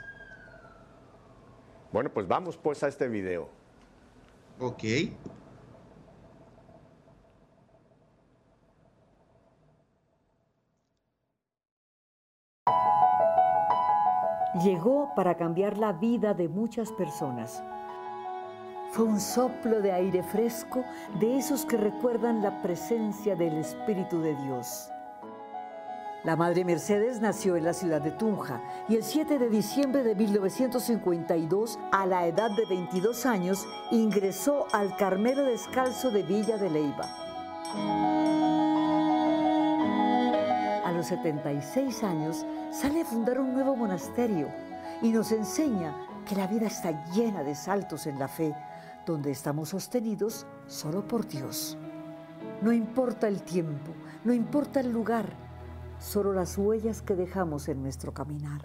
Bueno, 1.95 2.09
pues 2.09 2.27
vamos 2.27 2.57
pues 2.57 2.83
a 2.83 2.89
este 2.89 3.07
video. 3.07 3.47
Ok. 4.59 4.83
llegó 14.61 15.13
para 15.15 15.35
cambiar 15.35 15.77
la 15.77 15.93
vida 15.93 16.33
de 16.33 16.49
muchas 16.49 16.91
personas. 16.91 17.63
Fue 18.91 19.05
un 19.05 19.21
soplo 19.21 19.81
de 19.81 19.93
aire 19.93 20.21
fresco 20.21 20.83
de 21.21 21.37
esos 21.37 21.65
que 21.65 21.77
recuerdan 21.77 22.41
la 22.41 22.61
presencia 22.61 23.37
del 23.37 23.57
Espíritu 23.57 24.19
de 24.19 24.35
Dios. 24.35 24.89
La 26.25 26.35
Madre 26.35 26.65
Mercedes 26.65 27.21
nació 27.21 27.55
en 27.55 27.65
la 27.65 27.73
ciudad 27.73 28.01
de 28.01 28.09
Tunja 28.09 28.59
y 28.89 28.95
el 28.95 29.03
7 29.03 29.37
de 29.37 29.47
diciembre 29.47 30.01
de 30.01 30.15
1952, 30.15 31.77
a 31.91 32.07
la 32.07 32.25
edad 32.25 32.49
de 32.49 32.65
22 32.65 33.27
años, 33.27 33.67
ingresó 33.91 34.65
al 34.73 34.97
Carmelo 34.97 35.43
Descalzo 35.43 36.09
de 36.09 36.23
Villa 36.23 36.57
de 36.57 36.71
Leiva. 36.71 37.07
A 40.83 40.91
los 40.91 41.05
76 41.05 42.03
años 42.03 42.43
sale 42.71 43.01
a 43.01 43.05
fundar 43.05 43.39
un 43.39 43.53
nuevo 43.53 43.75
monasterio 43.75 44.47
y 45.03 45.09
nos 45.09 45.31
enseña 45.31 45.95
que 46.27 46.33
la 46.33 46.47
vida 46.47 46.65
está 46.65 47.05
llena 47.11 47.43
de 47.43 47.53
saltos 47.53 48.07
en 48.07 48.17
la 48.17 48.27
fe, 48.27 48.55
donde 49.05 49.29
estamos 49.29 49.69
sostenidos 49.69 50.47
solo 50.65 51.07
por 51.07 51.27
Dios. 51.27 51.77
No 52.63 52.73
importa 52.73 53.27
el 53.27 53.43
tiempo, 53.43 53.91
no 54.23 54.33
importa 54.33 54.79
el 54.79 54.91
lugar, 54.91 55.44
solo 55.99 56.33
las 56.33 56.57
huellas 56.57 57.01
que 57.01 57.15
dejamos 57.15 57.67
en 57.67 57.81
nuestro 57.81 58.13
caminar. 58.13 58.61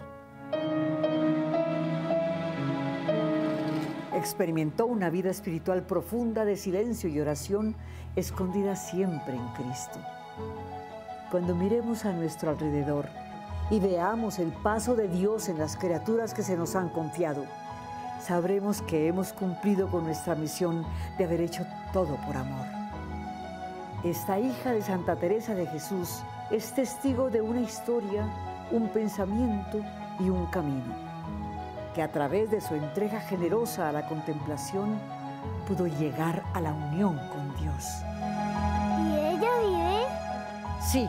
experimentó 4.21 4.85
una 4.85 5.09
vida 5.09 5.31
espiritual 5.31 5.81
profunda 5.81 6.45
de 6.45 6.55
silencio 6.55 7.09
y 7.09 7.19
oración 7.19 7.75
escondida 8.15 8.75
siempre 8.75 9.33
en 9.33 9.47
Cristo. 9.53 9.99
Cuando 11.31 11.55
miremos 11.55 12.05
a 12.05 12.13
nuestro 12.13 12.51
alrededor 12.51 13.07
y 13.71 13.79
veamos 13.79 14.37
el 14.37 14.51
paso 14.51 14.95
de 14.95 15.07
Dios 15.07 15.49
en 15.49 15.57
las 15.57 15.75
criaturas 15.75 16.35
que 16.35 16.43
se 16.43 16.55
nos 16.55 16.75
han 16.75 16.89
confiado, 16.89 17.45
sabremos 18.21 18.83
que 18.83 19.07
hemos 19.07 19.33
cumplido 19.33 19.89
con 19.89 20.03
nuestra 20.03 20.35
misión 20.35 20.85
de 21.17 21.23
haber 21.23 21.41
hecho 21.41 21.65
todo 21.91 22.15
por 22.27 22.37
amor. 22.37 22.67
Esta 24.03 24.39
hija 24.39 24.71
de 24.71 24.83
Santa 24.83 25.15
Teresa 25.15 25.55
de 25.55 25.65
Jesús 25.65 26.21
es 26.51 26.73
testigo 26.73 27.29
de 27.29 27.41
una 27.41 27.61
historia, 27.61 28.27
un 28.71 28.89
pensamiento 28.89 29.79
y 30.19 30.29
un 30.29 30.45
camino, 30.47 30.93
que 31.95 32.01
a 32.01 32.11
través 32.11 32.51
de 32.51 32.59
su 32.59 32.75
entrega 32.75 33.21
generosa 33.21 33.87
a 33.87 33.91
la 33.91 34.07
contemplación 34.07 34.99
pudo 35.67 35.87
llegar 35.87 36.43
a 36.53 36.59
la 36.59 36.73
unión 36.73 37.17
con 37.29 37.55
Dios. 37.55 37.85
¿Y 38.99 39.17
ella 39.17 39.49
vive? 39.65 40.05
Sí, 40.81 41.07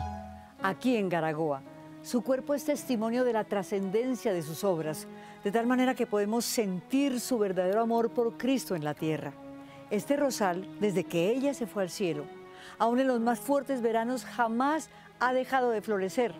aquí 0.61 0.95
en 0.95 1.09
Garagoa. 1.09 1.61
Su 2.03 2.21
cuerpo 2.21 2.53
es 2.53 2.65
testimonio 2.65 3.23
de 3.23 3.33
la 3.33 3.43
trascendencia 3.43 4.33
de 4.33 4.41
sus 4.41 4.63
obras, 4.63 5.07
de 5.43 5.51
tal 5.51 5.67
manera 5.67 5.93
que 5.93 6.07
podemos 6.07 6.45
sentir 6.45 7.19
su 7.19 7.37
verdadero 7.37 7.81
amor 7.81 8.11
por 8.11 8.37
Cristo 8.37 8.75
en 8.75 8.83
la 8.83 8.93
tierra. 8.93 9.33
Este 9.89 10.15
rosal, 10.15 10.67
desde 10.79 11.03
que 11.03 11.31
ella 11.31 11.53
se 11.53 11.67
fue 11.67 11.83
al 11.83 11.89
cielo, 11.89 12.25
aún 12.77 12.99
en 12.99 13.07
los 13.07 13.19
más 13.19 13.39
fuertes 13.39 13.81
veranos, 13.81 14.25
jamás 14.25 14.89
ha 15.27 15.33
dejado 15.33 15.69
de 15.69 15.81
florecer, 15.81 16.33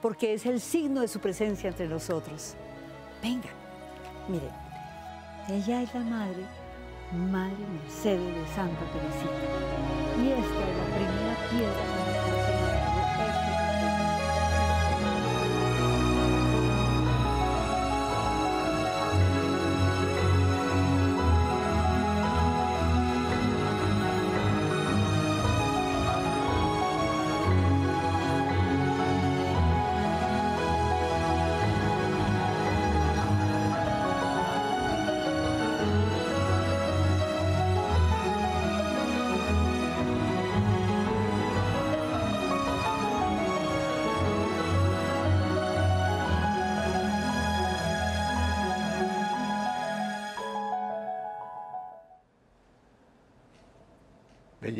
porque 0.00 0.34
es 0.34 0.46
el 0.46 0.60
signo 0.60 1.00
de 1.00 1.08
su 1.08 1.20
presencia 1.20 1.68
entre 1.68 1.88
nosotros. 1.88 2.54
Venga, 3.22 3.50
miren, 4.28 4.50
ella 5.48 5.82
es 5.82 5.94
la 5.94 6.00
madre, 6.00 6.44
Madre 7.12 7.66
Mercedes 7.82 8.34
de 8.34 8.54
Santa 8.54 8.84
Teresita. 8.92 9.32
Y 10.22 10.28
esta 10.28 10.42
es 10.42 10.76
la 10.76 10.84
primera 10.96 11.36
piedra 11.50 11.91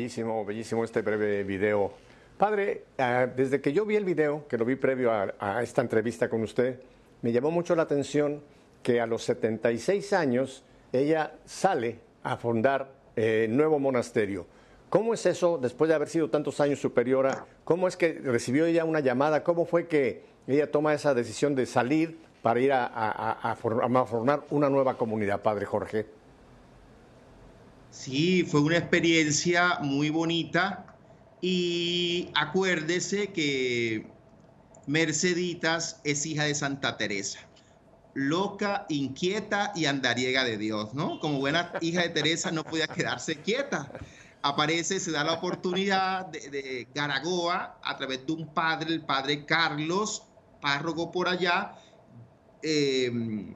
Bellísimo, 0.03 0.43
bellísimo 0.43 0.83
este 0.83 1.01
breve 1.01 1.45
video. 1.45 1.93
Padre, 2.37 2.83
ah, 2.97 3.25
desde 3.25 3.61
que 3.61 3.71
yo 3.71 3.85
vi 3.85 3.95
el 3.95 4.03
video, 4.03 4.45
que 4.49 4.57
lo 4.57 4.65
vi 4.65 4.75
previo 4.75 5.09
a, 5.13 5.63
esta 5.63 5.81
entrevista 5.81 6.27
con 6.27 6.43
usted, 6.43 6.77
me 7.21 7.31
llamó 7.31 7.51
mucho 7.51 7.73
la 7.73 7.83
atención 7.83 8.43
que 8.81 8.99
a 8.99 9.07
los 9.07 9.23
76 9.23 10.11
años 10.11 10.65
ella 10.91 11.35
sale 11.45 12.01
a 12.21 12.35
fundar 12.35 12.91
eh, 13.15 13.47
nuevo 13.49 13.79
monasterio. 13.79 14.45
¿Cómo 14.89 15.13
es 15.13 15.25
eso, 15.25 15.57
después 15.57 15.87
de 15.87 15.95
haber 15.95 16.09
sido 16.09 16.29
tantos 16.29 16.59
años 16.59 16.81
superiora? 16.81 17.45
¿Cómo 17.63 17.87
es 17.87 17.95
que 17.95 18.11
recibió 18.11 18.65
ella 18.65 18.83
una 18.83 18.99
llamada? 18.99 19.41
¿Cómo 19.41 19.65
fue 19.65 19.87
que 19.87 20.25
ella 20.47 20.69
toma 20.69 20.93
esa 20.93 21.13
decisión 21.13 21.55
de 21.55 21.65
salir 21.65 22.19
para 22.41 22.59
ir 22.59 22.73
a 22.73 23.55
formar 23.57 24.41
una 24.49 24.69
nueva 24.69 24.97
comunidad, 24.97 25.41
Padre 25.41 25.65
Jorge? 25.65 26.22
Sí, 27.93 28.43
fue 28.43 28.61
una 28.61 28.77
experiencia 28.77 29.77
muy 29.79 30.09
bonita 30.09 30.83
y 31.41 32.31
acuérdese 32.33 33.31
que 33.31 34.07
Merceditas 34.87 36.01
es 36.03 36.25
hija 36.25 36.45
de 36.45 36.55
Santa 36.55 36.97
Teresa, 36.97 37.41
loca, 38.15 38.87
inquieta 38.89 39.71
y 39.75 39.85
andariega 39.85 40.43
de 40.43 40.57
Dios, 40.57 40.95
¿no? 40.95 41.19
Como 41.19 41.37
buena 41.37 41.71
hija 41.81 42.01
de 42.01 42.09
Teresa 42.09 42.49
no 42.49 42.63
podía 42.63 42.87
quedarse 42.87 43.35
quieta. 43.35 43.91
Aparece, 44.41 44.99
se 44.99 45.11
da 45.11 45.23
la 45.23 45.33
oportunidad 45.33 46.25
de, 46.25 46.87
Garagoa 46.95 47.79
a 47.83 47.95
través 47.95 48.25
de 48.25 48.33
un 48.33 48.51
padre, 48.55 48.91
el 48.91 49.05
padre 49.05 49.45
Carlos, 49.45 50.23
párroco 50.61 51.11
por 51.11 51.27
allá, 51.29 51.75
eh, 52.63 53.53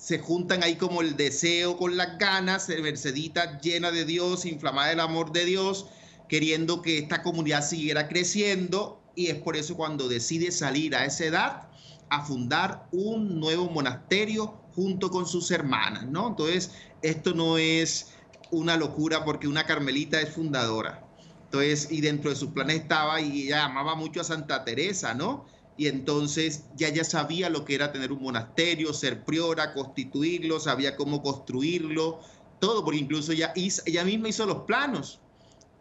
se 0.00 0.18
juntan 0.18 0.62
ahí 0.62 0.76
como 0.76 1.02
el 1.02 1.14
deseo 1.14 1.76
con 1.76 1.98
las 1.98 2.16
ganas, 2.16 2.70
Mercedita 2.70 3.60
llena 3.60 3.90
de 3.90 4.06
Dios, 4.06 4.46
inflamada 4.46 4.88
del 4.88 5.00
amor 5.00 5.30
de 5.30 5.44
Dios, 5.44 5.88
queriendo 6.26 6.80
que 6.80 6.96
esta 6.96 7.22
comunidad 7.22 7.62
siguiera 7.62 8.08
creciendo 8.08 9.02
y 9.14 9.26
es 9.26 9.36
por 9.36 9.58
eso 9.58 9.76
cuando 9.76 10.08
decide 10.08 10.52
salir 10.52 10.96
a 10.96 11.04
esa 11.04 11.26
edad 11.26 11.68
a 12.08 12.24
fundar 12.24 12.88
un 12.92 13.38
nuevo 13.38 13.68
monasterio 13.68 14.62
junto 14.74 15.10
con 15.10 15.26
sus 15.26 15.50
hermanas, 15.50 16.06
¿no? 16.06 16.28
Entonces, 16.28 16.72
esto 17.02 17.34
no 17.34 17.58
es 17.58 18.12
una 18.50 18.78
locura 18.78 19.22
porque 19.26 19.48
una 19.48 19.66
carmelita 19.66 20.18
es 20.18 20.30
fundadora. 20.30 21.04
Entonces, 21.44 21.88
y 21.90 22.00
dentro 22.00 22.30
de 22.30 22.36
sus 22.36 22.52
planes 22.52 22.76
estaba 22.76 23.20
y 23.20 23.48
ella 23.48 23.66
amaba 23.66 23.96
mucho 23.96 24.22
a 24.22 24.24
Santa 24.24 24.64
Teresa, 24.64 25.12
¿no? 25.12 25.44
Y 25.80 25.88
entonces 25.88 26.64
ya 26.76 26.90
ya 26.90 27.04
sabía 27.04 27.48
lo 27.48 27.64
que 27.64 27.74
era 27.74 27.90
tener 27.90 28.12
un 28.12 28.20
monasterio, 28.20 28.92
ser 28.92 29.24
priora, 29.24 29.72
constituirlo, 29.72 30.60
sabía 30.60 30.94
cómo 30.94 31.22
construirlo, 31.22 32.20
todo, 32.58 32.84
porque 32.84 33.00
incluso 33.00 33.32
ella, 33.32 33.54
ella 33.56 34.04
misma 34.04 34.28
hizo 34.28 34.44
los 34.44 34.64
planos. 34.64 35.20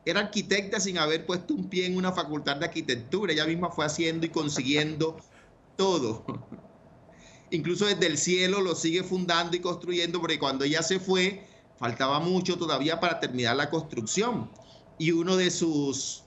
Era 0.05 0.21
arquitecta 0.21 0.79
sin 0.79 0.99
haber 0.99 1.25
puesto 1.25 1.53
un 1.53 1.67
pie 1.67 1.85
en 1.85 1.97
una 1.97 2.13
facultad 2.13 2.55
de 2.55 2.67
arquitectura, 2.67 3.33
ella 3.33 3.45
misma 3.45 3.71
fue 3.71 3.85
haciendo 3.85 4.25
y 4.25 4.29
consiguiendo 4.29 5.17
todo. 5.75 6.23
Incluso 7.51 7.85
desde 7.85 8.07
el 8.07 8.17
cielo 8.17 8.61
lo 8.61 8.75
sigue 8.75 9.03
fundando 9.03 9.57
y 9.57 9.59
construyendo, 9.59 10.21
porque 10.21 10.39
cuando 10.39 10.63
ella 10.63 10.81
se 10.81 11.01
fue, 11.01 11.45
faltaba 11.77 12.21
mucho 12.21 12.57
todavía 12.57 13.01
para 13.01 13.19
terminar 13.19 13.57
la 13.57 13.69
construcción. 13.69 14.49
Y 14.97 15.11
uno 15.11 15.35
de 15.35 15.51
sus, 15.51 16.23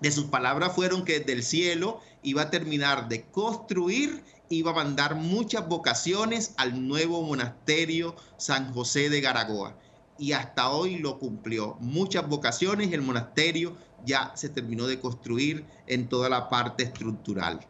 de 0.00 0.10
sus 0.10 0.24
palabras 0.24 0.74
fueron 0.74 1.04
que 1.04 1.20
desde 1.20 1.32
el 1.32 1.44
cielo 1.44 2.00
iba 2.24 2.42
a 2.42 2.50
terminar 2.50 3.08
de 3.08 3.22
construir, 3.26 4.24
iba 4.48 4.72
a 4.72 4.74
mandar 4.74 5.14
muchas 5.14 5.68
vocaciones 5.68 6.54
al 6.56 6.88
nuevo 6.88 7.22
monasterio 7.22 8.16
San 8.36 8.72
José 8.72 9.10
de 9.10 9.20
Garagoa. 9.20 9.76
Y 10.18 10.32
hasta 10.32 10.70
hoy 10.70 10.98
lo 10.98 11.18
cumplió. 11.18 11.76
Muchas 11.80 12.28
vocaciones 12.28 12.88
y 12.88 12.94
el 12.94 13.02
monasterio 13.02 13.76
ya 14.04 14.32
se 14.34 14.48
terminó 14.48 14.86
de 14.86 15.00
construir 15.00 15.64
en 15.86 16.08
toda 16.08 16.28
la 16.28 16.48
parte 16.48 16.84
estructural. 16.84 17.60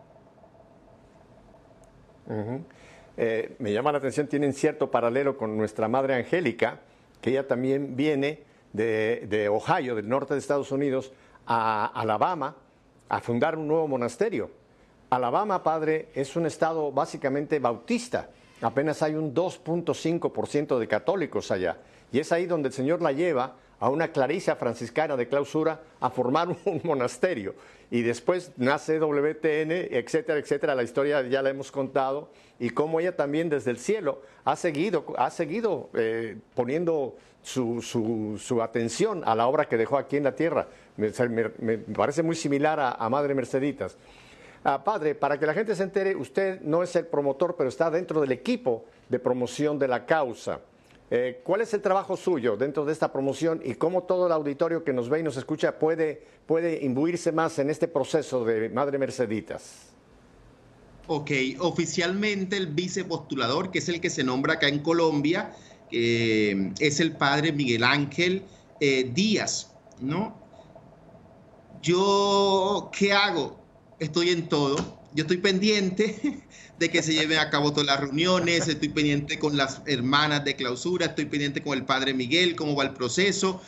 Eh, 3.16 3.56
me 3.58 3.72
llama 3.72 3.92
la 3.92 3.98
atención, 3.98 4.26
tienen 4.26 4.52
cierto 4.52 4.90
paralelo 4.90 5.36
con 5.36 5.56
nuestra 5.56 5.88
Madre 5.88 6.14
Angélica, 6.14 6.80
que 7.20 7.30
ella 7.30 7.46
también 7.46 7.96
viene 7.96 8.42
de, 8.72 9.26
de 9.28 9.48
Ohio, 9.48 9.94
del 9.94 10.08
norte 10.08 10.34
de 10.34 10.40
Estados 10.40 10.72
Unidos, 10.72 11.12
a 11.46 11.86
Alabama, 11.86 12.56
a 13.08 13.20
fundar 13.20 13.56
un 13.56 13.68
nuevo 13.68 13.88
monasterio. 13.88 14.50
Alabama, 15.10 15.62
padre, 15.62 16.08
es 16.14 16.36
un 16.36 16.46
estado 16.46 16.90
básicamente 16.90 17.58
bautista. 17.58 18.30
Apenas 18.60 19.02
hay 19.02 19.14
un 19.14 19.34
2.5% 19.34 20.78
de 20.78 20.88
católicos 20.88 21.50
allá. 21.50 21.76
Y 22.10 22.18
es 22.18 22.32
ahí 22.32 22.46
donde 22.46 22.68
el 22.68 22.74
Señor 22.74 23.02
la 23.02 23.12
lleva 23.12 23.54
a 23.80 23.88
una 23.90 24.08
claricia 24.08 24.56
franciscana 24.56 25.16
de 25.16 25.28
clausura 25.28 25.80
a 26.00 26.10
formar 26.10 26.48
un 26.64 26.80
monasterio. 26.84 27.54
Y 27.90 28.02
después 28.02 28.52
nace 28.56 28.98
WTN, 28.98 29.70
etcétera, 29.94 30.38
etcétera. 30.38 30.74
La 30.74 30.82
historia 30.82 31.22
ya 31.22 31.42
la 31.42 31.50
hemos 31.50 31.70
contado. 31.70 32.30
Y 32.58 32.70
cómo 32.70 33.00
ella 33.00 33.16
también 33.16 33.48
desde 33.48 33.70
el 33.70 33.78
cielo 33.78 34.22
ha 34.44 34.56
seguido, 34.56 35.04
ha 35.16 35.30
seguido 35.30 35.90
eh, 35.94 36.36
poniendo 36.54 37.16
su, 37.44 38.38
su, 38.38 38.62
atención 38.62 39.22
a 39.26 39.34
la 39.34 39.46
obra 39.46 39.66
que 39.66 39.76
dejó 39.76 39.98
aquí 39.98 40.16
en 40.16 40.24
la 40.24 40.34
tierra. 40.34 40.66
Me, 40.96 41.78
parece 41.78 42.22
muy 42.22 42.36
similar 42.36 42.80
a, 42.80 43.08
Madre 43.08 43.34
Merceditas. 43.34 43.96
Ah, 44.64 44.82
padre, 44.82 45.14
para 45.14 45.38
que 45.38 45.44
la 45.44 45.52
gente 45.52 45.74
se 45.74 45.82
entere, 45.82 46.16
usted 46.16 46.62
no 46.62 46.82
es 46.82 46.96
el 46.96 47.06
promotor, 47.06 47.54
pero 47.54 47.68
está 47.68 47.90
dentro 47.90 48.20
del 48.22 48.32
equipo 48.32 48.86
de 49.10 49.18
promoción 49.18 49.78
de 49.78 49.88
la 49.88 50.06
causa. 50.06 50.60
Eh, 51.10 51.40
¿Cuál 51.44 51.60
es 51.60 51.74
el 51.74 51.82
trabajo 51.82 52.16
suyo 52.16 52.56
dentro 52.56 52.84
de 52.84 52.92
esta 52.92 53.12
promoción 53.12 53.60
y 53.64 53.74
cómo 53.74 54.04
todo 54.04 54.26
el 54.26 54.32
auditorio 54.32 54.84
que 54.84 54.92
nos 54.92 55.08
ve 55.08 55.20
y 55.20 55.22
nos 55.22 55.36
escucha 55.36 55.78
puede, 55.78 56.22
puede 56.46 56.84
imbuirse 56.84 57.30
más 57.30 57.58
en 57.58 57.70
este 57.70 57.88
proceso 57.88 58.44
de 58.44 58.70
Madre 58.70 58.98
Merceditas? 58.98 59.90
Ok, 61.06 61.30
oficialmente 61.58 62.56
el 62.56 62.68
vicepostulador, 62.68 63.70
que 63.70 63.78
es 63.78 63.88
el 63.90 64.00
que 64.00 64.08
se 64.08 64.24
nombra 64.24 64.54
acá 64.54 64.68
en 64.68 64.78
Colombia, 64.78 65.52
que 65.90 66.72
es 66.80 66.98
el 67.00 67.12
padre 67.12 67.52
Miguel 67.52 67.84
Ángel 67.84 68.42
eh, 68.80 69.10
Díaz, 69.12 69.70
¿no? 70.00 70.34
Yo, 71.82 72.90
¿qué 72.98 73.12
hago? 73.12 73.58
Estoy 73.98 74.30
en 74.30 74.48
todo. 74.48 75.03
Yo 75.14 75.22
estoy 75.22 75.36
pendiente 75.36 76.42
de 76.78 76.90
que 76.90 77.00
se 77.02 77.14
lleven 77.14 77.38
a 77.38 77.48
cabo 77.48 77.70
todas 77.70 77.86
las 77.86 78.00
reuniones, 78.00 78.66
estoy 78.66 78.88
pendiente 78.88 79.38
con 79.38 79.56
las 79.56 79.80
hermanas 79.86 80.44
de 80.44 80.56
clausura, 80.56 81.06
estoy 81.06 81.26
pendiente 81.26 81.62
con 81.62 81.78
el 81.78 81.84
padre 81.84 82.12
Miguel, 82.14 82.56
cómo 82.56 82.74
va 82.74 82.82
el 82.82 82.94
proceso. 82.94 83.62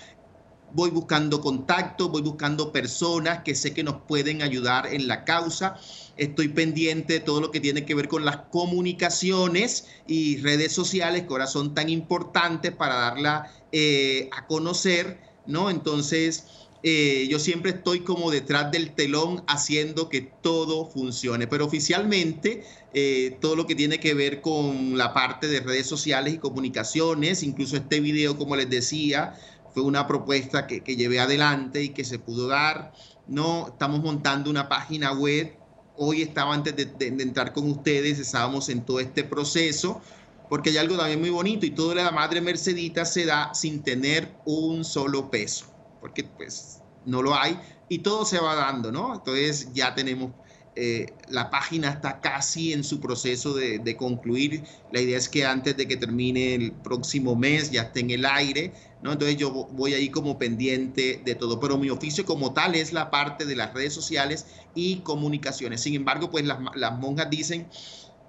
Voy 0.72 0.90
buscando 0.90 1.40
contacto, 1.40 2.08
voy 2.08 2.22
buscando 2.22 2.72
personas 2.72 3.42
que 3.44 3.54
sé 3.54 3.72
que 3.72 3.84
nos 3.84 4.02
pueden 4.02 4.42
ayudar 4.42 4.92
en 4.92 5.06
la 5.06 5.24
causa. 5.24 5.76
Estoy 6.16 6.48
pendiente 6.48 7.14
de 7.14 7.20
todo 7.20 7.40
lo 7.40 7.52
que 7.52 7.60
tiene 7.60 7.84
que 7.84 7.94
ver 7.94 8.08
con 8.08 8.24
las 8.24 8.38
comunicaciones 8.50 9.86
y 10.08 10.38
redes 10.38 10.72
sociales, 10.72 11.22
que 11.22 11.28
ahora 11.28 11.46
son 11.46 11.74
tan 11.74 11.88
importantes 11.88 12.72
para 12.72 12.96
darla 12.96 13.52
eh, 13.70 14.28
a 14.36 14.48
conocer, 14.48 15.20
¿no? 15.46 15.70
Entonces, 15.70 16.65
eh, 16.88 17.26
yo 17.28 17.40
siempre 17.40 17.72
estoy 17.72 18.02
como 18.04 18.30
detrás 18.30 18.70
del 18.70 18.94
telón 18.94 19.42
haciendo 19.48 20.08
que 20.08 20.20
todo 20.20 20.86
funcione, 20.86 21.48
pero 21.48 21.64
oficialmente 21.64 22.62
eh, 22.94 23.36
todo 23.40 23.56
lo 23.56 23.66
que 23.66 23.74
tiene 23.74 23.98
que 23.98 24.14
ver 24.14 24.40
con 24.40 24.96
la 24.96 25.12
parte 25.12 25.48
de 25.48 25.58
redes 25.58 25.88
sociales 25.88 26.34
y 26.34 26.38
comunicaciones, 26.38 27.42
incluso 27.42 27.76
este 27.76 27.98
video, 27.98 28.38
como 28.38 28.54
les 28.54 28.70
decía, 28.70 29.34
fue 29.74 29.82
una 29.82 30.06
propuesta 30.06 30.68
que, 30.68 30.80
llevé 30.80 31.18
adelante 31.18 31.82
y 31.82 31.88
que 31.88 32.04
se 32.04 32.20
pudo 32.20 32.46
dar. 32.46 32.92
No, 33.26 33.66
estamos 33.66 34.00
montando 34.00 34.48
una 34.48 34.68
página 34.68 35.12
web. 35.12 35.56
Hoy 35.96 36.22
estaba 36.22 36.54
antes 36.54 36.76
de, 36.76 36.84
de 36.84 37.20
entrar 37.20 37.52
con 37.52 37.68
ustedes, 37.68 38.20
estábamos 38.20 38.68
en 38.68 38.84
todo 38.84 39.00
este 39.00 39.24
proceso 39.24 40.00
porque 40.48 40.70
hay 40.70 40.76
algo 40.76 40.96
también 40.96 41.20
muy 41.20 41.30
bonito 41.30 41.66
y 41.66 41.70
todo 41.70 41.94
la 41.96 42.12
madre 42.12 42.40
Mercedita 42.40 43.04
se 43.04 43.24
da 43.24 43.52
sin 43.54 43.82
tener 43.82 44.32
un 44.44 44.84
solo 44.84 45.30
peso, 45.30 45.66
porque 46.06 46.22
pues 46.22 46.78
no 47.04 47.20
lo 47.20 47.34
hay 47.34 47.58
y 47.88 47.98
todo 47.98 48.24
se 48.24 48.38
va 48.38 48.54
dando, 48.54 48.92
¿no? 48.92 49.12
Entonces 49.12 49.72
ya 49.74 49.92
tenemos, 49.92 50.30
eh, 50.76 51.06
la 51.28 51.50
página 51.50 51.90
está 51.90 52.20
casi 52.20 52.72
en 52.72 52.84
su 52.84 53.00
proceso 53.00 53.54
de, 53.54 53.80
de, 53.80 53.96
concluir. 53.96 54.62
La 54.92 55.00
idea 55.00 55.18
es 55.18 55.28
que 55.28 55.44
antes 55.44 55.76
de 55.76 55.88
que 55.88 55.96
termine 55.96 56.54
el 56.54 56.70
próximo 56.70 57.34
mes 57.34 57.72
ya 57.72 57.82
esté 57.82 58.00
en 58.00 58.10
el 58.12 58.24
aire, 58.24 58.72
¿no? 59.02 59.12
Entonces 59.12 59.36
yo 59.36 59.50
voy 59.50 59.94
ahí 59.94 60.10
como 60.10 60.38
pendiente 60.38 61.20
de 61.24 61.34
todo, 61.34 61.58
pero 61.58 61.76
mi 61.76 61.90
oficio 61.90 62.24
como 62.24 62.52
tal 62.52 62.76
es 62.76 62.92
la 62.92 63.10
parte 63.10 63.46
de 63.46 63.56
las 63.56 63.74
redes 63.74 63.92
sociales 63.92 64.46
y 64.76 65.00
comunicaciones. 65.00 65.80
Sin 65.80 65.94
embargo, 65.94 66.30
pues 66.30 66.44
las, 66.44 66.58
las 66.76 66.96
monjas 67.00 67.30
dicen 67.30 67.66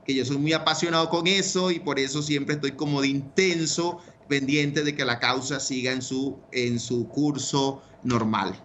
que 0.03 0.15
yo 0.15 0.25
soy 0.25 0.37
muy 0.37 0.53
apasionado 0.53 1.09
con 1.09 1.27
eso 1.27 1.69
y 1.69 1.79
por 1.79 1.99
eso 1.99 2.23
siempre 2.23 2.55
estoy 2.55 2.71
como 2.71 3.01
de 3.01 3.09
intenso, 3.09 3.99
pendiente 4.27 4.83
de 4.83 4.95
que 4.95 5.05
la 5.05 5.19
causa 5.19 5.59
siga 5.59 5.91
en 5.91 6.01
su, 6.01 6.39
en 6.51 6.79
su 6.79 7.07
curso 7.07 7.81
normal. 8.03 8.55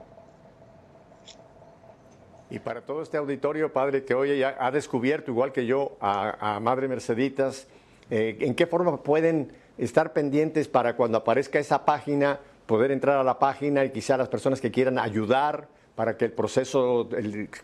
Y 2.50 2.58
para 2.58 2.82
todo 2.82 3.02
este 3.02 3.16
auditorio, 3.16 3.72
padre, 3.72 4.04
que 4.04 4.14
hoy 4.14 4.42
ha 4.42 4.70
descubierto, 4.70 5.30
igual 5.30 5.52
que 5.52 5.64
yo, 5.64 5.96
a, 6.00 6.60
Madre 6.60 6.86
Merceditas, 6.86 7.66
eh, 8.10 8.36
¿en 8.40 8.54
qué 8.54 8.66
forma 8.66 9.02
pueden 9.02 9.52
estar 9.78 10.12
pendientes 10.12 10.68
para 10.68 10.94
cuando 10.94 11.16
aparezca 11.16 11.58
esa 11.58 11.86
página, 11.86 12.40
poder 12.66 12.90
entrar 12.90 13.16
a 13.16 13.24
la 13.24 13.38
página 13.38 13.84
y 13.84 13.90
quizá 13.90 14.18
las 14.18 14.28
personas 14.28 14.60
que 14.60 14.70
quieran 14.70 14.98
ayudar 14.98 15.68
para 15.94 16.18
que 16.18 16.26
el 16.26 16.32
proceso 16.32 17.08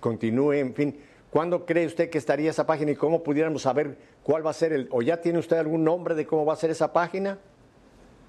continúe, 0.01 0.53
en 0.55 0.75
fin, 0.75 0.99
¿Cuándo 1.31 1.67
cree 1.67 1.87
usted 1.87 2.09
que 2.09 2.17
estaría 2.19 2.51
esa 2.51 2.67
página 2.67 2.93
y 2.93 2.97
cómo 2.97 3.23
pudiéramos 3.23 3.63
saber 3.63 3.99
cuál 4.23 4.47
va 4.47 4.51
a 4.51 4.55
ser 4.55 4.73
el, 4.73 4.89
o 4.91 5.03
ya 5.03 5.21
tiene 5.21 5.39
usted 5.39 5.59
algún 5.59 5.85
nombre 5.85 6.15
de 6.15 6.27
cómo 6.27 6.47
va 6.47 6.55
a 6.55 6.57
ser 6.57 6.71
esa 6.71 6.93
página? 6.93 7.39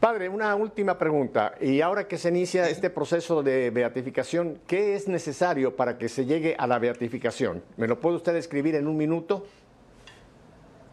Padre, 0.00 0.28
una 0.28 0.54
última 0.54 0.96
pregunta. 0.96 1.54
Y 1.60 1.80
ahora 1.80 2.06
que 2.06 2.18
se 2.18 2.28
inicia 2.28 2.68
este 2.68 2.88
proceso 2.88 3.42
de 3.42 3.70
beatificación, 3.70 4.60
¿qué 4.68 4.94
es 4.94 5.08
necesario 5.08 5.74
para 5.74 5.98
que 5.98 6.08
se 6.08 6.24
llegue 6.24 6.54
a 6.56 6.68
la 6.68 6.78
beatificación? 6.78 7.64
¿Me 7.76 7.88
lo 7.88 7.98
puede 7.98 8.16
usted 8.16 8.36
escribir 8.36 8.76
en 8.76 8.86
un 8.86 8.96
minuto? 8.96 9.44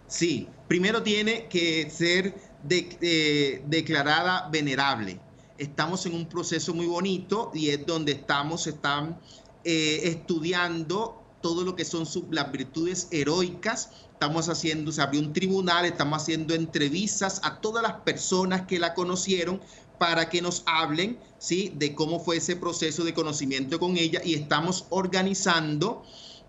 Sí, 0.08 0.50
primero 0.68 1.04
tiene 1.04 1.48
que 1.48 1.88
ser 1.92 2.34
declarada 2.64 4.50
venerable. 4.50 5.20
Estamos 5.60 6.08
en 6.08 6.16
un 6.16 6.28
proceso 6.28 6.74
muy 6.74 6.88
bonito 6.88 7.52
y 7.54 7.70
es 7.70 7.86
donde 7.86 8.14
estamos, 8.14 8.66
están 8.66 9.20
eh, 9.64 10.00
estudiando 10.06 11.22
todo 11.42 11.64
lo 11.64 11.76
que 11.76 11.86
son 11.86 12.08
las 12.32 12.52
virtudes 12.52 13.08
heroicas 13.12 14.05
estamos 14.16 14.48
haciendo, 14.48 14.94
se 14.94 15.02
abrió 15.02 15.20
un 15.20 15.34
tribunal, 15.34 15.86
estamos 15.86 16.22
haciendo 16.22 16.56
entrevistas 16.56 17.42
a 17.44 17.60
todas 17.60 17.84
las 17.84 17.96
personas 18.02 18.62
que 18.66 18.80
la 18.80 18.94
conocieron 18.94 19.60
para 20.00 20.30
que 20.30 20.42
nos 20.42 20.64
hablen, 20.66 21.20
¿sí? 21.38 21.74
De 21.76 21.94
cómo 21.94 22.22
fue 22.22 22.38
ese 22.38 22.56
proceso 22.56 23.04
de 23.04 23.14
conocimiento 23.14 23.78
con 23.78 23.98
ella 23.98 24.22
y 24.24 24.34
estamos 24.34 24.86
organizando 24.90 26.04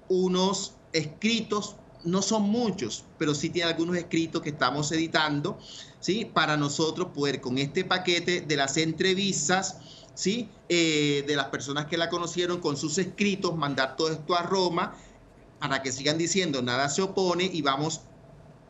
unos 0.09 0.75
escritos, 0.93 1.75
no 2.05 2.23
son 2.23 2.43
muchos, 2.45 3.05
pero 3.19 3.35
sí 3.35 3.51
tiene 3.51 3.71
algunos 3.71 3.97
escritos 3.97 4.43
que 4.43 4.51
estamos 4.51 4.93
editando, 4.93 5.59
¿sí? 5.99 6.25
Para 6.25 6.57
nosotros 6.57 7.09
poder 7.13 7.41
con 7.41 7.59
este 7.59 7.85
paquete 7.85 8.43
de 8.43 8.57
las 8.57 8.77
entrevistas, 8.77 9.79
¿sí? 10.15 10.49
Eh, 10.69 11.25
de 11.27 11.35
las 11.35 11.47
personas 11.47 11.87
que 11.87 11.97
la 11.97 12.09
conocieron 12.09 12.61
con 12.61 12.77
sus 12.77 12.97
escritos, 12.99 13.57
mandar 13.57 13.97
todo 13.97 14.13
esto 14.13 14.37
a 14.37 14.43
Roma 14.43 14.97
para 15.59 15.83
que 15.83 15.93
sigan 15.93 16.19
diciendo 16.19 16.63
nada 16.63 16.89
se 16.89 17.03
opone 17.03 17.45
y 17.45 17.63
vamos 17.63 18.03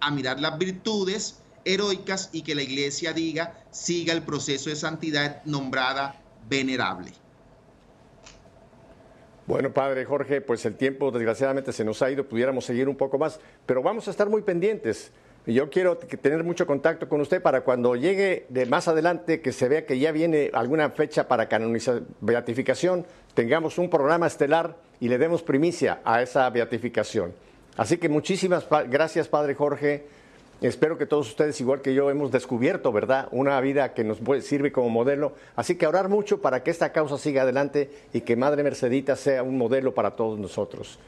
a 0.00 0.10
mirar 0.10 0.40
las 0.40 0.58
virtudes 0.58 1.40
heroicas 1.64 2.30
y 2.32 2.42
que 2.42 2.54
la 2.54 2.62
iglesia 2.62 3.12
diga 3.12 3.64
siga 3.70 4.12
el 4.12 4.22
proceso 4.22 4.70
de 4.70 4.76
santidad 4.76 5.42
nombrada 5.44 6.20
venerable. 6.48 7.12
Bueno, 9.46 9.72
padre 9.72 10.04
Jorge, 10.04 10.40
pues 10.40 10.64
el 10.66 10.74
tiempo 10.74 11.12
desgraciadamente 11.12 11.72
se 11.72 11.84
nos 11.84 12.02
ha 12.02 12.10
ido, 12.10 12.26
pudiéramos 12.26 12.64
seguir 12.64 12.88
un 12.88 12.96
poco 12.96 13.16
más, 13.16 13.38
pero 13.64 13.80
vamos 13.80 14.08
a 14.08 14.10
estar 14.10 14.28
muy 14.28 14.42
pendientes. 14.42 15.12
yo 15.46 15.70
quiero 15.70 15.96
tener 15.98 16.42
mucho 16.42 16.66
contacto 16.66 17.08
con 17.08 17.20
usted 17.20 17.40
para 17.40 17.60
cuando 17.60 17.94
llegue 17.94 18.46
de 18.48 18.66
más 18.66 18.88
adelante, 18.88 19.40
que 19.40 19.52
se 19.52 19.68
vea 19.68 19.86
que 19.86 20.00
ya 20.00 20.10
viene 20.10 20.50
alguna 20.52 20.90
fecha 20.90 21.28
para 21.28 21.48
canonizar, 21.48 22.02
beatificación, 22.20 23.06
tengamos 23.34 23.78
un 23.78 23.88
programa 23.88 24.26
estelar 24.26 24.76
y 25.00 25.08
le 25.08 25.18
demos 25.18 25.42
primicia 25.42 26.00
a 26.04 26.22
esa 26.22 26.48
beatificación. 26.50 27.32
Así 27.76 27.98
que 27.98 28.08
muchísimas 28.08 28.66
gracias, 28.88 29.28
Padre 29.28 29.54
Jorge. 29.54 30.06
Espero 30.62 30.96
que 30.96 31.04
todos 31.04 31.28
ustedes, 31.28 31.60
igual 31.60 31.82
que 31.82 31.92
yo, 31.92 32.08
hemos 32.10 32.32
descubierto, 32.32 32.90
¿verdad?, 32.90 33.28
una 33.30 33.60
vida 33.60 33.92
que 33.92 34.04
nos 34.04 34.18
sirve 34.42 34.72
como 34.72 34.88
modelo. 34.88 35.34
Así 35.54 35.76
que 35.76 35.86
orar 35.86 36.08
mucho 36.08 36.40
para 36.40 36.62
que 36.62 36.70
esta 36.70 36.92
causa 36.92 37.18
siga 37.18 37.42
adelante 37.42 37.90
y 38.14 38.22
que 38.22 38.36
Madre 38.36 38.62
Mercedita 38.62 39.16
sea 39.16 39.42
un 39.42 39.58
modelo 39.58 39.92
para 39.92 40.12
todos 40.12 40.38
nosotros. 40.38 40.98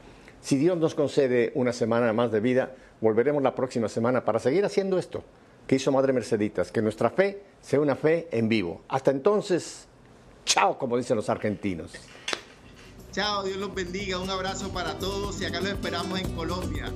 Si 0.41 0.55
Dios 0.57 0.77
nos 0.77 0.93
concede 0.93 1.51
una 1.55 1.73
semana 1.73 2.13
más 2.13 2.31
de 2.31 2.39
vida, 2.39 2.75
volveremos 3.01 3.41
la 3.41 3.55
próxima 3.55 3.89
semana 3.89 4.23
para 4.23 4.37
seguir 4.37 4.63
haciendo 4.65 4.99
esto 4.99 5.23
que 5.65 5.75
hizo 5.75 5.91
Madre 5.91 6.13
Merceditas, 6.13 6.71
que 6.71 6.81
nuestra 6.81 7.09
fe 7.09 7.41
sea 7.61 7.79
una 7.79 7.95
fe 7.95 8.27
en 8.31 8.49
vivo. 8.49 8.81
Hasta 8.87 9.11
entonces, 9.11 9.87
chao, 10.45 10.77
como 10.77 10.97
dicen 10.97 11.15
los 11.15 11.29
argentinos. 11.29 11.93
Chao, 13.19 13.43
Dios 13.43 13.57
los 13.57 13.75
bendiga, 13.75 14.17
un 14.17 14.29
abrazo 14.29 14.69
para 14.69 14.97
todos 14.97 15.41
y 15.41 15.45
acá 15.45 15.59
los 15.59 15.71
esperamos 15.71 16.21
en 16.21 16.33
Colombia. 16.37 16.89